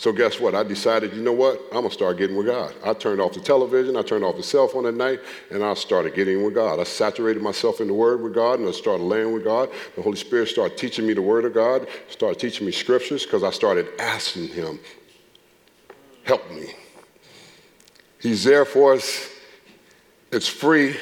So 0.00 0.12
guess 0.12 0.40
what? 0.40 0.54
I 0.54 0.62
decided, 0.62 1.12
you 1.12 1.20
know 1.20 1.34
what? 1.34 1.60
I'm 1.66 1.82
gonna 1.82 1.90
start 1.90 2.16
getting 2.16 2.34
with 2.34 2.46
God. 2.46 2.74
I 2.82 2.94
turned 2.94 3.20
off 3.20 3.34
the 3.34 3.40
television, 3.40 3.98
I 3.98 4.02
turned 4.02 4.24
off 4.24 4.34
the 4.34 4.42
cell 4.42 4.66
phone 4.66 4.86
at 4.86 4.94
night, 4.94 5.20
and 5.50 5.62
I 5.62 5.74
started 5.74 6.14
getting 6.14 6.42
with 6.42 6.54
God. 6.54 6.80
I 6.80 6.84
saturated 6.84 7.42
myself 7.42 7.82
in 7.82 7.86
the 7.86 7.92
Word 7.92 8.22
with 8.22 8.32
God, 8.32 8.60
and 8.60 8.66
I 8.66 8.72
started 8.72 9.04
laying 9.04 9.34
with 9.34 9.44
God. 9.44 9.68
The 9.96 10.00
Holy 10.00 10.16
Spirit 10.16 10.48
started 10.48 10.78
teaching 10.78 11.06
me 11.06 11.12
the 11.12 11.20
Word 11.20 11.44
of 11.44 11.52
God, 11.52 11.86
started 12.08 12.40
teaching 12.40 12.64
me 12.64 12.72
scriptures, 12.72 13.26
because 13.26 13.44
I 13.44 13.50
started 13.50 13.88
asking 13.98 14.48
Him, 14.48 14.80
help 16.24 16.50
me. 16.50 16.72
He's 18.20 18.42
there 18.42 18.64
for 18.64 18.94
us. 18.94 19.28
It's 20.32 20.48
free. 20.48 20.96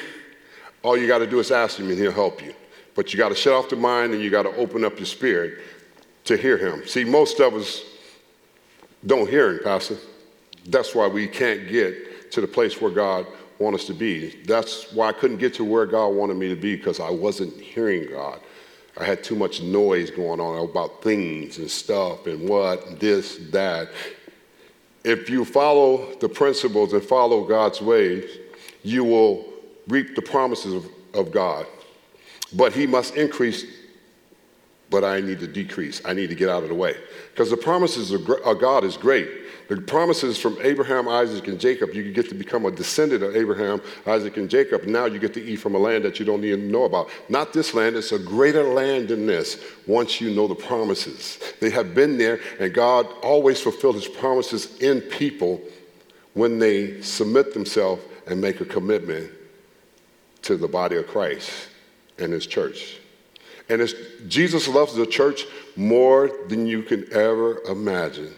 All 0.83 0.97
you 0.97 1.07
got 1.07 1.19
to 1.19 1.27
do 1.27 1.39
is 1.39 1.51
ask 1.51 1.79
Him, 1.79 1.87
and 1.87 1.97
He'll 1.97 2.11
help 2.11 2.43
you. 2.43 2.53
But 2.95 3.13
you 3.13 3.17
got 3.17 3.29
to 3.29 3.35
shut 3.35 3.53
off 3.53 3.69
the 3.69 3.77
mind, 3.77 4.11
and 4.11 4.21
you 4.21 4.29
got 4.29 4.43
to 4.43 4.53
open 4.57 4.83
up 4.83 4.97
your 4.97 5.05
spirit 5.05 5.59
to 6.25 6.35
hear 6.35 6.57
Him. 6.57 6.85
See, 6.85 7.05
most 7.05 7.39
of 7.39 7.53
us 7.53 7.85
don't 9.05 9.29
hear 9.29 9.51
him, 9.51 9.63
Pastor. 9.63 9.97
That's 10.65 10.93
why 10.93 11.07
we 11.07 11.27
can't 11.27 11.67
get 11.67 12.31
to 12.31 12.41
the 12.41 12.47
place 12.47 12.81
where 12.81 12.91
God 12.91 13.25
wants 13.57 13.81
us 13.81 13.87
to 13.87 13.93
be. 13.93 14.39
That's 14.45 14.91
why 14.93 15.09
I 15.09 15.13
couldn't 15.13 15.37
get 15.37 15.53
to 15.55 15.63
where 15.63 15.85
God 15.85 16.09
wanted 16.09 16.37
me 16.37 16.47
to 16.49 16.55
be 16.55 16.75
because 16.75 16.99
I 16.99 17.09
wasn't 17.09 17.53
hearing 17.59 18.09
God. 18.09 18.39
I 18.97 19.05
had 19.05 19.23
too 19.23 19.35
much 19.35 19.61
noise 19.61 20.11
going 20.11 20.39
on 20.39 20.69
about 20.69 21.01
things 21.01 21.57
and 21.57 21.69
stuff 21.69 22.27
and 22.27 22.47
what, 22.47 22.99
this, 22.99 23.37
that. 23.51 23.89
If 25.05 25.29
you 25.29 25.45
follow 25.45 26.13
the 26.15 26.27
principles 26.27 26.91
and 26.91 27.01
follow 27.01 27.45
God's 27.45 27.81
ways, 27.81 28.29
you 28.83 29.05
will 29.05 29.45
reap 29.87 30.15
the 30.15 30.21
promises 30.21 30.73
of, 30.73 30.85
of 31.13 31.31
God. 31.31 31.65
But 32.53 32.73
He 32.73 32.85
must 32.85 33.15
increase 33.15 33.65
but 34.89 35.03
I 35.03 35.21
need 35.21 35.39
to 35.39 35.47
decrease. 35.47 36.01
I 36.03 36.13
need 36.13 36.29
to 36.29 36.35
get 36.35 36.49
out 36.49 36.63
of 36.63 36.69
the 36.69 36.75
way. 36.75 36.95
Because 37.31 37.49
the 37.49 37.57
promises 37.57 38.11
of 38.11 38.25
God 38.59 38.83
is 38.83 38.97
great. 38.97 39.27
The 39.67 39.79
promises 39.79 40.39
from 40.39 40.57
Abraham, 40.63 41.07
Isaac, 41.07 41.47
and 41.47 41.59
Jacob, 41.59 41.93
you 41.93 42.01
can 42.01 42.11
get 42.11 42.27
to 42.29 42.35
become 42.35 42.65
a 42.65 42.71
descendant 42.71 43.21
of 43.21 43.35
Abraham, 43.35 43.81
Isaac, 44.07 44.37
and 44.37 44.49
Jacob. 44.49 44.85
Now 44.85 45.05
you 45.05 45.19
get 45.19 45.31
to 45.35 45.43
eat 45.43 45.57
from 45.57 45.75
a 45.75 45.77
land 45.77 46.03
that 46.05 46.17
you 46.19 46.25
don't 46.25 46.43
even 46.43 46.71
know 46.71 46.85
about. 46.85 47.09
Not 47.29 47.53
this 47.53 47.75
land, 47.75 47.95
it's 47.95 48.11
a 48.11 48.17
greater 48.17 48.63
land 48.63 49.09
than 49.09 49.27
this 49.27 49.63
once 49.85 50.19
you 50.19 50.33
know 50.33 50.47
the 50.47 50.55
promises. 50.55 51.37
They 51.59 51.69
have 51.69 51.93
been 51.93 52.17
there, 52.17 52.39
and 52.59 52.73
God 52.73 53.05
always 53.21 53.61
fulfilled 53.61 53.95
his 53.95 54.07
promises 54.07 54.75
in 54.79 55.01
people 55.01 55.61
when 56.33 56.57
they 56.57 57.01
submit 57.01 57.53
themselves 57.53 58.01
and 58.25 58.41
make 58.41 58.61
a 58.61 58.65
commitment 58.65 59.31
to 60.41 60.57
the 60.57 60.67
body 60.67 60.95
of 60.95 61.05
Christ 61.05 61.51
and 62.17 62.33
his 62.33 62.47
church. 62.47 62.98
And 63.69 63.93
Jesus 64.27 64.67
loves 64.67 64.95
the 64.95 65.05
church 65.05 65.45
more 65.75 66.31
than 66.47 66.65
you 66.65 66.81
can 66.81 67.05
ever 67.13 67.61
imagine. 67.63 68.33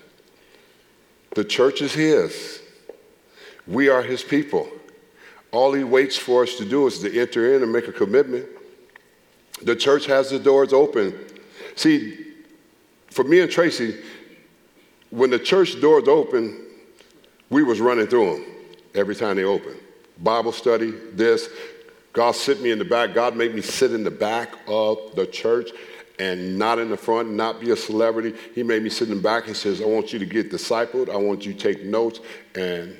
The 1.35 1.45
church 1.45 1.81
is 1.81 1.93
His. 1.93 2.61
We 3.65 3.88
are 3.88 4.01
His 4.01 4.23
people. 4.23 4.69
All 5.51 5.71
He 5.73 5.83
waits 5.83 6.17
for 6.17 6.43
us 6.43 6.55
to 6.57 6.65
do 6.65 6.88
is 6.88 7.00
to 7.00 7.19
enter 7.19 7.55
in 7.55 7.63
and 7.63 7.71
make 7.71 7.88
a 7.88 7.93
commitment. 7.93 8.45
The 9.63 9.75
church 9.75 10.05
has 10.07 10.29
the 10.29 10.39
doors 10.39 10.73
open. 10.73 11.17
See, 11.75 12.25
for 13.09 13.23
me 13.23 13.39
and 13.39 13.51
Tracy, 13.51 13.95
when 15.11 15.29
the 15.29 15.39
church 15.39 15.79
doors 15.79 16.07
open, 16.07 16.65
we 17.50 17.63
was 17.63 17.79
running 17.79 18.07
through 18.07 18.33
them 18.33 18.45
every 18.95 19.15
time 19.15 19.38
they 19.38 19.43
open. 19.43 19.75
Bible 20.17 20.51
study, 20.51 20.91
this, 21.13 21.50
God 22.13 22.35
sit 22.35 22.61
me 22.61 22.71
in 22.71 22.79
the 22.79 22.85
back. 22.85 23.13
God 23.13 23.35
made 23.35 23.55
me 23.55 23.61
sit 23.61 23.93
in 23.93 24.03
the 24.03 24.11
back 24.11 24.53
of 24.67 25.15
the 25.15 25.25
church 25.25 25.69
and 26.19 26.57
not 26.57 26.77
in 26.77 26.89
the 26.89 26.97
front, 26.97 27.31
not 27.31 27.59
be 27.59 27.71
a 27.71 27.75
celebrity. 27.75 28.37
He 28.53 28.63
made 28.63 28.83
me 28.83 28.89
sit 28.89 29.09
in 29.09 29.15
the 29.15 29.21
back. 29.21 29.45
He 29.45 29.53
says, 29.53 29.81
I 29.81 29.85
want 29.85 30.13
you 30.13 30.19
to 30.19 30.25
get 30.25 30.51
discipled. 30.51 31.09
I 31.09 31.15
want 31.15 31.45
you 31.45 31.53
to 31.53 31.59
take 31.59 31.83
notes. 31.83 32.19
And 32.53 32.97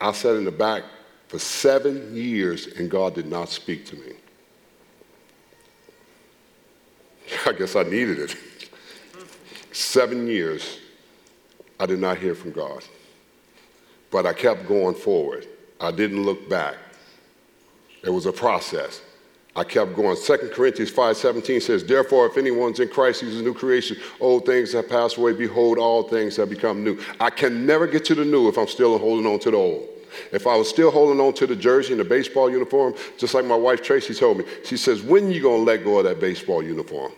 I 0.00 0.12
sat 0.12 0.36
in 0.36 0.44
the 0.44 0.52
back 0.52 0.84
for 1.28 1.38
seven 1.38 2.14
years, 2.14 2.66
and 2.66 2.90
God 2.90 3.14
did 3.14 3.26
not 3.26 3.48
speak 3.48 3.84
to 3.86 3.96
me. 3.96 4.12
I 7.46 7.52
guess 7.52 7.76
I 7.76 7.82
needed 7.82 8.18
it. 8.18 8.36
Seven 9.72 10.26
years, 10.26 10.80
I 11.78 11.86
did 11.86 12.00
not 12.00 12.18
hear 12.18 12.34
from 12.34 12.50
God. 12.50 12.82
But 14.10 14.26
I 14.26 14.32
kept 14.32 14.66
going 14.66 14.96
forward. 14.96 15.46
I 15.80 15.92
didn't 15.92 16.24
look 16.24 16.48
back. 16.48 16.74
It 18.02 18.10
was 18.10 18.26
a 18.26 18.32
process. 18.32 19.02
I 19.56 19.64
kept 19.64 19.94
going. 19.96 20.16
2 20.16 20.50
Corinthians 20.54 20.90
5:17 20.90 21.60
says, 21.60 21.84
Therefore, 21.84 22.26
if 22.26 22.36
anyone's 22.36 22.78
in 22.80 22.88
Christ, 22.88 23.20
he's 23.20 23.38
a 23.38 23.42
new 23.42 23.52
creation. 23.52 23.96
Old 24.20 24.46
things 24.46 24.72
have 24.72 24.88
passed 24.88 25.16
away. 25.16 25.32
Behold, 25.32 25.78
all 25.78 26.04
things 26.04 26.36
have 26.36 26.48
become 26.48 26.84
new. 26.84 26.98
I 27.18 27.30
can 27.30 27.66
never 27.66 27.86
get 27.86 28.04
to 28.06 28.14
the 28.14 28.24
new 28.24 28.48
if 28.48 28.56
I'm 28.56 28.68
still 28.68 28.96
holding 28.98 29.26
on 29.26 29.40
to 29.40 29.50
the 29.50 29.56
old. 29.56 29.88
If 30.32 30.46
I 30.46 30.56
was 30.56 30.68
still 30.68 30.90
holding 30.90 31.20
on 31.20 31.32
to 31.34 31.46
the 31.46 31.56
jersey 31.56 31.92
and 31.92 32.00
the 32.00 32.04
baseball 32.04 32.50
uniform, 32.50 32.94
just 33.18 33.34
like 33.34 33.44
my 33.44 33.56
wife 33.56 33.82
Tracy 33.82 34.14
told 34.14 34.38
me, 34.38 34.44
she 34.64 34.76
says, 34.76 35.02
When 35.02 35.30
you 35.30 35.42
gonna 35.42 35.62
let 35.62 35.84
go 35.84 35.98
of 35.98 36.04
that 36.04 36.20
baseball 36.20 36.62
uniform? 36.62 37.12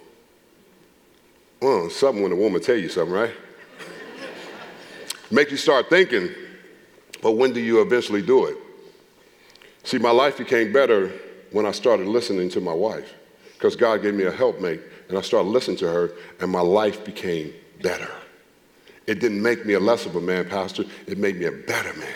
Well, 1.61 1.91
something 1.91 2.23
when 2.23 2.33
a 2.33 2.37
woman 2.37 2.61
tell 2.61 2.77
you 2.77 2.89
something, 2.89 3.15
right? 3.15 3.33
Make 5.31 5.51
you 5.51 5.57
start 5.57 5.89
thinking, 5.89 6.31
but 7.21 7.33
when 7.33 7.53
do 7.53 7.61
you 7.61 7.81
eventually 7.83 8.23
do 8.23 8.47
it? 8.47 8.57
See, 9.85 9.99
my 9.99 10.11
life 10.11 10.39
became 10.39 10.73
better 10.73 11.13
when 11.51 11.67
I 11.67 11.73
started 11.73 12.07
listening 12.07 12.49
to 12.51 12.61
my 12.61 12.73
wife 12.73 13.13
because 13.55 13.77
God 13.77 14.03
gave 14.03 14.15
me 14.15 14.25
a 14.25 14.31
helpmate 14.31 14.81
and 15.09 15.19
I 15.19 15.21
started 15.21 15.49
listening 15.49 15.77
to 15.79 15.89
her 15.89 16.13
and 16.41 16.51
my 16.51 16.61
life 16.61 17.05
became 17.05 17.53
better. 17.83 18.11
It 19.07 19.21
didn't 19.21 19.43
make 19.43 19.67
me 19.67 19.75
a 19.75 19.81
less 19.81 20.07
of 20.07 20.17
a 20.17 20.21
man, 20.21 20.49
Pastor. 20.49 20.85
It 21.07 21.19
made 21.19 21.39
me 21.39 21.47
a 21.47 21.53
better 21.53 21.93
man. 21.99 22.15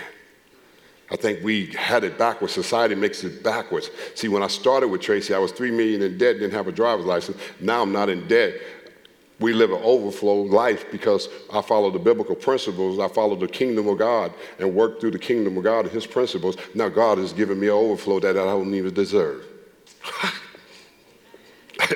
I 1.11 1.17
think 1.17 1.45
we 1.45 1.67
had 1.67 2.03
it 2.03 2.19
backwards. 2.19 2.53
Society 2.53 2.95
makes 2.95 3.23
it 3.23 3.43
backwards. 3.43 3.91
See, 4.15 4.29
when 4.29 4.43
I 4.43 4.49
started 4.49 4.89
with 4.89 5.01
Tracy, 5.01 5.35
I 5.35 5.39
was 5.39 5.53
three 5.53 5.71
million 5.71 6.03
in 6.03 6.19
debt, 6.19 6.39
didn't 6.39 6.53
have 6.53 6.67
a 6.67 6.73
driver's 6.73 7.07
license. 7.07 7.39
Now 7.61 7.83
I'm 7.83 7.93
not 7.93 8.09
in 8.09 8.27
debt 8.27 8.55
we 9.39 9.53
live 9.53 9.71
an 9.71 9.81
overflow 9.83 10.43
life 10.43 10.91
because 10.91 11.29
I 11.53 11.61
follow 11.61 11.91
the 11.91 11.99
biblical 11.99 12.35
principles. 12.35 12.99
I 12.99 13.09
follow 13.09 13.37
the 13.37 13.49
kingdom 13.49 13.87
of 13.89 13.99
God 13.99 14.33
and 14.59 14.75
work 14.75 15.01
through 15.01 15.11
the 15.11 15.19
kingdom 15.19 15.59
of 15.59 15.65
God 15.65 15.81
and 15.85 15.91
his 15.91 16.07
principles. 16.07 16.57
Now 16.75 16.89
God 16.89 17.19
has 17.19 17.33
given 17.33 17.61
me 17.61 17.67
an 17.67 17.75
overflow 17.75 18.19
that 18.21 18.39
I 18.39 18.45
don't 18.45 18.75
even 18.75 18.95
deserve. 18.95 19.45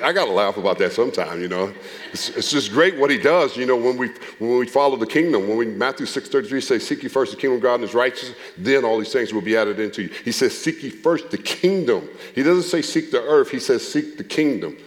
I 0.03 0.13
got 0.13 0.25
to 0.25 0.31
laugh 0.31 0.57
about 0.57 0.77
that 0.77 0.93
sometimes, 0.93 1.41
you 1.41 1.47
know. 1.47 1.73
It's, 2.13 2.29
it's, 2.29 2.51
just 2.51 2.71
great 2.71 2.97
what 2.97 3.09
he 3.09 3.17
does, 3.17 3.57
you 3.57 3.65
know, 3.65 3.75
when 3.75 3.97
we, 3.97 4.09
when 4.37 4.59
we 4.59 4.67
follow 4.67 4.95
the 4.95 5.07
kingdom. 5.07 5.47
When 5.47 5.57
we, 5.57 5.65
Matthew 5.65 6.05
6.33 6.05 6.63
says, 6.63 6.87
seek 6.87 7.01
ye 7.01 7.09
first 7.09 7.31
the 7.31 7.37
kingdom 7.37 7.57
of 7.57 7.63
God 7.63 7.75
and 7.75 7.83
his 7.83 7.95
righteousness, 7.95 8.37
then 8.57 8.85
all 8.85 8.99
these 8.99 9.11
things 9.11 9.33
will 9.33 9.41
be 9.41 9.57
added 9.57 9.79
into 9.79 10.03
you. 10.03 10.09
He 10.23 10.31
says, 10.31 10.57
seek 10.57 10.83
ye 10.83 10.91
first 10.91 11.31
the 11.31 11.37
kingdom. 11.37 12.07
He 12.35 12.43
doesn't 12.43 12.69
say 12.69 12.83
seek 12.83 13.11
the 13.11 13.21
earth. 13.21 13.49
He 13.49 13.59
says, 13.59 13.85
seek 13.85 14.17
the 14.17 14.23
kingdom 14.23 14.77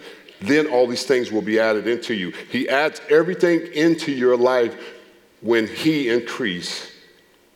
then 0.47 0.67
all 0.67 0.87
these 0.87 1.05
things 1.05 1.31
will 1.31 1.41
be 1.41 1.59
added 1.59 1.87
into 1.87 2.13
you. 2.13 2.31
He 2.49 2.67
adds 2.69 3.01
everything 3.09 3.67
into 3.73 4.11
your 4.11 4.37
life 4.37 4.75
when 5.41 5.67
He 5.67 6.09
increase 6.09 6.91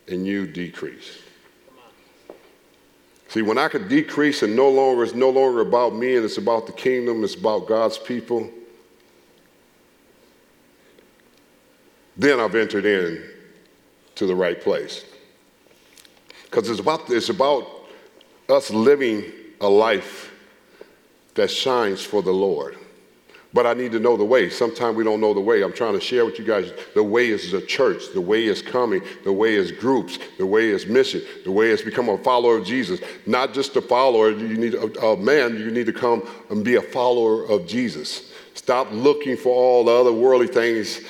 and 0.08 0.25
you 0.25 0.47
decrease. 0.47 1.19
See, 3.30 3.43
when 3.43 3.60
I 3.60 3.67
could 3.67 3.88
decrease 3.89 4.41
and 4.41 4.56
no 4.56 4.69
longer 4.69 5.04
it's 5.04 5.13
no 5.13 5.30
longer 5.30 5.62
about 5.62 5.93
me 5.93 6.15
and 6.15 6.25
it's 6.25 6.38
about 6.38 6.65
the 6.65 6.73
kingdom, 6.73 7.23
it's 7.23 7.36
about 7.36 7.67
God's 7.67 7.97
people, 7.97 8.49
then 12.17 12.39
I've 12.39 12.56
entered 12.56 12.86
in 12.86 13.23
to 14.15 14.25
the 14.25 14.36
right 14.36 14.60
place. 14.60 15.06
Because 16.45 16.69
it's 16.69 16.80
about, 16.80 17.10
it's 17.10 17.30
about 17.30 17.67
us 18.49 18.71
living 18.71 19.23
a 19.62 19.69
life 19.69 20.29
that 21.39 21.49
shines 21.49 22.04
for 22.04 22.21
the 22.21 22.32
Lord. 22.32 22.78
But 23.52 23.65
I 23.65 23.73
need 23.73 23.91
to 23.93 23.99
know 23.99 24.15
the 24.15 24.25
way. 24.25 24.49
Sometimes 24.49 24.95
we 24.95 25.04
don't 25.04 25.19
know 25.19 25.34
the 25.34 25.39
way. 25.39 25.63
I'm 25.63 25.73
trying 25.73 25.93
to 25.93 25.99
share 25.99 26.23
with 26.23 26.38
you 26.38 26.45
guys 26.45 26.71
the 26.93 27.04
way 27.04 27.30
is 27.30 27.52
the 27.52 27.62
church, 27.62 28.13
the 28.13 28.21
way 28.21 28.45
is 28.45 28.62
coming, 28.62 29.02
the 29.23 29.34
way 29.34 29.56
is 29.56 29.71
groups, 29.71 30.19
the 30.38 30.45
way 30.45 30.69
is 30.69 30.86
mission, 30.86 31.23
the 31.45 31.52
way 31.52 31.71
is 31.71 31.82
become 31.82 32.10
a 32.10 32.17
follower 32.19 32.58
of 32.58 32.65
Jesus. 32.65 32.99
Not 33.25 33.56
just 33.56 33.75
a 33.75 33.82
follower, 33.82 34.30
you 34.30 34.56
need 34.56 34.75
a, 34.75 34.99
a 34.99 35.17
man, 35.17 35.58
you 35.58 35.71
need 35.71 35.88
to 35.88 35.93
come 35.93 36.28
and 36.52 36.63
be 36.63 36.75
a 36.75 36.82
follower 36.82 37.45
of 37.49 37.65
Jesus. 37.65 38.32
Stop 38.54 38.91
looking 38.91 39.36
for 39.36 39.49
all 39.49 39.86
the 39.86 39.91
other 39.91 40.13
worldly 40.13 40.47
things 40.47 41.02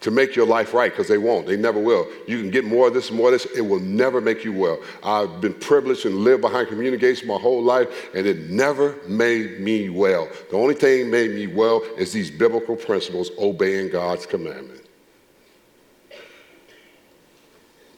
to 0.00 0.10
make 0.10 0.36
your 0.36 0.46
life 0.46 0.74
right 0.74 0.92
because 0.92 1.08
they 1.08 1.18
won't. 1.18 1.46
They 1.46 1.56
never 1.56 1.80
will. 1.80 2.06
You 2.26 2.38
can 2.38 2.50
get 2.50 2.64
more 2.64 2.88
of 2.88 2.94
this, 2.94 3.10
more 3.10 3.28
of 3.28 3.32
this. 3.32 3.46
It 3.56 3.62
will 3.62 3.80
never 3.80 4.20
make 4.20 4.44
you 4.44 4.52
well. 4.52 4.78
I've 5.02 5.40
been 5.40 5.54
privileged 5.54 6.06
and 6.06 6.16
lived 6.16 6.40
behind 6.40 6.68
communication 6.68 7.26
my 7.26 7.36
whole 7.36 7.62
life, 7.62 8.14
and 8.14 8.26
it 8.26 8.48
never 8.48 8.96
made 9.08 9.60
me 9.60 9.88
well. 9.88 10.28
The 10.50 10.56
only 10.56 10.74
thing 10.74 11.10
made 11.10 11.32
me 11.32 11.48
well 11.48 11.82
is 11.96 12.12
these 12.12 12.30
biblical 12.30 12.76
principles, 12.76 13.30
obeying 13.38 13.90
God's 13.90 14.24
commandment. 14.24 14.84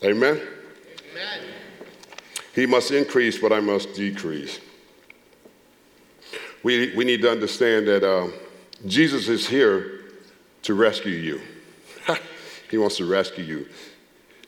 Amen? 0.02 0.40
Amen. 1.12 1.40
He 2.54 2.64
must 2.64 2.90
increase, 2.90 3.38
but 3.38 3.52
I 3.52 3.60
must 3.60 3.92
decrease. 3.92 4.58
We, 6.62 6.94
we 6.96 7.04
need 7.04 7.20
to 7.22 7.30
understand 7.30 7.86
that 7.88 8.02
uh, 8.02 8.28
Jesus 8.86 9.28
is 9.28 9.46
here 9.46 10.00
to 10.62 10.74
rescue 10.74 11.12
you. 11.12 11.40
He 12.70 12.78
wants 12.78 12.96
to 12.98 13.06
rescue 13.06 13.44
you. 13.44 13.68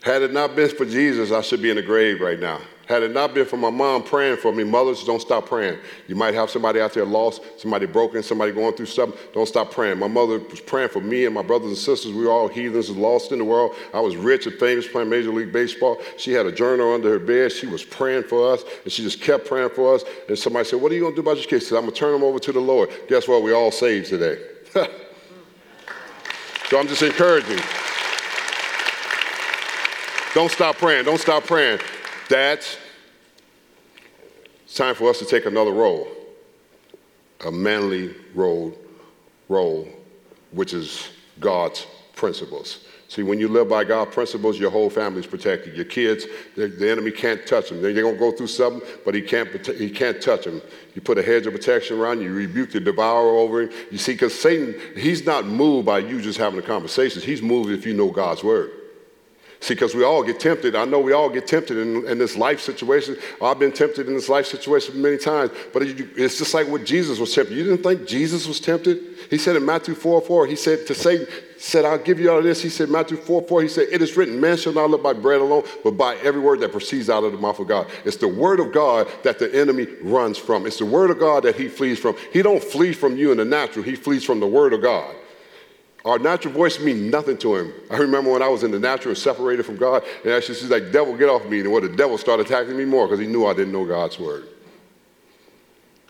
Had 0.03 0.23
it 0.23 0.33
not 0.33 0.57
been 0.57 0.69
for 0.69 0.85
Jesus, 0.85 1.31
I 1.31 1.43
should 1.43 1.63
be 1.63 1.71
in 1.71 1.77
the 1.77 1.83
grave 1.83 2.21
right 2.21 2.39
now. 2.39 2.61
Had 2.87 3.05
it 3.05 3.13
not 3.13 3.33
been 3.33 3.47
for 3.47 3.57
my 3.57 3.71
mom 3.71 4.03
praying 4.03 4.39
for 4.39 4.53
me, 4.53 4.65
mothers, 4.65 5.05
don't 5.05 5.21
stop 5.21 5.47
praying. 5.47 5.79
You 6.09 6.17
might 6.17 6.35
have 6.35 6.51
somebody 6.51 6.81
out 6.81 6.93
there 6.93 7.05
lost, 7.05 7.41
somebody 7.57 7.87
broken, 7.87 8.23
somebody 8.25 8.51
going 8.51 8.75
through 8.75 8.87
something. 8.87 9.19
Don't 9.33 9.47
stop 9.47 9.71
praying. 9.71 10.01
My 10.01 10.09
mother 10.09 10.41
was 10.41 10.61
praying 10.61 10.89
for 10.89 11.01
me 11.01 11.25
and 11.25 11.35
my 11.35 11.43
brothers 11.43 11.69
and 11.69 11.77
sisters. 11.77 12.13
We 12.13 12.25
were 12.25 12.33
all 12.33 12.49
heathens 12.49 12.89
and 12.89 12.99
lost 12.99 13.31
in 13.31 13.39
the 13.39 13.45
world. 13.45 13.77
I 13.95 14.01
was 14.01 14.17
rich 14.17 14.47
and 14.47 14.55
famous 14.57 14.89
playing 14.89 15.09
Major 15.09 15.31
League 15.31 15.53
Baseball. 15.53 15.99
She 16.19 16.33
had 16.33 16.47
a 16.47 16.53
journal 16.53 16.93
under 16.93 17.09
her 17.11 17.21
bed. 17.21 17.53
She 17.53 17.67
was 17.67 17.85
praying 17.85 18.25
for 18.25 18.53
us, 18.53 18.65
and 18.83 18.93
she 18.93 19.03
just 19.03 19.21
kept 19.21 19.47
praying 19.47 19.71
for 19.71 19.95
us. 19.95 20.03
And 20.29 20.37
somebody 20.37 20.69
said, 20.69 20.81
What 20.81 20.91
are 20.91 20.97
you 20.97 21.03
going 21.03 21.15
to 21.15 21.23
do 21.23 21.23
about 21.23 21.39
your 21.39 21.47
kids? 21.47 21.69
Said, 21.69 21.77
I'm 21.77 21.85
going 21.85 21.95
to 21.95 21.99
turn 22.01 22.13
them 22.13 22.25
over 22.25 22.41
to 22.41 22.53
the 22.53 22.61
Lord. 22.61 22.91
Guess 23.09 23.29
what? 23.29 23.45
We 23.45 23.53
all 23.53 23.71
saved 23.71 24.09
today. 24.09 24.43
so 26.69 26.79
I'm 26.79 26.89
just 26.89 27.03
encouraging. 27.03 27.61
Don't 30.35 30.51
stop 30.51 30.77
praying. 30.77 31.05
Don't 31.05 31.21
stop 31.21 31.45
praying. 31.45 31.79
It's 32.31 32.79
time 34.75 34.95
for 34.95 35.11
us 35.11 35.19
to 35.19 35.27
take 35.27 35.45
another 35.45 35.73
role, 35.73 36.09
a 37.45 37.53
manly 37.53 38.15
role, 38.35 38.75
role, 39.51 39.87
which 40.53 40.73
is 40.73 41.11
God's 41.39 41.87
principles. 42.17 42.87
See, 43.09 43.23
when 43.23 43.39
you 43.39 43.49
live 43.49 43.69
by 43.69 43.85
God's 43.85 44.15
principles, 44.15 44.59
your 44.59 44.71
whole 44.71 44.89
family 44.89 45.21
is 45.21 45.27
protected. 45.27 45.77
Your 45.77 45.85
kids, 45.85 46.25
the, 46.57 46.69
the 46.69 46.91
enemy 46.91 47.11
can't 47.11 47.47
touch 47.47 47.69
them. 47.69 47.83
They're 47.83 47.93
going 47.93 48.15
to 48.15 48.19
go 48.19 48.33
through 48.33 48.47
something, 48.47 48.81
but 49.05 49.15
he 49.15 49.21
can't, 49.21 49.51
he 49.67 49.91
can't 49.91 50.23
touch 50.23 50.47
them. 50.47 50.63
You 50.95 51.03
put 51.03 51.19
a 51.19 51.23
hedge 51.23 51.47
of 51.47 51.53
protection 51.53 51.99
around 51.99 52.23
you, 52.23 52.31
you 52.31 52.35
rebuke 52.35 52.73
the 52.73 52.81
devourer 52.81 53.37
over 53.37 53.63
him. 53.63 53.71
You 53.91 53.99
see, 53.99 54.13
because 54.13 54.35
Satan, 54.41 54.75
he's 54.97 55.27
not 55.27 55.45
moved 55.45 55.85
by 55.85 55.99
you 55.99 56.23
just 56.23 56.39
having 56.39 56.59
a 56.59 56.63
conversation. 56.63 57.21
He's 57.21 57.43
moved 57.43 57.71
if 57.71 57.85
you 57.85 57.93
know 57.93 58.11
God's 58.11 58.43
word. 58.43 58.71
See, 59.63 59.75
because 59.75 59.95
we 59.95 60.03
all 60.03 60.25
get 60.25 60.41
tempted. 60.41 60.75
I 60.75 60.85
know 60.85 60.99
we 60.99 61.13
all 61.13 61.31
get 61.31 61.47
tempted 61.47 61.79
in, 61.79 62.05
in, 62.09 62.19
this 62.19 62.37
life 62.37 62.61
situation. 62.61 63.17
I've 63.41 63.61
been 63.61 63.71
tempted 63.71 64.09
in 64.09 64.15
this 64.15 64.29
life 64.29 64.47
situation 64.47 65.01
many 65.01 65.17
times, 65.17 65.53
but 65.73 65.85
it's 65.85 66.37
just 66.37 66.53
like 66.53 66.67
what 66.67 66.85
Jesus 66.85 67.21
was 67.21 67.33
tempted. 67.33 67.57
You 67.57 67.63
didn't 67.63 67.85
think 67.85 68.05
Jesus 68.05 68.49
was 68.49 68.59
tempted? 68.59 68.99
He 69.31 69.39
said 69.39 69.55
in 69.55 69.65
Matthew 69.65 69.95
4 69.95 70.21
4, 70.21 70.47
he 70.49 70.57
said 70.57 70.85
to 70.89 70.95
Satan, 70.97 71.29
said, 71.59 71.85
I'll 71.85 71.97
give 71.97 72.19
you 72.19 72.29
all 72.33 72.39
of 72.39 72.45
this. 72.45 72.61
He 72.61 72.69
said, 72.69 72.91
Matthew 72.91 73.17
4 73.17 73.43
4, 73.43 73.63
he 73.63 73.69
said, 73.69 73.87
It 73.93 74.03
is 74.03 74.17
written, 74.17 74.41
man 74.41 74.57
shall 74.57 74.73
not 74.73 74.91
live 74.91 75.01
by 75.01 75.13
bread 75.13 75.41
alone, 75.41 75.63
but 75.85 75.93
by 75.93 76.17
every 76.17 76.41
word 76.41 76.59
that 76.59 76.73
proceeds 76.73 77.09
out 77.09 77.23
of 77.23 77.31
the 77.31 77.39
mouth 77.39 77.61
of 77.61 77.69
God. 77.69 77.89
It's 78.05 78.17
the 78.17 78.27
word 78.27 78.59
of 78.59 78.73
God 78.73 79.09
that 79.23 79.39
the 79.39 79.55
enemy 79.55 79.87
runs 80.03 80.39
from. 80.39 80.67
It's 80.67 80.79
the 80.79 80.87
word 80.87 81.11
of 81.11 81.21
God 81.21 81.45
that 81.45 81.55
he 81.55 81.69
flees 81.69 82.01
from. 82.01 82.17
He 82.33 82.43
don't 82.43 82.63
flee 82.63 82.93
from 82.93 83.17
you 83.17 83.31
in 83.31 83.39
the 83.39 83.45
natural, 83.45 83.85
he 83.85 83.95
flees 83.95 84.25
from 84.25 84.41
the 84.41 84.49
word 84.49 84.73
of 84.73 84.83
God. 84.83 85.15
Our 86.05 86.19
natural 86.19 86.53
voice 86.53 86.81
means 86.81 87.01
nothing 87.13 87.39
to 87.39 87.57
him. 87.57 87.73
I 87.91 87.97
remember 87.97 88.33
when 88.33 88.43
I 88.43 88.49
was 88.49 88.65
in 88.65 88.73
the 88.73 88.79
natural 88.81 89.15
separated 89.15 89.65
from 89.65 89.77
God, 89.77 90.03
and 90.25 90.33
actually 90.33 90.57
she's 90.57 90.71
like, 90.71 90.91
devil, 90.91 91.17
get 91.17 91.29
off 91.29 91.47
me. 91.47 91.61
And 91.61 91.71
what 91.71 91.85
the 91.85 91.89
devil 91.91 92.19
started 92.19 92.47
attacking 92.47 92.77
me 92.77 92.85
more 92.85 93.07
because 93.07 93.21
he 93.21 93.27
knew 93.27 93.47
I 93.47 93.55
didn't 93.55 93.73
know 93.73 93.87
God's 93.87 94.19
word. 94.19 94.49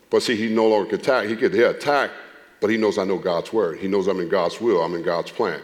But 0.09 0.23
see, 0.23 0.35
he 0.35 0.49
no 0.49 0.67
longer 0.67 0.89
could 0.89 1.01
attack. 1.01 1.27
He 1.27 1.35
could 1.35 1.53
attack, 1.53 2.11
but 2.59 2.69
he 2.69 2.77
knows 2.77 2.97
I 2.97 3.03
know 3.03 3.19
God's 3.19 3.53
word. 3.53 3.79
He 3.79 3.87
knows 3.87 4.07
I'm 4.07 4.19
in 4.19 4.29
God's 4.29 4.59
will. 4.59 4.81
I'm 4.81 4.95
in 4.95 5.03
God's 5.03 5.31
plan. 5.31 5.61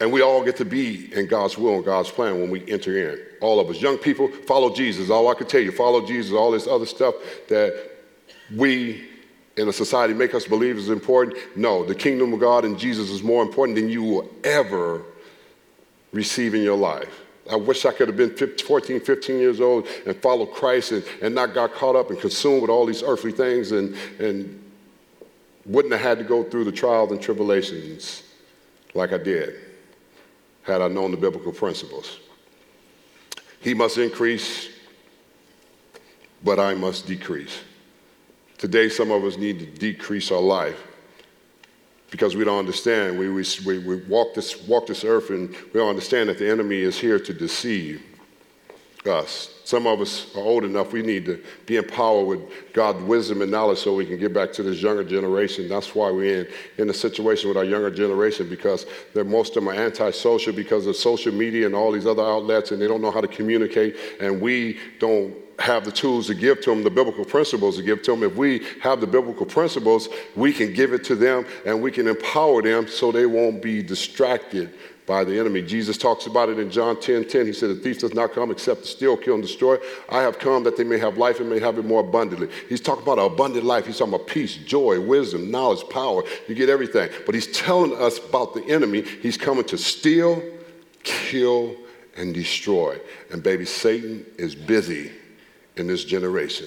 And 0.00 0.12
we 0.12 0.22
all 0.22 0.44
get 0.44 0.56
to 0.56 0.64
be 0.64 1.12
in 1.12 1.26
God's 1.26 1.58
will 1.58 1.76
and 1.76 1.84
God's 1.84 2.10
plan 2.10 2.40
when 2.40 2.50
we 2.50 2.70
enter 2.70 3.10
in. 3.10 3.20
All 3.40 3.58
of 3.58 3.68
us. 3.68 3.80
Young 3.80 3.98
people, 3.98 4.28
follow 4.28 4.72
Jesus. 4.72 5.10
All 5.10 5.28
I 5.28 5.34
can 5.34 5.46
tell 5.46 5.60
you, 5.60 5.72
follow 5.72 6.06
Jesus. 6.06 6.32
All 6.32 6.50
this 6.50 6.66
other 6.66 6.86
stuff 6.86 7.14
that 7.48 7.90
we 8.54 9.08
in 9.58 9.68
a 9.68 9.72
society 9.72 10.14
make 10.14 10.34
us 10.34 10.46
believe 10.46 10.76
is 10.76 10.88
important. 10.88 11.36
No, 11.56 11.84
the 11.84 11.94
kingdom 11.94 12.32
of 12.32 12.40
God 12.40 12.64
and 12.64 12.78
Jesus 12.78 13.10
is 13.10 13.22
more 13.22 13.42
important 13.42 13.76
than 13.76 13.88
you 13.88 14.02
will 14.02 14.30
ever 14.44 15.02
receive 16.12 16.54
in 16.54 16.62
your 16.62 16.76
life. 16.76 17.22
I 17.50 17.56
wish 17.56 17.84
I 17.84 17.92
could 17.92 18.08
have 18.08 18.16
been 18.16 18.34
15, 18.36 18.66
14, 18.66 19.00
15 19.00 19.38
years 19.38 19.60
old 19.60 19.86
and 20.06 20.14
followed 20.16 20.52
Christ 20.52 20.92
and, 20.92 21.04
and 21.22 21.34
not 21.34 21.54
got 21.54 21.72
caught 21.72 21.96
up 21.96 22.10
and 22.10 22.20
consumed 22.20 22.62
with 22.62 22.70
all 22.70 22.86
these 22.86 23.02
earthly 23.02 23.32
things 23.32 23.72
and, 23.72 23.96
and 24.18 24.62
wouldn't 25.64 25.92
have 25.92 26.02
had 26.02 26.18
to 26.18 26.24
go 26.24 26.44
through 26.44 26.64
the 26.64 26.72
trials 26.72 27.10
and 27.10 27.20
tribulations 27.20 28.22
like 28.94 29.12
I 29.12 29.18
did 29.18 29.54
had 30.62 30.82
I 30.82 30.88
known 30.88 31.10
the 31.10 31.16
biblical 31.16 31.52
principles. 31.52 32.18
He 33.60 33.74
must 33.74 33.96
increase, 33.98 34.68
but 36.44 36.60
I 36.60 36.74
must 36.74 37.06
decrease. 37.06 37.60
Today, 38.58 38.88
some 38.88 39.12
of 39.12 39.24
us 39.24 39.36
need 39.36 39.60
to 39.60 39.66
decrease 39.66 40.32
our 40.32 40.40
life 40.40 40.82
because 42.10 42.34
we 42.34 42.44
don't 42.44 42.58
understand. 42.58 43.18
We, 43.18 43.30
we, 43.30 43.44
we, 43.64 44.02
walk, 44.06 44.34
this, 44.34 44.66
walk 44.66 44.88
this 44.88 45.04
earth 45.04 45.30
and 45.30 45.50
we 45.50 45.72
don't 45.74 45.88
understand 45.88 46.28
that 46.28 46.38
the 46.38 46.50
enemy 46.50 46.78
is 46.78 46.98
here 46.98 47.20
to 47.20 47.32
deceive 47.32 48.02
us. 49.06 49.54
Some 49.64 49.86
of 49.86 50.00
us 50.00 50.34
are 50.34 50.40
old 50.40 50.64
enough, 50.64 50.92
we 50.92 51.02
need 51.02 51.24
to 51.26 51.42
be 51.66 51.76
empowered 51.76 52.26
with 52.26 52.72
God's 52.72 53.02
wisdom 53.04 53.42
and 53.42 53.50
knowledge 53.50 53.78
so 53.78 53.94
we 53.94 54.06
can 54.06 54.18
get 54.18 54.32
back 54.34 54.52
to 54.54 54.62
this 54.62 54.82
younger 54.82 55.04
generation. 55.04 55.68
That's 55.68 55.94
why 55.94 56.10
we're 56.10 56.40
in, 56.40 56.48
in 56.78 56.90
a 56.90 56.94
situation 56.94 57.48
with 57.48 57.56
our 57.56 57.64
younger 57.64 57.90
generation 57.90 58.48
because 58.48 58.86
most 59.14 59.56
of 59.56 59.64
them 59.64 59.68
are 59.68 59.74
antisocial 59.80 60.52
because 60.52 60.86
of 60.86 60.96
social 60.96 61.32
media 61.32 61.66
and 61.66 61.74
all 61.74 61.92
these 61.92 62.06
other 62.06 62.22
outlets 62.22 62.72
and 62.72 62.82
they 62.82 62.88
don't 62.88 63.02
know 63.02 63.10
how 63.10 63.20
to 63.20 63.28
communicate 63.28 63.96
and 64.20 64.40
we 64.40 64.78
don't 64.98 65.34
have 65.58 65.84
the 65.84 65.92
tools 65.92 66.28
to 66.28 66.34
give 66.34 66.60
to 66.62 66.70
them, 66.70 66.84
the 66.84 66.90
biblical 66.90 67.24
principles 67.24 67.76
to 67.76 67.82
give 67.82 68.02
to 68.02 68.12
them. 68.12 68.22
If 68.22 68.36
we 68.36 68.64
have 68.80 69.00
the 69.00 69.06
biblical 69.06 69.46
principles, 69.46 70.08
we 70.36 70.52
can 70.52 70.72
give 70.72 70.92
it 70.92 71.04
to 71.04 71.16
them 71.16 71.46
and 71.66 71.82
we 71.82 71.90
can 71.90 72.06
empower 72.06 72.62
them 72.62 72.86
so 72.86 73.10
they 73.10 73.26
won't 73.26 73.60
be 73.60 73.82
distracted 73.82 74.72
by 75.04 75.24
the 75.24 75.38
enemy. 75.38 75.62
Jesus 75.62 75.96
talks 75.96 76.26
about 76.26 76.50
it 76.50 76.58
in 76.58 76.70
John 76.70 77.00
10 77.00 77.24
10. 77.24 77.46
He 77.46 77.52
said, 77.52 77.70
The 77.70 77.76
thief 77.76 77.98
does 77.98 78.14
not 78.14 78.34
come 78.34 78.50
except 78.50 78.82
to 78.82 78.88
steal, 78.88 79.16
kill, 79.16 79.34
and 79.34 79.42
destroy. 79.42 79.78
I 80.10 80.20
have 80.20 80.38
come 80.38 80.62
that 80.64 80.76
they 80.76 80.84
may 80.84 80.98
have 80.98 81.16
life 81.16 81.40
and 81.40 81.48
may 81.48 81.58
have 81.58 81.78
it 81.78 81.86
more 81.86 82.00
abundantly. 82.00 82.50
He's 82.68 82.82
talking 82.82 83.02
about 83.02 83.18
an 83.18 83.24
abundant 83.24 83.64
life. 83.64 83.86
He's 83.86 83.98
talking 83.98 84.14
about 84.14 84.26
peace, 84.26 84.56
joy, 84.56 85.00
wisdom, 85.00 85.50
knowledge, 85.50 85.88
power. 85.88 86.22
You 86.46 86.54
get 86.54 86.68
everything. 86.68 87.08
But 87.24 87.34
he's 87.34 87.50
telling 87.52 87.96
us 88.00 88.18
about 88.18 88.54
the 88.54 88.62
enemy. 88.66 89.02
He's 89.02 89.38
coming 89.38 89.64
to 89.64 89.78
steal, 89.78 90.42
kill, 91.02 91.74
and 92.16 92.34
destroy. 92.34 93.00
And 93.32 93.42
baby, 93.42 93.64
Satan 93.64 94.26
is 94.36 94.54
busy 94.54 95.10
in 95.78 95.86
this 95.86 96.04
generation. 96.04 96.66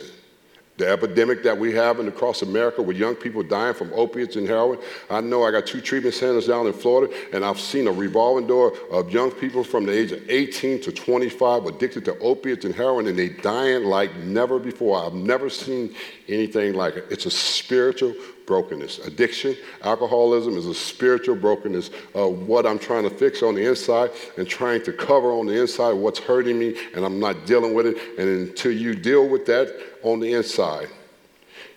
The 0.81 0.89
epidemic 0.89 1.43
that 1.43 1.59
we 1.59 1.73
have 1.73 1.99
across 1.99 2.41
America 2.41 2.81
with 2.81 2.97
young 2.97 3.13
people 3.13 3.43
dying 3.43 3.75
from 3.75 3.93
opiates 3.93 4.35
and 4.35 4.47
heroin. 4.47 4.79
I 5.11 5.21
know 5.21 5.43
I 5.43 5.51
got 5.51 5.67
two 5.67 5.79
treatment 5.79 6.15
centers 6.15 6.47
down 6.47 6.65
in 6.65 6.73
Florida, 6.73 7.13
and 7.31 7.45
I've 7.45 7.59
seen 7.59 7.85
a 7.85 7.91
revolving 7.91 8.47
door 8.47 8.73
of 8.89 9.11
young 9.11 9.29
people 9.29 9.63
from 9.63 9.85
the 9.85 9.91
age 9.91 10.11
of 10.11 10.27
18 10.27 10.81
to 10.81 10.91
25 10.91 11.67
addicted 11.67 12.05
to 12.05 12.17
opiates 12.17 12.65
and 12.65 12.73
heroin, 12.73 13.05
and 13.05 13.19
they 13.19 13.29
dying 13.29 13.83
like 13.83 14.15
never 14.21 14.57
before. 14.57 15.05
I've 15.05 15.13
never 15.13 15.51
seen 15.51 15.93
anything 16.27 16.73
like 16.73 16.95
it. 16.95 17.05
It's 17.11 17.27
a 17.27 17.31
spiritual 17.31 18.15
brokenness. 18.47 19.05
Addiction, 19.05 19.55
alcoholism 19.83 20.57
is 20.57 20.65
a 20.65 20.73
spiritual 20.73 21.35
brokenness 21.35 21.91
of 22.15 22.47
what 22.47 22.65
I'm 22.65 22.79
trying 22.79 23.03
to 23.03 23.11
fix 23.11 23.43
on 23.43 23.53
the 23.53 23.69
inside 23.69 24.09
and 24.35 24.47
trying 24.47 24.83
to 24.85 24.93
cover 24.93 25.31
on 25.31 25.45
the 25.45 25.61
inside 25.61 25.93
what's 25.93 26.17
hurting 26.17 26.57
me, 26.57 26.75
and 26.95 27.05
I'm 27.05 27.19
not 27.19 27.45
dealing 27.45 27.75
with 27.75 27.85
it. 27.85 27.97
And 28.17 28.49
until 28.49 28.71
you 28.71 28.95
deal 28.95 29.29
with 29.29 29.45
that 29.45 29.90
on 30.03 30.19
the 30.19 30.33
inside, 30.33 30.89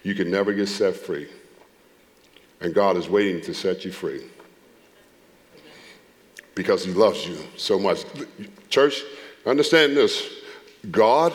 you 0.03 0.15
can 0.15 0.31
never 0.31 0.53
get 0.53 0.69
set 0.69 0.97
free. 0.97 1.29
And 2.61 2.75
God 2.75 2.97
is 2.97 3.09
waiting 3.09 3.43
to 3.43 3.55
set 3.55 3.85
you 3.85 3.93
free 3.93 4.23
because 6.55 6.85
He 6.85 6.93
loves 6.93 7.27
you 7.27 7.37
so 7.57 7.79
much. 7.79 8.05
Church, 8.71 9.03
understand 9.45 9.97
this 9.97 10.29
God 10.91 11.33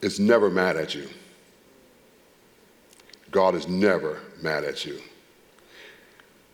is 0.00 0.20
never 0.20 0.50
mad 0.50 0.76
at 0.76 0.94
you. 0.94 1.08
God 3.30 3.54
is 3.54 3.68
never 3.68 4.20
mad 4.42 4.64
at 4.64 4.84
you. 4.84 5.00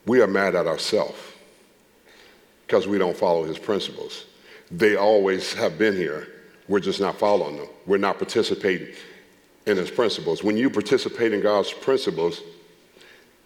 We 0.07 0.21
are 0.21 0.27
mad 0.27 0.55
at 0.55 0.67
ourselves 0.67 1.19
because 2.67 2.87
we 2.87 2.99
don't 2.99 3.17
follow 3.17 3.45
his 3.45 3.59
principles. 3.59 4.25
They 4.71 4.97
always 4.97 5.53
have 5.55 5.79
been 5.79 5.95
here. 5.95 6.29
We're 6.69 6.81
just 6.81 7.01
not 7.01 7.19
following 7.19 7.57
them. 7.57 7.69
We're 7.87 7.99
not 7.99 8.19
participating 8.19 8.95
in 9.67 9.77
his 9.77 9.91
principles. 9.91 10.43
When 10.43 10.57
you 10.57 10.71
participate 10.71 11.33
in 11.33 11.41
God's 11.41 11.73
principles, 11.73 12.43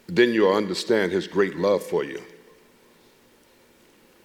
then 0.07 0.33
you'll 0.33 0.55
understand 0.55 1.13
his 1.13 1.27
great 1.27 1.57
love 1.57 1.83
for 1.83 2.05
you. 2.05 2.23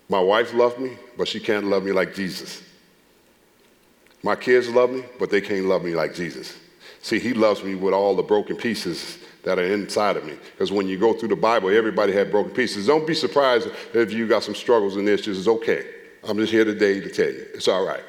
My 0.10 0.20
wife 0.20 0.54
loved 0.54 0.80
me, 0.80 0.98
but 1.18 1.28
she 1.28 1.40
can't 1.40 1.66
love 1.66 1.84
me 1.84 1.92
like 1.92 2.14
Jesus. 2.14 2.62
My 4.22 4.36
kids 4.36 4.70
love 4.70 4.92
me, 4.92 5.04
but 5.20 5.30
they 5.30 5.42
can't 5.42 5.66
love 5.66 5.84
me 5.84 5.96
like 5.96 6.14
Jesus. 6.14 6.58
See, 7.02 7.20
he 7.20 7.34
loves 7.34 7.64
me 7.64 7.76
with 7.76 7.94
all 7.94 8.16
the 8.16 8.24
broken 8.24 8.56
pieces 8.56 9.18
that 9.44 9.60
are 9.60 9.66
inside 9.66 10.16
of 10.16 10.26
me. 10.26 10.36
Because 10.52 10.72
when 10.72 10.88
you 10.88 10.98
go 10.98 11.14
through 11.14 11.30
the 11.30 11.36
Bible, 11.36 11.70
everybody 11.70 12.14
had 12.14 12.32
broken 12.32 12.54
pieces. 12.54 12.88
Don't 12.88 13.06
be 13.06 13.14
surprised 13.14 13.68
if 13.94 14.14
you 14.14 14.28
got 14.28 14.44
some 14.44 14.56
struggles 14.56 14.96
and 14.96 15.10
issues. 15.10 15.38
It's 15.38 15.48
okay. 15.48 15.86
I'm 16.24 16.38
just 16.38 16.52
here 16.54 16.64
today 16.64 17.02
to 17.02 17.10
tell 17.10 17.30
you. 17.30 17.46
It's 17.54 17.68
all 17.68 17.86
right. 17.86 18.04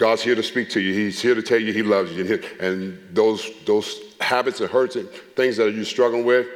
God's 0.00 0.22
here 0.22 0.34
to 0.34 0.42
speak 0.42 0.70
to 0.70 0.80
you. 0.80 0.94
He's 0.94 1.20
here 1.20 1.34
to 1.34 1.42
tell 1.42 1.58
you 1.58 1.74
he 1.74 1.82
loves 1.82 2.10
you. 2.12 2.42
And 2.58 2.98
those, 3.14 3.50
those 3.66 4.00
habits 4.18 4.60
and 4.60 4.70
hurts 4.70 4.96
and 4.96 5.06
things 5.36 5.58
that 5.58 5.74
you're 5.74 5.84
struggling 5.84 6.24
with, 6.24 6.46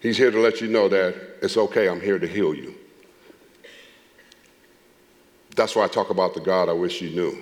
He's 0.00 0.16
here 0.16 0.30
to 0.30 0.40
let 0.40 0.62
you 0.62 0.68
know 0.68 0.88
that 0.88 1.14
it's 1.42 1.58
okay, 1.58 1.88
I'm 1.88 2.00
here 2.00 2.18
to 2.18 2.26
heal 2.26 2.54
you. 2.54 2.74
That's 5.56 5.76
why 5.76 5.84
I 5.84 5.88
talk 5.88 6.08
about 6.08 6.32
the 6.32 6.40
God 6.40 6.70
I 6.70 6.72
wish 6.72 7.02
you 7.02 7.10
knew. 7.10 7.38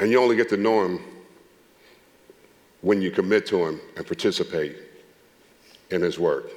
And 0.00 0.10
you 0.10 0.20
only 0.20 0.34
get 0.34 0.48
to 0.48 0.56
know 0.56 0.84
him 0.84 1.00
when 2.80 3.00
you 3.00 3.12
commit 3.12 3.46
to 3.46 3.64
him 3.64 3.80
and 3.96 4.04
participate 4.04 4.76
in 5.90 6.02
his 6.02 6.18
work. 6.18 6.50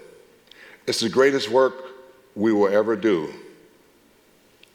It's 0.87 1.01
the 1.01 1.09
greatest 1.09 1.49
work 1.49 1.75
we 2.35 2.51
will 2.51 2.73
ever 2.73 2.95
do 2.95 3.31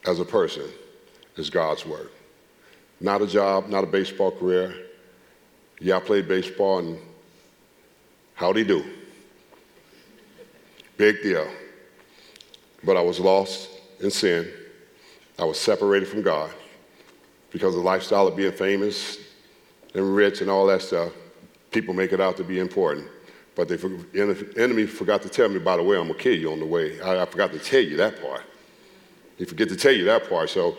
as 0.06 0.20
a 0.20 0.24
person 0.24 0.68
is 1.36 1.50
God's 1.50 1.84
work. 1.84 2.12
Not 3.00 3.22
a 3.22 3.26
job, 3.26 3.68
not 3.68 3.84
a 3.84 3.86
baseball 3.86 4.30
career. 4.30 4.74
Yeah, 5.80 5.96
I 5.96 6.00
played 6.00 6.28
baseball 6.28 6.78
and 6.80 6.98
how'd 8.34 8.56
he 8.56 8.64
do? 8.64 8.84
Big 10.96 11.22
deal. 11.22 11.48
But 12.84 12.96
I 12.96 13.00
was 13.00 13.18
lost 13.18 13.70
in 14.00 14.10
sin. 14.10 14.50
I 15.38 15.44
was 15.44 15.58
separated 15.58 16.08
from 16.08 16.22
God 16.22 16.50
because 17.50 17.74
of 17.74 17.82
the 17.82 17.86
lifestyle 17.86 18.26
of 18.26 18.36
being 18.36 18.52
famous 18.52 19.18
and 19.94 20.14
rich 20.14 20.40
and 20.40 20.50
all 20.50 20.66
that 20.66 20.82
stuff. 20.82 21.12
People 21.70 21.94
make 21.94 22.12
it 22.12 22.20
out 22.20 22.36
to 22.36 22.44
be 22.44 22.58
important. 22.58 23.06
But 23.54 23.68
the 23.68 24.54
enemy 24.56 24.86
forgot 24.86 25.22
to 25.22 25.28
tell 25.28 25.48
me, 25.48 25.58
by 25.58 25.76
the 25.76 25.82
way, 25.82 25.96
I'm 25.96 26.06
going 26.06 26.18
to 26.18 26.22
kill 26.22 26.34
you 26.34 26.52
on 26.52 26.58
the 26.58 26.66
way. 26.66 27.00
I, 27.00 27.22
I 27.22 27.24
forgot 27.26 27.52
to 27.52 27.58
tell 27.58 27.80
you 27.80 27.96
that 27.96 28.20
part. 28.20 28.42
He 29.40 29.46
forget 29.46 29.70
to 29.70 29.76
tell 29.76 29.92
you 29.92 30.04
that 30.04 30.28
part. 30.28 30.50
So 30.50 30.76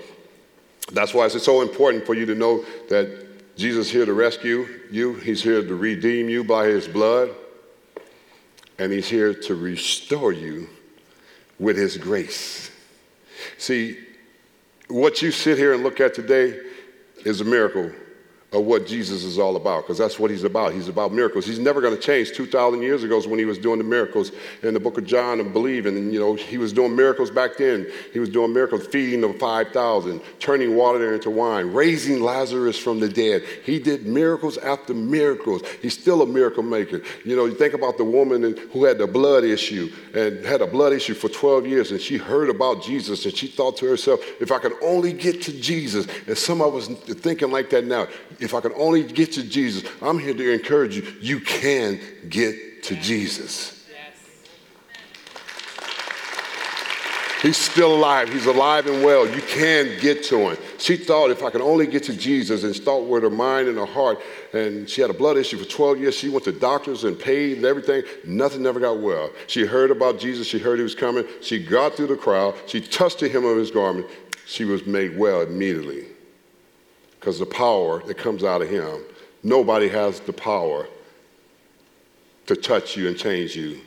that's 0.91 1.15
why 1.15 1.25
it's 1.25 1.43
so 1.43 1.63
important 1.63 2.05
for 2.05 2.13
you 2.13 2.27
to 2.27 2.35
know 2.35 2.63
that 2.89 3.57
Jesus 3.57 3.87
is 3.87 3.91
here 3.91 4.05
to 4.05 4.13
rescue 4.13 4.67
you. 4.91 5.15
He's 5.15 5.41
here 5.41 5.63
to 5.63 5.75
redeem 5.75 6.29
you 6.29 6.43
by 6.43 6.67
his 6.67 6.87
blood. 6.87 7.31
And 8.77 8.91
he's 8.93 9.09
here 9.09 9.33
to 9.33 9.55
restore 9.55 10.31
you 10.31 10.69
with 11.57 11.75
his 11.75 11.97
grace. 11.97 12.69
See, 13.57 13.97
what 14.89 15.23
you 15.23 15.31
sit 15.31 15.57
here 15.57 15.73
and 15.73 15.81
look 15.81 15.99
at 15.99 16.13
today 16.13 16.59
is 17.25 17.41
a 17.41 17.45
miracle 17.45 17.91
of 18.53 18.65
what 18.65 18.85
Jesus 18.85 19.23
is 19.23 19.39
all 19.39 19.55
about, 19.55 19.83
because 19.83 19.97
that's 19.97 20.19
what 20.19 20.29
he's 20.29 20.43
about. 20.43 20.73
He's 20.73 20.89
about 20.89 21.13
miracles. 21.13 21.45
He's 21.45 21.57
never 21.57 21.79
going 21.79 21.95
to 21.95 22.01
change. 22.01 22.33
2,000 22.33 22.81
years 22.81 23.01
ago 23.01 23.17
is 23.17 23.25
when 23.25 23.39
he 23.39 23.45
was 23.45 23.57
doing 23.57 23.77
the 23.77 23.85
miracles 23.85 24.33
in 24.61 24.73
the 24.73 24.79
book 24.79 24.97
of 24.97 25.05
John 25.05 25.39
and 25.39 25.53
believing. 25.53 25.95
And, 25.95 26.13
you 26.13 26.19
know, 26.19 26.33
he 26.33 26.57
was 26.57 26.73
doing 26.73 26.93
miracles 26.93 27.31
back 27.31 27.55
then. 27.57 27.89
He 28.11 28.19
was 28.19 28.27
doing 28.27 28.51
miracles, 28.51 28.85
feeding 28.87 29.21
the 29.21 29.31
5,000, 29.31 30.19
turning 30.39 30.75
water 30.75 31.13
into 31.13 31.29
wine, 31.29 31.71
raising 31.71 32.21
Lazarus 32.21 32.77
from 32.77 32.99
the 32.99 33.07
dead. 33.07 33.43
He 33.63 33.79
did 33.79 34.05
miracles 34.05 34.57
after 34.57 34.93
miracles. 34.93 35.61
He's 35.81 35.97
still 35.97 36.21
a 36.21 36.27
miracle 36.27 36.63
maker. 36.63 37.01
You 37.23 37.37
know, 37.37 37.45
you 37.45 37.55
think 37.55 37.73
about 37.73 37.97
the 37.97 38.03
woman 38.03 38.57
who 38.73 38.83
had 38.83 38.97
the 38.97 39.07
blood 39.07 39.45
issue 39.45 39.89
and 40.13 40.45
had 40.45 40.61
a 40.61 40.67
blood 40.67 40.91
issue 40.91 41.13
for 41.13 41.29
12 41.29 41.67
years, 41.67 41.91
and 41.91 42.01
she 42.01 42.17
heard 42.17 42.49
about 42.49 42.83
Jesus, 42.83 43.23
and 43.23 43.33
she 43.33 43.47
thought 43.47 43.77
to 43.77 43.85
herself, 43.85 44.19
if 44.41 44.51
I 44.51 44.59
could 44.59 44.73
only 44.83 45.13
get 45.13 45.41
to 45.43 45.53
Jesus. 45.53 46.05
And 46.27 46.37
some 46.37 46.61
of 46.61 46.75
us 46.75 46.87
thinking 46.87 47.49
like 47.49 47.69
that 47.69 47.85
now 47.85 48.07
if 48.41 48.55
I 48.55 48.59
can 48.59 48.73
only 48.75 49.03
get 49.03 49.31
to 49.33 49.43
Jesus, 49.43 49.89
I'm 50.01 50.17
here 50.17 50.33
to 50.33 50.51
encourage 50.51 50.97
you. 50.97 51.03
You 51.21 51.39
can 51.39 51.99
get 52.27 52.83
to 52.83 52.95
Jesus. 52.95 53.77
He's 57.41 57.57
still 57.57 57.95
alive. 57.95 58.31
He's 58.31 58.45
alive 58.45 58.85
and 58.85 59.03
well. 59.03 59.27
You 59.27 59.41
can 59.41 59.99
get 59.99 60.23
to 60.25 60.51
him. 60.51 60.57
She 60.77 60.95
thought 60.95 61.31
if 61.31 61.41
I 61.41 61.49
can 61.49 61.61
only 61.61 61.87
get 61.87 62.03
to 62.03 62.15
Jesus 62.15 62.63
and 62.63 62.75
start 62.75 63.03
with 63.05 63.23
her 63.23 63.31
mind 63.31 63.67
and 63.67 63.79
her 63.79 63.85
heart, 63.85 64.19
and 64.53 64.87
she 64.87 65.01
had 65.01 65.09
a 65.09 65.13
blood 65.13 65.37
issue 65.37 65.57
for 65.57 65.65
12 65.65 65.99
years. 66.01 66.15
She 66.15 66.29
went 66.29 66.43
to 66.43 66.51
doctors 66.51 67.03
and 67.03 67.19
paid 67.19 67.57
and 67.57 67.65
everything. 67.65 68.03
Nothing 68.25 68.61
never 68.61 68.79
got 68.79 68.99
well. 68.99 69.31
She 69.47 69.65
heard 69.65 69.89
about 69.89 70.19
Jesus. 70.19 70.45
She 70.45 70.59
heard 70.59 70.77
he 70.77 70.83
was 70.83 70.93
coming. 70.93 71.25
She 71.41 71.63
got 71.63 71.95
through 71.95 72.07
the 72.07 72.15
crowd. 72.15 72.53
She 72.67 72.79
touched 72.79 73.21
the 73.21 73.29
hem 73.29 73.43
of 73.45 73.57
his 73.57 73.71
garment. 73.71 74.05
She 74.45 74.63
was 74.63 74.85
made 74.85 75.17
well 75.17 75.41
immediately 75.41 76.10
because 77.21 77.37
the 77.37 77.45
power 77.45 78.01
that 78.05 78.17
comes 78.17 78.43
out 78.43 78.63
of 78.63 78.69
him, 78.69 79.03
nobody 79.43 79.87
has 79.87 80.19
the 80.21 80.33
power 80.33 80.87
to 82.47 82.55
touch 82.55 82.97
you 82.97 83.07
and 83.07 83.15
change 83.15 83.55
you 83.55 83.79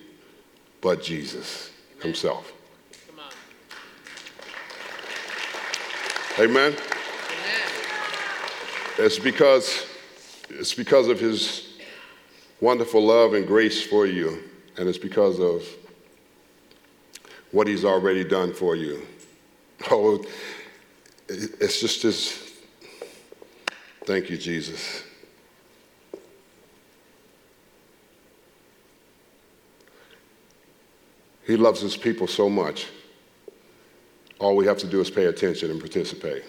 but 0.80 1.02
Jesus 1.02 1.72
himself. 2.00 2.52
Amen. 6.38 6.72
Amen. 6.72 6.76
It's 8.98 9.18
because 9.18 9.84
it's 10.48 10.74
because 10.74 11.08
of 11.08 11.18
his 11.18 11.78
wonderful 12.60 13.04
love 13.04 13.34
and 13.34 13.44
grace 13.48 13.84
for 13.84 14.06
you, 14.06 14.44
and 14.76 14.88
it's 14.88 14.98
because 14.98 15.40
of 15.40 15.66
what 17.50 17.66
he's 17.66 17.84
already 17.84 18.22
done 18.22 18.54
for 18.54 18.76
you. 18.76 19.04
Oh, 19.90 20.24
it's 21.28 21.80
just 21.80 22.02
this 22.02 22.43
Thank 24.04 24.28
you, 24.28 24.36
Jesus. 24.36 25.02
He 31.46 31.56
loves 31.56 31.80
his 31.80 31.96
people 31.96 32.26
so 32.26 32.50
much. 32.50 32.88
All 34.38 34.56
we 34.56 34.66
have 34.66 34.78
to 34.78 34.86
do 34.86 35.00
is 35.00 35.10
pay 35.10 35.24
attention 35.26 35.70
and 35.70 35.80
participate. 35.80 36.42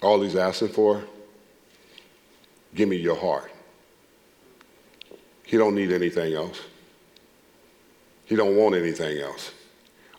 All 0.00 0.20
he's 0.20 0.36
asking 0.36 0.68
for, 0.68 1.02
give 2.74 2.88
me 2.88 2.96
your 2.96 3.16
heart. 3.16 3.50
He 5.44 5.56
don't 5.56 5.74
need 5.74 5.92
anything 5.92 6.34
else. 6.34 6.60
He 8.26 8.36
don't 8.36 8.56
want 8.56 8.74
anything 8.74 9.18
else. 9.18 9.52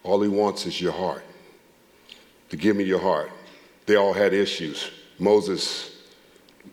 All 0.03 0.21
he 0.21 0.29
wants 0.29 0.65
is 0.65 0.81
your 0.81 0.91
heart. 0.91 1.23
To 2.49 2.57
give 2.57 2.75
me 2.75 2.83
your 2.83 2.99
heart. 2.99 3.31
They 3.85 3.95
all 3.95 4.13
had 4.13 4.33
issues. 4.33 4.91
Moses 5.19 5.97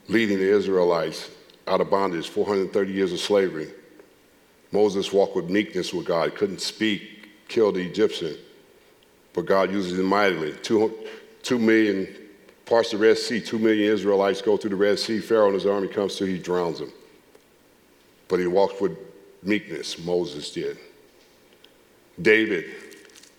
leading 0.08 0.38
the 0.38 0.48
Israelites 0.48 1.30
out 1.66 1.80
of 1.80 1.90
bondage, 1.90 2.28
430 2.28 2.92
years 2.92 3.12
of 3.12 3.20
slavery. 3.20 3.70
Moses 4.72 5.12
walked 5.12 5.36
with 5.36 5.50
meekness 5.50 5.92
with 5.92 6.06
God, 6.06 6.34
couldn't 6.34 6.60
speak, 6.60 7.48
killed 7.48 7.74
the 7.74 7.80
Egyptian, 7.80 8.36
but 9.32 9.46
God 9.46 9.70
uses 9.70 9.98
him 9.98 10.06
mightily. 10.06 10.54
Two, 10.62 10.96
two 11.42 11.58
million 11.58 12.08
parts 12.66 12.90
the 12.90 12.98
Red 12.98 13.18
Sea, 13.18 13.40
two 13.40 13.58
million 13.58 13.92
Israelites 13.92 14.42
go 14.42 14.56
through 14.56 14.70
the 14.70 14.76
Red 14.76 14.98
Sea. 14.98 15.18
Pharaoh 15.18 15.46
and 15.46 15.54
his 15.54 15.66
army 15.66 15.88
comes 15.88 16.16
through, 16.16 16.28
he 16.28 16.38
drowns 16.38 16.78
them. 16.78 16.92
But 18.28 18.38
he 18.38 18.46
walked 18.46 18.80
with 18.80 18.96
meekness, 19.42 19.98
Moses 19.98 20.50
did. 20.52 20.78
David 22.20 22.66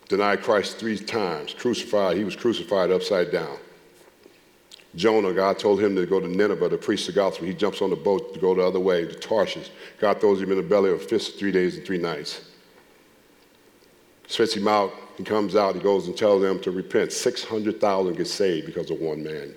denied 0.08 0.42
Christ 0.42 0.76
three 0.76 0.98
times, 0.98 1.54
crucified. 1.54 2.16
He 2.16 2.24
was 2.24 2.36
crucified 2.36 2.90
upside 2.90 3.30
down. 3.30 3.56
Jonah, 4.94 5.32
God 5.32 5.58
told 5.58 5.80
him 5.80 5.96
to 5.96 6.04
go 6.04 6.20
to 6.20 6.28
Nineveh 6.28 6.68
to 6.68 6.76
preach 6.76 7.06
the 7.06 7.12
gospel. 7.12 7.46
He 7.46 7.54
jumps 7.54 7.80
on 7.80 7.90
the 7.90 7.96
boat 7.96 8.34
to 8.34 8.40
go 8.40 8.54
the 8.54 8.62
other 8.62 8.80
way 8.80 9.06
to 9.06 9.14
Tarshish. 9.14 9.70
God 9.98 10.20
throws 10.20 10.40
him 10.40 10.50
in 10.50 10.58
the 10.58 10.62
belly 10.62 10.90
of 10.90 11.00
a 11.00 11.04
fish 11.04 11.30
three 11.30 11.52
days 11.52 11.76
and 11.76 11.86
three 11.86 11.98
nights. 11.98 12.42
Spits 14.26 14.54
him 14.54 14.68
out. 14.68 14.92
He 15.16 15.24
comes 15.24 15.56
out. 15.56 15.74
He 15.74 15.80
goes 15.80 16.06
and 16.08 16.16
tells 16.16 16.42
them 16.42 16.60
to 16.60 16.70
repent. 16.70 17.12
600,000 17.12 18.16
get 18.16 18.26
saved 18.26 18.66
because 18.66 18.90
of 18.90 18.98
one 19.00 19.22
man. 19.22 19.54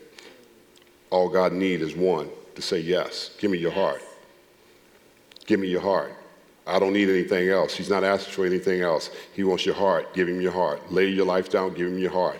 All 1.10 1.30
God 1.30 1.54
needs 1.54 1.84
is 1.84 1.96
one 1.96 2.30
to 2.56 2.62
say 2.62 2.80
yes. 2.80 3.32
Give 3.38 3.52
me 3.52 3.58
your 3.58 3.72
heart. 3.72 4.02
Give 5.46 5.60
me 5.60 5.68
your 5.68 5.82
heart. 5.82 6.14
I 6.68 6.80
don't 6.80 6.94
need 6.94 7.10
anything 7.10 7.50
else. 7.50 7.76
He's 7.76 7.90
not 7.90 8.04
asking 8.04 8.34
for 8.34 8.46
anything 8.46 8.82
else. 8.82 9.12
He 9.34 9.44
wants 9.44 9.66
your 9.66 9.76
heart. 9.76 10.14
Give 10.14 10.28
him 10.28 10.42
your 10.42 10.52
heart. 10.52 10.92
Lay 10.92 11.08
your 11.10 11.26
life 11.26 11.50
down. 11.50 11.74
Give 11.74 11.88
him 11.88 12.00
your 12.00 12.12
heart. 12.12 12.38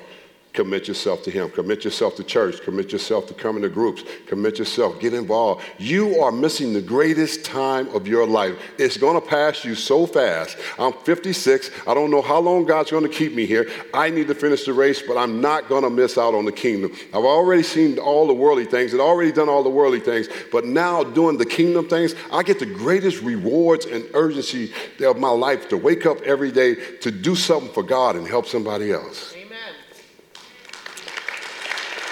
Commit 0.56 0.88
yourself 0.88 1.22
to 1.24 1.32
Him. 1.32 1.50
Commit 1.50 1.84
yourself 1.84 2.16
to 2.16 2.24
church. 2.24 2.62
Commit 2.62 2.94
yourself 2.94 3.28
to 3.28 3.34
coming 3.34 3.62
to 3.64 3.70
groups. 3.70 4.04
Commit 4.26 4.58
yourself. 4.58 5.00
Get 5.00 5.14
involved. 5.14 5.64
You 5.78 6.22
are 6.22 6.32
missing 6.32 6.72
the 6.72 6.82
greatest 6.82 7.44
time 7.44 7.88
of 7.90 8.08
your 8.08 8.26
life. 8.26 8.58
It's 8.78 8.98
going 8.98 9.20
to 9.20 9.28
pass 9.28 9.66
you 9.66 9.76
so 9.76 10.06
fast. 10.06 10.58
I'm 10.80 10.94
56. 10.94 11.72
I 11.86 11.94
don't 11.94 12.10
know 12.10 12.22
how 12.22 12.40
long 12.40 12.66
God's 12.66 12.90
going 12.90 13.04
to 13.04 13.10
keep 13.10 13.34
me 13.36 13.46
here. 13.46 13.70
I 13.94 14.10
need 14.10 14.28
to 14.30 14.36
finish 14.36 14.66
the 14.66 14.74
race, 14.74 15.02
but 15.02 15.18
I'm 15.18 15.42
not 15.42 15.68
going 15.68 15.84
to 15.84 15.90
miss 15.90 16.18
out 16.18 16.34
on 16.34 16.46
the 16.46 16.54
kingdom. 16.54 16.94
I've 17.14 17.26
already 17.26 17.64
seen 17.64 18.00
all 18.00 18.26
the 18.26 18.34
worldly 18.34 18.66
things 18.66 18.94
and 18.94 19.02
already 19.02 19.34
done 19.34 19.50
all 19.50 19.62
the 19.62 19.70
worldly 19.70 20.00
things, 20.00 20.30
but 20.54 20.66
now 20.66 21.04
doing 21.04 21.38
the 21.38 21.46
kingdom 21.46 21.90
things, 21.90 22.16
I 22.32 22.44
get 22.44 22.60
the 22.60 22.66
greatest 22.66 23.22
rewards 23.22 23.86
and 23.86 24.06
urgency 24.14 24.72
of 25.02 25.20
my 25.20 25.30
life 25.30 25.68
to 25.70 25.78
wake 25.78 26.06
up 26.06 26.22
every 26.22 26.52
day 26.52 26.76
to 27.02 27.12
do 27.12 27.36
something 27.36 27.74
for 27.74 27.84
God 27.84 28.16
and 28.16 28.26
help 28.26 28.46
somebody 28.46 28.94
else. 28.94 29.35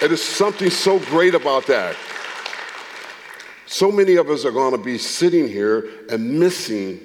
It 0.04 0.12
is 0.12 0.22
something 0.22 0.68
so 0.68 0.98
great 0.98 1.34
about 1.34 1.66
that. 1.68 1.96
So 3.64 3.90
many 3.90 4.16
of 4.16 4.28
us 4.28 4.44
are 4.44 4.50
going 4.50 4.72
to 4.72 4.78
be 4.78 4.98
sitting 4.98 5.48
here 5.48 5.88
and 6.10 6.38
missing 6.38 7.00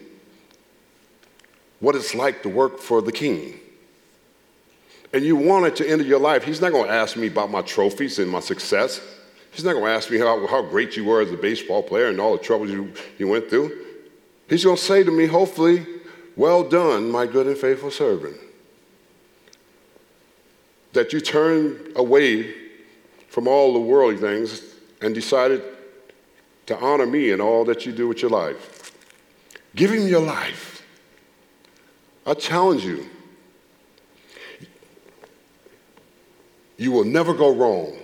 what 1.79 1.95
it's 1.95 2.13
like 2.13 2.43
to 2.43 2.49
work 2.49 2.77
for 2.77 3.01
the 3.01 3.13
king. 3.13 3.57
And 5.13 5.23
you 5.23 5.37
want 5.37 5.65
it 5.65 5.77
to 5.77 5.89
end 5.89 6.05
your 6.07 6.19
life. 6.19 6.43
He's 6.43 6.59
not 6.59 6.73
going 6.73 6.87
to 6.87 6.93
ask 6.93 7.15
me 7.15 7.27
about 7.27 7.49
my 7.49 7.61
trophies 7.61 8.19
and 8.19 8.29
my 8.29 8.41
success. 8.41 8.99
He's 9.51 9.63
not 9.63 9.71
going 9.71 9.85
to 9.85 9.91
ask 9.91 10.11
me 10.11 10.17
how, 10.17 10.45
how 10.47 10.61
great 10.61 10.97
you 10.97 11.05
were 11.05 11.21
as 11.21 11.31
a 11.31 11.37
baseball 11.37 11.81
player 11.81 12.07
and 12.07 12.19
all 12.19 12.35
the 12.35 12.43
troubles 12.43 12.69
you, 12.69 12.91
you 13.17 13.29
went 13.29 13.49
through. 13.49 13.71
He's 14.49 14.65
going 14.65 14.75
to 14.75 14.83
say 14.83 15.05
to 15.05 15.11
me, 15.11 15.25
hopefully, 15.25 15.85
well 16.35 16.67
done, 16.67 17.09
my 17.09 17.27
good 17.27 17.47
and 17.47 17.57
faithful 17.57 17.91
servant. 17.91 18.35
That 20.91 21.13
you 21.13 21.21
turned 21.21 21.93
away 21.95 22.58
from 23.29 23.47
all 23.47 23.73
the 23.73 23.79
worldly 23.79 24.17
things 24.17 24.61
and 25.01 25.15
decided 25.15 25.63
to 26.65 26.77
honor 26.79 27.05
me 27.05 27.31
in 27.31 27.41
all 27.41 27.65
that 27.65 27.85
you 27.85 27.91
do 27.91 28.07
with 28.07 28.21
your 28.21 28.31
life. 28.31 28.91
Give 29.75 29.91
him 29.91 30.07
your 30.07 30.21
life. 30.21 30.85
I 32.25 32.33
challenge 32.33 32.83
you. 32.83 33.07
You 36.77 36.91
will 36.91 37.05
never 37.05 37.33
go 37.33 37.53
wrong 37.53 37.97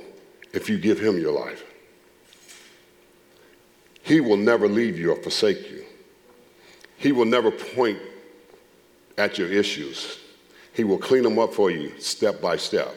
if 0.54 0.70
you 0.70 0.78
give 0.78 1.00
him 1.00 1.20
your 1.20 1.32
life. 1.32 1.64
He 4.04 4.20
will 4.20 4.38
never 4.38 4.68
leave 4.68 5.00
you 5.00 5.12
or 5.12 5.16
forsake 5.16 5.70
you. 5.72 5.86
He 6.98 7.12
will 7.12 7.26
never 7.26 7.52
point 7.52 8.00
at 9.18 9.38
your 9.38 9.52
issues. 9.52 10.20
He 10.74 10.84
will 10.84 10.98
clean 10.98 11.24
them 11.24 11.40
up 11.40 11.54
for 11.54 11.72
you 11.72 11.92
step 12.00 12.42
by 12.42 12.58
step. 12.58 12.94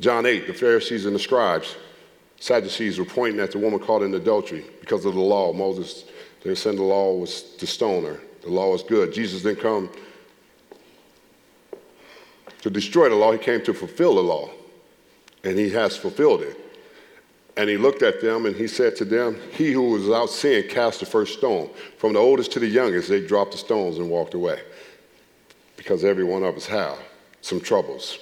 John 0.00 0.26
8, 0.26 0.46
the 0.46 0.54
Pharisees 0.54 1.06
and 1.06 1.14
the 1.14 1.20
scribes, 1.20 1.76
Sadducees 2.38 2.98
were 2.98 3.06
pointing 3.06 3.40
at 3.40 3.52
the 3.52 3.58
woman 3.58 3.80
caught 3.80 4.02
in 4.02 4.14
adultery 4.14 4.64
because 4.80 5.04
of 5.06 5.14
the 5.14 5.20
law. 5.20 5.52
Moses, 5.52 6.04
they 6.44 6.54
said 6.54 6.76
the 6.76 6.82
law 6.82 7.14
was 7.14 7.42
to 7.42 7.66
stone 7.66 8.04
her. 8.04 8.20
The 8.42 8.50
law 8.50 8.72
was 8.72 8.82
good. 8.82 9.12
Jesus 9.12 9.42
didn't 9.42 9.60
come 9.60 9.90
to 12.66 12.70
destroy 12.70 13.08
the 13.08 13.14
law, 13.14 13.30
he 13.30 13.38
came 13.38 13.62
to 13.62 13.72
fulfill 13.72 14.16
the 14.16 14.22
law. 14.22 14.50
And 15.44 15.56
he 15.56 15.70
has 15.70 15.96
fulfilled 15.96 16.42
it. 16.42 16.58
And 17.56 17.70
he 17.70 17.76
looked 17.76 18.02
at 18.02 18.20
them 18.20 18.44
and 18.44 18.56
he 18.56 18.66
said 18.66 18.96
to 18.96 19.04
them, 19.04 19.40
He 19.52 19.70
who 19.70 19.90
was 19.90 20.02
without 20.02 20.30
sin 20.30 20.68
cast 20.68 20.98
the 20.98 21.06
first 21.06 21.38
stone. 21.38 21.70
From 21.96 22.14
the 22.14 22.18
oldest 22.18 22.50
to 22.52 22.58
the 22.58 22.66
youngest, 22.66 23.08
they 23.08 23.24
dropped 23.24 23.52
the 23.52 23.58
stones 23.58 23.98
and 23.98 24.10
walked 24.10 24.34
away. 24.34 24.60
Because 25.76 26.04
every 26.04 26.24
one 26.24 26.42
of 26.42 26.56
us 26.56 26.66
have 26.66 26.98
some 27.40 27.60
troubles. 27.60 28.18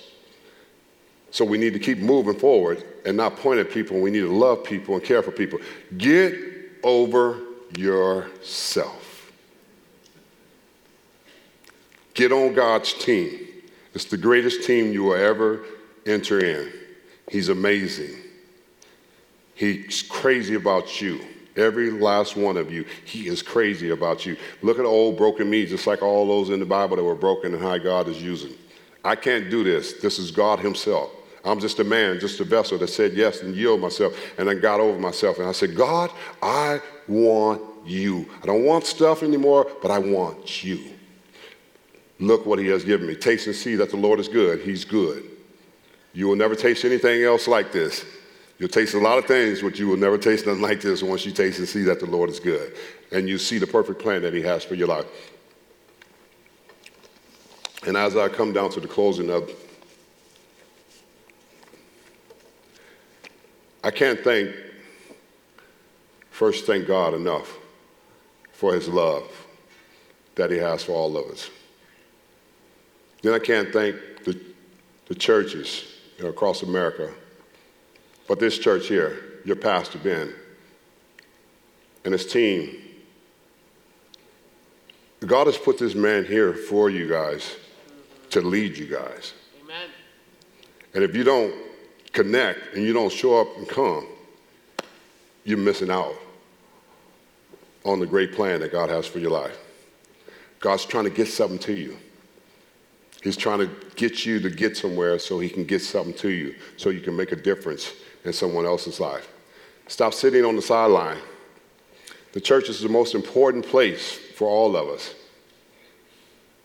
So 1.34 1.44
we 1.44 1.58
need 1.58 1.72
to 1.72 1.80
keep 1.80 1.98
moving 1.98 2.38
forward 2.38 2.84
and 3.04 3.16
not 3.16 3.36
point 3.36 3.58
at 3.58 3.68
people. 3.68 4.00
We 4.00 4.12
need 4.12 4.20
to 4.20 4.32
love 4.32 4.62
people 4.62 4.94
and 4.94 5.02
care 5.02 5.20
for 5.20 5.32
people. 5.32 5.58
Get 5.98 6.32
over 6.84 7.40
yourself. 7.76 9.32
Get 12.14 12.30
on 12.30 12.54
God's 12.54 12.92
team. 12.94 13.48
It's 13.94 14.04
the 14.04 14.16
greatest 14.16 14.62
team 14.62 14.92
you 14.92 15.02
will 15.02 15.16
ever 15.16 15.64
enter 16.06 16.38
in. 16.38 16.72
He's 17.28 17.48
amazing. 17.48 18.14
He's 19.56 20.02
crazy 20.02 20.54
about 20.54 21.00
you. 21.00 21.20
Every 21.56 21.90
last 21.90 22.36
one 22.36 22.56
of 22.56 22.70
you, 22.70 22.84
he 23.06 23.26
is 23.26 23.42
crazy 23.42 23.90
about 23.90 24.24
you. 24.24 24.36
Look 24.62 24.78
at 24.78 24.84
old 24.84 25.16
broken 25.16 25.50
me, 25.50 25.66
just 25.66 25.88
like 25.88 26.00
all 26.00 26.28
those 26.28 26.50
in 26.50 26.60
the 26.60 26.64
Bible 26.64 26.94
that 26.94 27.02
were 27.02 27.16
broken 27.16 27.54
and 27.54 27.60
how 27.60 27.76
God 27.78 28.06
is 28.06 28.22
using. 28.22 28.54
I 29.04 29.16
can't 29.16 29.50
do 29.50 29.64
this. 29.64 29.94
This 29.94 30.20
is 30.20 30.30
God 30.30 30.60
Himself. 30.60 31.10
I'm 31.44 31.60
just 31.60 31.78
a 31.78 31.84
man, 31.84 32.18
just 32.20 32.40
a 32.40 32.44
vessel 32.44 32.78
that 32.78 32.88
said 32.88 33.12
yes 33.12 33.42
and 33.42 33.54
yield 33.54 33.80
myself. 33.80 34.18
And 34.38 34.48
I 34.48 34.54
got 34.54 34.80
over 34.80 34.98
myself 34.98 35.38
and 35.38 35.46
I 35.46 35.52
said, 35.52 35.76
God, 35.76 36.10
I 36.42 36.80
want 37.06 37.60
you. 37.84 38.28
I 38.42 38.46
don't 38.46 38.64
want 38.64 38.86
stuff 38.86 39.22
anymore, 39.22 39.70
but 39.82 39.90
I 39.90 39.98
want 39.98 40.64
you. 40.64 40.80
Look 42.18 42.46
what 42.46 42.58
he 42.58 42.68
has 42.68 42.84
given 42.84 43.06
me. 43.06 43.14
Taste 43.14 43.46
and 43.46 43.54
see 43.54 43.74
that 43.74 43.90
the 43.90 43.96
Lord 43.96 44.20
is 44.20 44.28
good. 44.28 44.60
He's 44.60 44.84
good. 44.84 45.30
You 46.14 46.28
will 46.28 46.36
never 46.36 46.54
taste 46.54 46.84
anything 46.84 47.22
else 47.24 47.46
like 47.46 47.72
this. 47.72 48.04
You'll 48.58 48.68
taste 48.68 48.94
a 48.94 48.98
lot 48.98 49.18
of 49.18 49.26
things, 49.26 49.60
but 49.60 49.78
you 49.78 49.88
will 49.88 49.96
never 49.96 50.16
taste 50.16 50.46
nothing 50.46 50.62
like 50.62 50.80
this 50.80 51.02
once 51.02 51.26
you 51.26 51.32
taste 51.32 51.58
and 51.58 51.68
see 51.68 51.82
that 51.82 52.00
the 52.00 52.06
Lord 52.06 52.30
is 52.30 52.38
good. 52.38 52.74
And 53.12 53.28
you 53.28 53.36
see 53.36 53.58
the 53.58 53.66
perfect 53.66 54.00
plan 54.00 54.22
that 54.22 54.32
he 54.32 54.40
has 54.42 54.64
for 54.64 54.76
your 54.76 54.88
life. 54.88 55.06
And 57.86 57.96
as 57.96 58.16
I 58.16 58.28
come 58.28 58.52
down 58.52 58.70
to 58.70 58.80
the 58.80 58.88
closing 58.88 59.28
of 59.28 59.50
I 63.84 63.90
can't 63.90 64.18
thank, 64.20 64.50
first, 66.30 66.64
thank 66.64 66.86
God 66.86 67.12
enough 67.12 67.58
for 68.50 68.72
his 68.72 68.88
love 68.88 69.30
that 70.36 70.50
he 70.50 70.56
has 70.56 70.82
for 70.82 70.92
all 70.92 71.14
of 71.18 71.26
us. 71.26 71.50
Then 73.20 73.34
I 73.34 73.38
can't 73.38 73.70
thank 73.74 73.96
the, 74.24 74.40
the 75.06 75.14
churches 75.14 75.84
you 76.16 76.24
know, 76.24 76.30
across 76.30 76.62
America, 76.62 77.12
but 78.26 78.40
this 78.40 78.58
church 78.58 78.88
here, 78.88 79.18
your 79.44 79.56
pastor, 79.56 79.98
Ben, 79.98 80.32
and 82.04 82.12
his 82.12 82.26
team. 82.26 82.80
God 85.20 85.46
has 85.46 85.58
put 85.58 85.78
this 85.78 85.94
man 85.94 86.24
here 86.24 86.54
for 86.54 86.88
you 86.88 87.06
guys 87.06 87.56
to 88.30 88.40
lead 88.40 88.78
you 88.78 88.86
guys. 88.86 89.34
Amen. 89.62 89.88
And 90.94 91.04
if 91.04 91.14
you 91.14 91.22
don't 91.22 91.54
connect 92.14 92.74
and 92.74 92.84
you 92.84 92.94
don't 92.94 93.12
show 93.12 93.40
up 93.40 93.48
and 93.58 93.68
come, 93.68 94.06
you're 95.44 95.58
missing 95.58 95.90
out 95.90 96.14
on 97.84 98.00
the 98.00 98.06
great 98.06 98.32
plan 98.32 98.60
that 98.60 98.72
God 98.72 98.88
has 98.88 99.06
for 99.06 99.18
your 99.18 99.30
life. 99.30 99.58
God's 100.60 100.86
trying 100.86 101.04
to 101.04 101.10
get 101.10 101.28
something 101.28 101.58
to 101.58 101.74
you. 101.74 101.98
He's 103.22 103.36
trying 103.36 103.58
to 103.58 103.70
get 103.96 104.24
you 104.24 104.40
to 104.40 104.48
get 104.48 104.76
somewhere 104.76 105.18
so 105.18 105.38
he 105.38 105.50
can 105.50 105.64
get 105.64 105.82
something 105.82 106.14
to 106.14 106.30
you, 106.30 106.54
so 106.76 106.90
you 106.90 107.00
can 107.00 107.16
make 107.16 107.32
a 107.32 107.36
difference 107.36 107.92
in 108.24 108.32
someone 108.32 108.64
else's 108.64 109.00
life. 109.00 109.28
Stop 109.88 110.14
sitting 110.14 110.44
on 110.44 110.56
the 110.56 110.62
sideline. 110.62 111.18
The 112.32 112.40
church 112.40 112.68
is 112.68 112.80
the 112.80 112.88
most 112.88 113.14
important 113.14 113.66
place 113.66 114.12
for 114.12 114.48
all 114.48 114.76
of 114.76 114.88
us. 114.88 115.14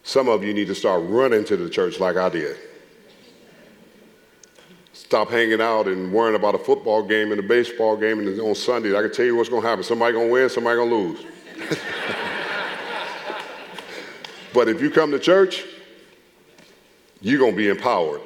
Some 0.03 0.27
of 0.27 0.43
you 0.43 0.53
need 0.53 0.67
to 0.67 0.75
start 0.75 1.03
running 1.05 1.43
to 1.45 1.57
the 1.57 1.69
church 1.69 1.99
like 1.99 2.17
I 2.17 2.29
did. 2.29 2.57
Stop 4.99 5.29
hanging 5.29 5.61
out 5.61 5.87
and 5.87 6.11
worrying 6.11 6.35
about 6.35 6.55
a 6.55 6.57
football 6.57 7.01
game 7.01 7.31
and 7.31 7.39
a 7.39 7.43
baseball 7.43 7.95
game 7.95 8.19
and 8.19 8.37
on 8.41 8.53
Sunday. 8.53 8.95
I 8.97 9.01
can 9.01 9.13
tell 9.13 9.25
you 9.25 9.33
what's 9.33 9.47
going 9.47 9.61
to 9.61 9.67
happen. 9.67 9.81
Somebody 9.81 10.11
going 10.11 10.27
to 10.27 10.33
win, 10.33 10.49
somebody 10.49 10.75
going 10.75 10.89
to 10.89 10.95
lose. 10.95 11.25
but 14.53 14.67
if 14.67 14.81
you 14.81 14.91
come 14.91 15.09
to 15.11 15.17
church, 15.17 15.63
you're 17.21 17.39
going 17.39 17.53
to 17.53 17.57
be 17.57 17.69
empowered. 17.69 18.19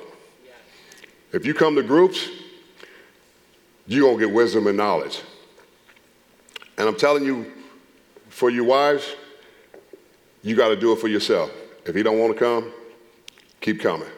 If 1.32 1.46
you 1.46 1.54
come 1.54 1.76
to 1.76 1.84
groups, 1.84 2.28
you're 3.86 4.02
going 4.02 4.20
to 4.20 4.26
get 4.26 4.34
wisdom 4.34 4.66
and 4.66 4.76
knowledge. 4.76 5.22
And 6.80 6.88
I'm 6.88 6.98
telling 6.98 7.24
you, 7.24 7.54
for 8.30 8.50
your 8.50 8.64
wives, 8.64 9.16
you 10.42 10.56
got 10.56 10.70
to 10.70 10.76
do 10.76 10.92
it 10.92 11.00
for 11.00 11.08
yourself. 11.08 11.52
If 11.86 11.96
you 11.96 12.02
don't 12.02 12.18
want 12.18 12.34
to 12.34 12.40
come, 12.40 12.74
keep 13.62 13.80
coming. 13.80 14.10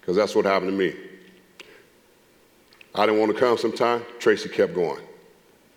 Because 0.00 0.14
that's 0.14 0.36
what 0.36 0.44
happened 0.44 0.70
to 0.70 0.78
me. 0.78 1.09
I 2.94 3.06
didn't 3.06 3.20
want 3.20 3.32
to 3.32 3.38
come 3.38 3.56
sometime. 3.56 4.02
Tracy 4.18 4.48
kept 4.48 4.74
going. 4.74 5.02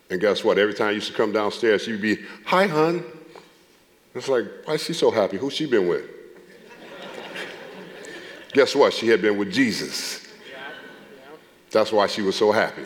And 0.09 0.19
guess 0.19 0.43
what? 0.43 0.57
Every 0.57 0.73
time 0.73 0.89
I 0.89 0.91
used 0.91 1.07
to 1.07 1.13
come 1.13 1.31
downstairs, 1.31 1.83
she'd 1.83 2.01
be, 2.01 2.17
Hi, 2.45 2.67
hon. 2.67 3.03
It's 4.15 4.27
like, 4.27 4.45
why 4.65 4.75
is 4.75 4.83
she 4.83 4.93
so 4.93 5.09
happy? 5.09 5.37
Who's 5.37 5.53
she 5.53 5.65
been 5.65 5.87
with? 5.87 6.05
guess 8.53 8.75
what? 8.75 8.93
She 8.93 9.07
had 9.07 9.21
been 9.21 9.37
with 9.37 9.51
Jesus. 9.51 10.27
That's 11.71 11.91
why 11.91 12.05
she 12.05 12.21
was 12.21 12.35
so 12.35 12.51
happy. 12.51 12.85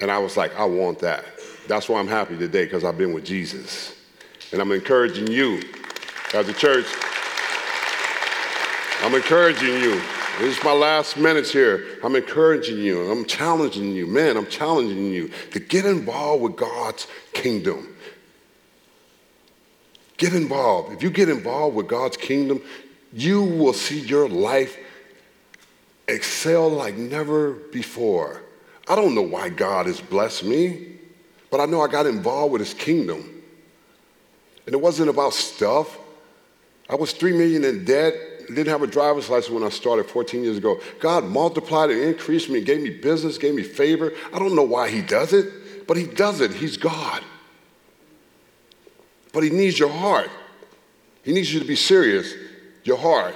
And 0.00 0.10
I 0.10 0.18
was 0.18 0.36
like, 0.36 0.56
I 0.58 0.64
want 0.64 0.98
that. 0.98 1.24
That's 1.68 1.88
why 1.88 2.00
I'm 2.00 2.08
happy 2.08 2.36
today, 2.36 2.64
because 2.64 2.82
I've 2.82 2.98
been 2.98 3.12
with 3.12 3.24
Jesus. 3.24 3.94
And 4.50 4.60
I'm 4.60 4.72
encouraging 4.72 5.28
you 5.28 5.62
as 6.34 6.48
a 6.48 6.52
church. 6.52 6.86
I'm 9.02 9.14
encouraging 9.14 9.80
you 9.80 10.02
this 10.38 10.58
is 10.58 10.64
my 10.64 10.72
last 10.72 11.16
minutes 11.16 11.52
here. 11.52 11.84
I'm 12.02 12.16
encouraging 12.16 12.78
you. 12.78 13.10
I'm 13.10 13.24
challenging 13.26 13.92
you. 13.92 14.06
Man, 14.06 14.36
I'm 14.36 14.46
challenging 14.46 15.06
you 15.06 15.30
to 15.52 15.60
get 15.60 15.84
involved 15.84 16.42
with 16.42 16.56
God's 16.56 17.06
kingdom. 17.32 17.96
Get 20.16 20.34
involved. 20.34 20.92
If 20.92 21.02
you 21.02 21.10
get 21.10 21.28
involved 21.28 21.76
with 21.76 21.88
God's 21.88 22.16
kingdom, 22.16 22.62
you 23.12 23.42
will 23.42 23.72
see 23.72 24.00
your 24.00 24.28
life 24.28 24.78
excel 26.08 26.68
like 26.68 26.96
never 26.96 27.52
before. 27.52 28.42
I 28.88 28.96
don't 28.96 29.14
know 29.14 29.22
why 29.22 29.48
God 29.48 29.86
has 29.86 30.00
blessed 30.00 30.44
me, 30.44 30.96
but 31.50 31.60
I 31.60 31.66
know 31.66 31.80
I 31.80 31.88
got 31.88 32.06
involved 32.06 32.52
with 32.52 32.60
his 32.60 32.74
kingdom. 32.74 33.42
And 34.66 34.74
it 34.74 34.80
wasn't 34.80 35.08
about 35.08 35.34
stuff. 35.34 35.98
I 36.88 36.94
was 36.94 37.12
three 37.12 37.32
million 37.32 37.64
in 37.64 37.84
debt 37.84 38.14
didn't 38.48 38.68
have 38.68 38.82
a 38.82 38.86
driver's 38.86 39.28
license 39.28 39.52
when 39.52 39.62
I 39.62 39.68
started 39.68 40.06
14 40.06 40.42
years 40.42 40.58
ago. 40.58 40.80
God 41.00 41.24
multiplied 41.24 41.90
and 41.90 42.00
increased 42.00 42.50
me, 42.50 42.60
gave 42.60 42.82
me 42.82 42.90
business, 42.90 43.38
gave 43.38 43.54
me 43.54 43.62
favor. 43.62 44.12
I 44.32 44.38
don't 44.38 44.54
know 44.54 44.62
why 44.62 44.90
He 44.90 45.02
does 45.02 45.32
it, 45.32 45.86
but 45.86 45.96
He 45.96 46.06
does 46.06 46.40
it. 46.40 46.52
He's 46.52 46.76
God. 46.76 47.22
But 49.32 49.42
He 49.42 49.50
needs 49.50 49.78
your 49.78 49.90
heart. 49.90 50.30
He 51.22 51.32
needs 51.32 51.52
you 51.52 51.60
to 51.60 51.66
be 51.66 51.76
serious, 51.76 52.34
your 52.84 52.98
heart. 52.98 53.34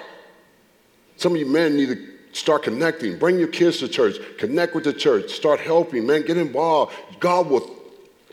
Some 1.17 1.33
of 1.33 1.39
you 1.39 1.47
men 1.47 1.77
need 1.77 1.89
to 1.89 2.17
Start 2.37 2.65
connecting. 2.65 3.19
Bring 3.19 3.39
your 3.39 3.49
kids 3.49 3.79
to 3.79 3.89
church. 3.89 4.17
Connect 4.37 4.75
with 4.75 4.85
the 4.85 4.93
church. 4.93 5.31
Start 5.31 5.59
helping, 5.59 6.07
man. 6.07 6.21
Get 6.21 6.37
involved. 6.37 6.95
God 7.19 7.49
will 7.49 7.75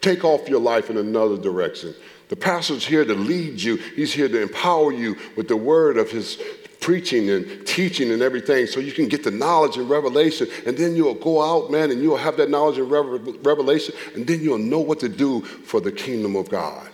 take 0.01 0.26
off 0.26 0.49
your 0.49 0.59
life 0.59 0.89
in 0.89 0.97
another 0.97 1.38
direction. 1.38 1.95
The 2.28 2.36
pastor's 2.36 2.86
here 2.86 3.05
to 3.05 3.13
lead 3.13 3.61
you. 3.61 3.78
He's 3.78 4.11
here 4.11 4.28
to 4.28 4.41
empower 4.41 4.91
you 4.91 5.15
with 5.38 5.47
the 5.47 5.55
word 5.55 5.97
of 5.97 6.11
his 6.11 6.38
preaching 6.84 7.29
and 7.29 7.65
teaching 7.65 8.11
and 8.11 8.21
everything 8.21 8.67
so 8.67 8.81
you 8.81 8.91
can 8.91 9.07
get 9.07 9.23
the 9.23 9.31
knowledge 9.31 9.77
and 9.77 9.89
revelation. 9.89 10.47
And 10.65 10.77
then 10.77 10.97
you'll 10.97 11.13
go 11.13 11.41
out, 11.41 11.71
man, 11.71 11.91
and 11.91 12.03
you'll 12.03 12.17
have 12.17 12.36
that 12.38 12.49
knowledge 12.49 12.77
and 12.77 12.91
revelation. 12.91 13.95
And 14.13 14.27
then 14.27 14.41
you'll 14.41 14.57
know 14.57 14.81
what 14.81 14.99
to 14.99 15.07
do 15.07 15.41
for 15.41 15.79
the 15.79 15.93
kingdom 15.93 16.36
of 16.36 16.49
God. 16.49 16.89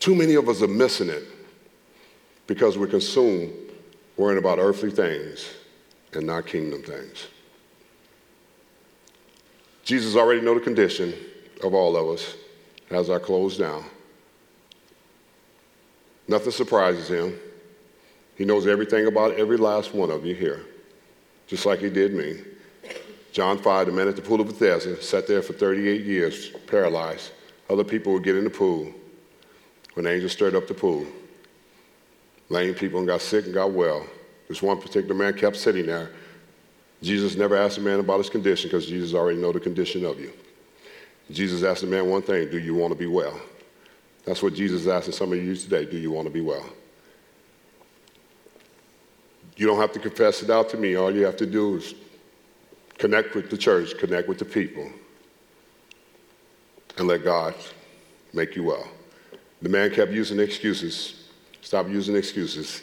Too 0.00 0.14
many 0.14 0.34
of 0.34 0.48
us 0.48 0.62
are 0.62 0.68
missing 0.68 1.10
it 1.10 1.24
because 2.46 2.78
we're 2.78 2.86
consumed 2.86 3.52
worrying 4.16 4.38
about 4.38 4.58
earthly 4.58 4.90
things 4.90 5.50
and 6.14 6.26
not 6.26 6.46
kingdom 6.46 6.82
things. 6.82 7.28
Jesus 9.82 10.16
already 10.16 10.40
know 10.40 10.54
the 10.54 10.60
condition 10.60 11.12
of 11.62 11.74
all 11.74 11.94
of 11.94 12.08
us 12.08 12.36
as 12.90 13.10
I 13.10 13.18
close 13.18 13.58
down. 13.58 13.84
Nothing 16.26 16.52
surprises 16.52 17.08
him. 17.08 17.38
He 18.36 18.44
knows 18.44 18.66
everything 18.66 19.06
about 19.06 19.34
every 19.34 19.56
last 19.56 19.94
one 19.94 20.10
of 20.10 20.24
you 20.24 20.34
here, 20.34 20.64
just 21.46 21.66
like 21.66 21.80
he 21.80 21.90
did 21.90 22.14
me. 22.14 22.40
John 23.32 23.58
5, 23.58 23.86
the 23.86 23.92
man 23.92 24.08
at 24.08 24.16
the 24.16 24.22
pool 24.22 24.40
of 24.40 24.46
Bethesda, 24.46 25.00
sat 25.02 25.26
there 25.26 25.42
for 25.42 25.52
38 25.52 26.04
years, 26.04 26.50
paralyzed. 26.66 27.32
Other 27.68 27.84
people 27.84 28.12
would 28.12 28.22
get 28.22 28.36
in 28.36 28.44
the 28.44 28.50
pool. 28.50 28.92
When 29.94 30.04
the 30.04 30.12
angel 30.12 30.28
stirred 30.28 30.54
up 30.54 30.66
the 30.66 30.74
pool, 30.74 31.06
lame 32.48 32.74
people 32.74 32.98
and 32.98 33.08
got 33.08 33.20
sick 33.22 33.44
and 33.44 33.54
got 33.54 33.72
well. 33.72 34.06
This 34.48 34.62
one 34.62 34.80
particular 34.80 35.14
man 35.14 35.34
kept 35.34 35.56
sitting 35.56 35.86
there. 35.86 36.10
Jesus 37.02 37.36
never 37.36 37.56
asked 37.56 37.76
the 37.76 37.82
man 37.82 38.00
about 38.00 38.18
his 38.18 38.30
condition 38.30 38.68
because 38.68 38.86
Jesus 38.86 39.14
already 39.14 39.38
know 39.38 39.52
the 39.52 39.60
condition 39.60 40.04
of 40.04 40.20
you. 40.20 40.32
Jesus 41.30 41.62
asked 41.62 41.82
the 41.82 41.86
man 41.86 42.08
one 42.08 42.22
thing, 42.22 42.50
do 42.50 42.58
you 42.58 42.74
want 42.74 42.92
to 42.92 42.98
be 42.98 43.06
well? 43.06 43.40
That's 44.24 44.42
what 44.42 44.54
Jesus 44.54 44.82
is 44.82 44.88
asking 44.88 45.12
some 45.14 45.32
of 45.32 45.38
you 45.38 45.54
today. 45.54 45.84
Do 45.84 45.98
you 45.98 46.10
want 46.10 46.26
to 46.26 46.32
be 46.32 46.40
well? 46.40 46.64
You 49.56 49.66
don't 49.66 49.78
have 49.78 49.92
to 49.92 49.98
confess 49.98 50.42
it 50.42 50.50
out 50.50 50.68
to 50.70 50.76
me. 50.76 50.96
All 50.96 51.14
you 51.14 51.24
have 51.24 51.36
to 51.36 51.46
do 51.46 51.76
is 51.76 51.94
connect 52.98 53.34
with 53.34 53.50
the 53.50 53.56
church, 53.56 53.96
connect 53.98 54.28
with 54.28 54.38
the 54.38 54.44
people, 54.44 54.90
and 56.96 57.06
let 57.06 57.22
God 57.22 57.54
make 58.32 58.56
you 58.56 58.64
well. 58.64 58.88
The 59.62 59.68
man 59.68 59.90
kept 59.90 60.10
using 60.10 60.40
excuses. 60.40 61.28
Stop 61.60 61.88
using 61.88 62.16
excuses. 62.16 62.82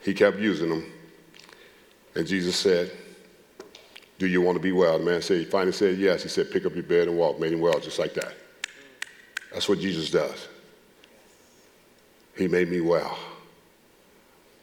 He 0.00 0.14
kept 0.14 0.38
using 0.38 0.70
them. 0.70 0.92
And 2.14 2.26
Jesus 2.26 2.56
said, 2.56 2.90
Do 4.18 4.26
you 4.26 4.40
want 4.40 4.56
to 4.56 4.62
be 4.62 4.72
well? 4.72 4.98
The 4.98 5.04
man 5.04 5.22
said, 5.22 5.38
he 5.38 5.44
finally 5.44 5.72
said 5.72 5.98
yes. 5.98 6.22
He 6.22 6.28
said, 6.28 6.50
Pick 6.50 6.64
up 6.64 6.74
your 6.74 6.84
bed 6.84 7.08
and 7.08 7.16
walk. 7.16 7.38
Made 7.40 7.52
him 7.52 7.60
well 7.60 7.78
just 7.80 7.98
like 7.98 8.14
that. 8.14 8.34
That's 9.52 9.68
what 9.68 9.80
Jesus 9.80 10.10
does. 10.10 10.48
He 12.36 12.48
made 12.48 12.70
me 12.70 12.80
well. 12.80 13.18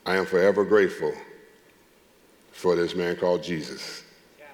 I 0.05 0.17
am 0.17 0.26
forever 0.26 0.63
grateful 0.63 1.13
for 2.51 2.76
this 2.76 2.95
man 2.95 3.15
called 3.15 3.41
Jesus. 3.43 4.03
Yes. 4.38 4.47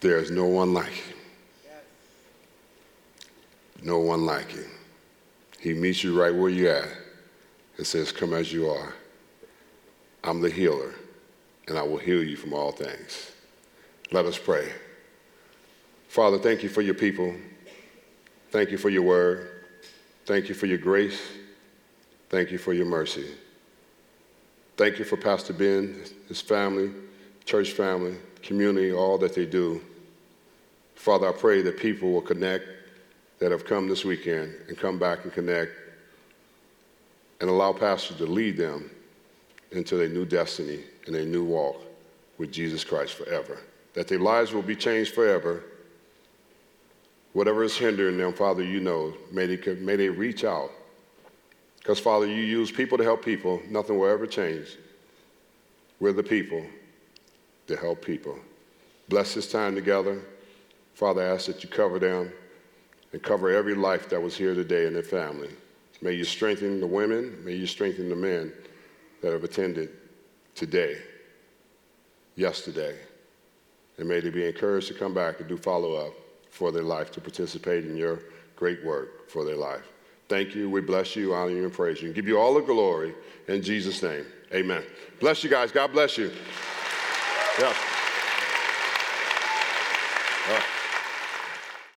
There 0.00 0.18
is 0.18 0.30
no 0.30 0.46
one 0.46 0.72
like 0.72 0.92
him. 0.92 1.16
Yes. 1.64 1.82
No 3.82 3.98
one 3.98 4.24
like 4.24 4.50
him. 4.50 4.70
He 5.60 5.74
meets 5.74 6.02
you 6.02 6.18
right 6.20 6.34
where 6.34 6.50
you're 6.50 6.74
at 6.74 6.88
and 7.76 7.86
says, 7.86 8.12
Come 8.12 8.32
as 8.32 8.52
you 8.52 8.68
are. 8.68 8.94
I'm 10.22 10.40
the 10.40 10.50
healer, 10.50 10.94
and 11.68 11.76
I 11.76 11.82
will 11.82 11.98
heal 11.98 12.22
you 12.22 12.36
from 12.36 12.54
all 12.54 12.72
things. 12.72 13.32
Let 14.10 14.24
us 14.24 14.38
pray. 14.38 14.70
Father, 16.08 16.38
thank 16.38 16.62
you 16.62 16.68
for 16.68 16.80
your 16.80 16.94
people. 16.94 17.34
Thank 18.50 18.70
you 18.70 18.78
for 18.78 18.88
your 18.88 19.02
word. 19.02 19.53
Thank 20.26 20.48
you 20.48 20.54
for 20.54 20.66
your 20.66 20.78
grace. 20.78 21.20
Thank 22.30 22.50
you 22.50 22.58
for 22.58 22.72
your 22.72 22.86
mercy. 22.86 23.26
Thank 24.76 24.98
you 24.98 25.04
for 25.04 25.16
Pastor 25.16 25.52
Ben, 25.52 26.02
his 26.28 26.40
family, 26.40 26.90
church 27.44 27.72
family, 27.72 28.16
community, 28.42 28.92
all 28.92 29.18
that 29.18 29.34
they 29.34 29.46
do. 29.46 29.82
Father, 30.94 31.28
I 31.28 31.32
pray 31.32 31.62
that 31.62 31.78
people 31.78 32.10
will 32.10 32.22
connect 32.22 32.64
that 33.38 33.52
have 33.52 33.66
come 33.66 33.86
this 33.86 34.04
weekend 34.04 34.54
and 34.68 34.78
come 34.78 34.98
back 34.98 35.24
and 35.24 35.32
connect 35.32 35.72
and 37.40 37.50
allow 37.50 37.72
Pastor 37.72 38.14
to 38.14 38.24
lead 38.24 38.56
them 38.56 38.90
into 39.72 39.96
their 39.96 40.08
new 40.08 40.24
destiny 40.24 40.80
and 41.06 41.14
their 41.14 41.24
new 41.24 41.44
walk 41.44 41.82
with 42.38 42.50
Jesus 42.50 42.82
Christ 42.82 43.12
forever. 43.14 43.58
That 43.92 44.08
their 44.08 44.18
lives 44.18 44.52
will 44.52 44.62
be 44.62 44.74
changed 44.74 45.14
forever 45.14 45.64
Whatever 47.34 47.64
is 47.64 47.76
hindering 47.76 48.16
them, 48.16 48.32
Father, 48.32 48.62
you 48.62 48.80
know. 48.80 49.12
May 49.30 49.46
they, 49.46 49.74
may 49.74 49.96
they 49.96 50.08
reach 50.08 50.44
out. 50.44 50.70
Because, 51.78 51.98
Father, 51.98 52.26
you 52.26 52.36
use 52.36 52.70
people 52.70 52.96
to 52.96 53.04
help 53.04 53.24
people. 53.24 53.60
Nothing 53.68 53.98
will 53.98 54.08
ever 54.08 54.26
change. 54.26 54.78
We're 56.00 56.12
the 56.12 56.22
people 56.22 56.64
to 57.66 57.76
help 57.76 58.04
people. 58.04 58.38
Bless 59.08 59.34
this 59.34 59.50
time 59.50 59.74
together. 59.74 60.22
Father, 60.94 61.22
I 61.22 61.34
ask 61.34 61.46
that 61.46 61.62
you 61.64 61.68
cover 61.68 61.98
them 61.98 62.32
and 63.12 63.20
cover 63.20 63.50
every 63.50 63.74
life 63.74 64.08
that 64.10 64.22
was 64.22 64.36
here 64.36 64.54
today 64.54 64.86
and 64.86 64.94
their 64.94 65.02
family. 65.02 65.50
May 66.00 66.12
you 66.12 66.24
strengthen 66.24 66.80
the 66.80 66.86
women. 66.86 67.44
May 67.44 67.54
you 67.54 67.66
strengthen 67.66 68.08
the 68.08 68.16
men 68.16 68.52
that 69.22 69.32
have 69.32 69.42
attended 69.42 69.90
today, 70.54 70.98
yesterday. 72.36 72.96
And 73.98 74.08
may 74.08 74.20
they 74.20 74.30
be 74.30 74.46
encouraged 74.46 74.86
to 74.88 74.94
come 74.94 75.14
back 75.14 75.40
and 75.40 75.48
do 75.48 75.56
follow 75.56 75.94
up 75.94 76.14
for 76.54 76.70
their 76.70 76.82
life, 76.82 77.10
to 77.10 77.20
participate 77.20 77.84
in 77.84 77.96
your 77.96 78.20
great 78.54 78.84
work 78.84 79.28
for 79.28 79.44
their 79.44 79.56
life. 79.56 79.82
Thank 80.28 80.54
you. 80.54 80.70
We 80.70 80.80
bless 80.80 81.16
you, 81.16 81.34
honor 81.34 81.50
you, 81.50 81.64
and 81.64 81.72
praise 81.72 82.00
you. 82.00 82.06
And 82.06 82.14
give 82.14 82.28
you 82.28 82.38
all 82.38 82.54
the 82.54 82.62
glory 82.62 83.14
in 83.48 83.60
Jesus' 83.60 84.02
name. 84.02 84.24
Amen. 84.52 84.84
Bless 85.18 85.42
you 85.42 85.50
guys. 85.50 85.72
God 85.72 85.92
bless 85.92 86.16
you. 86.16 86.30
Yeah. 87.58 87.74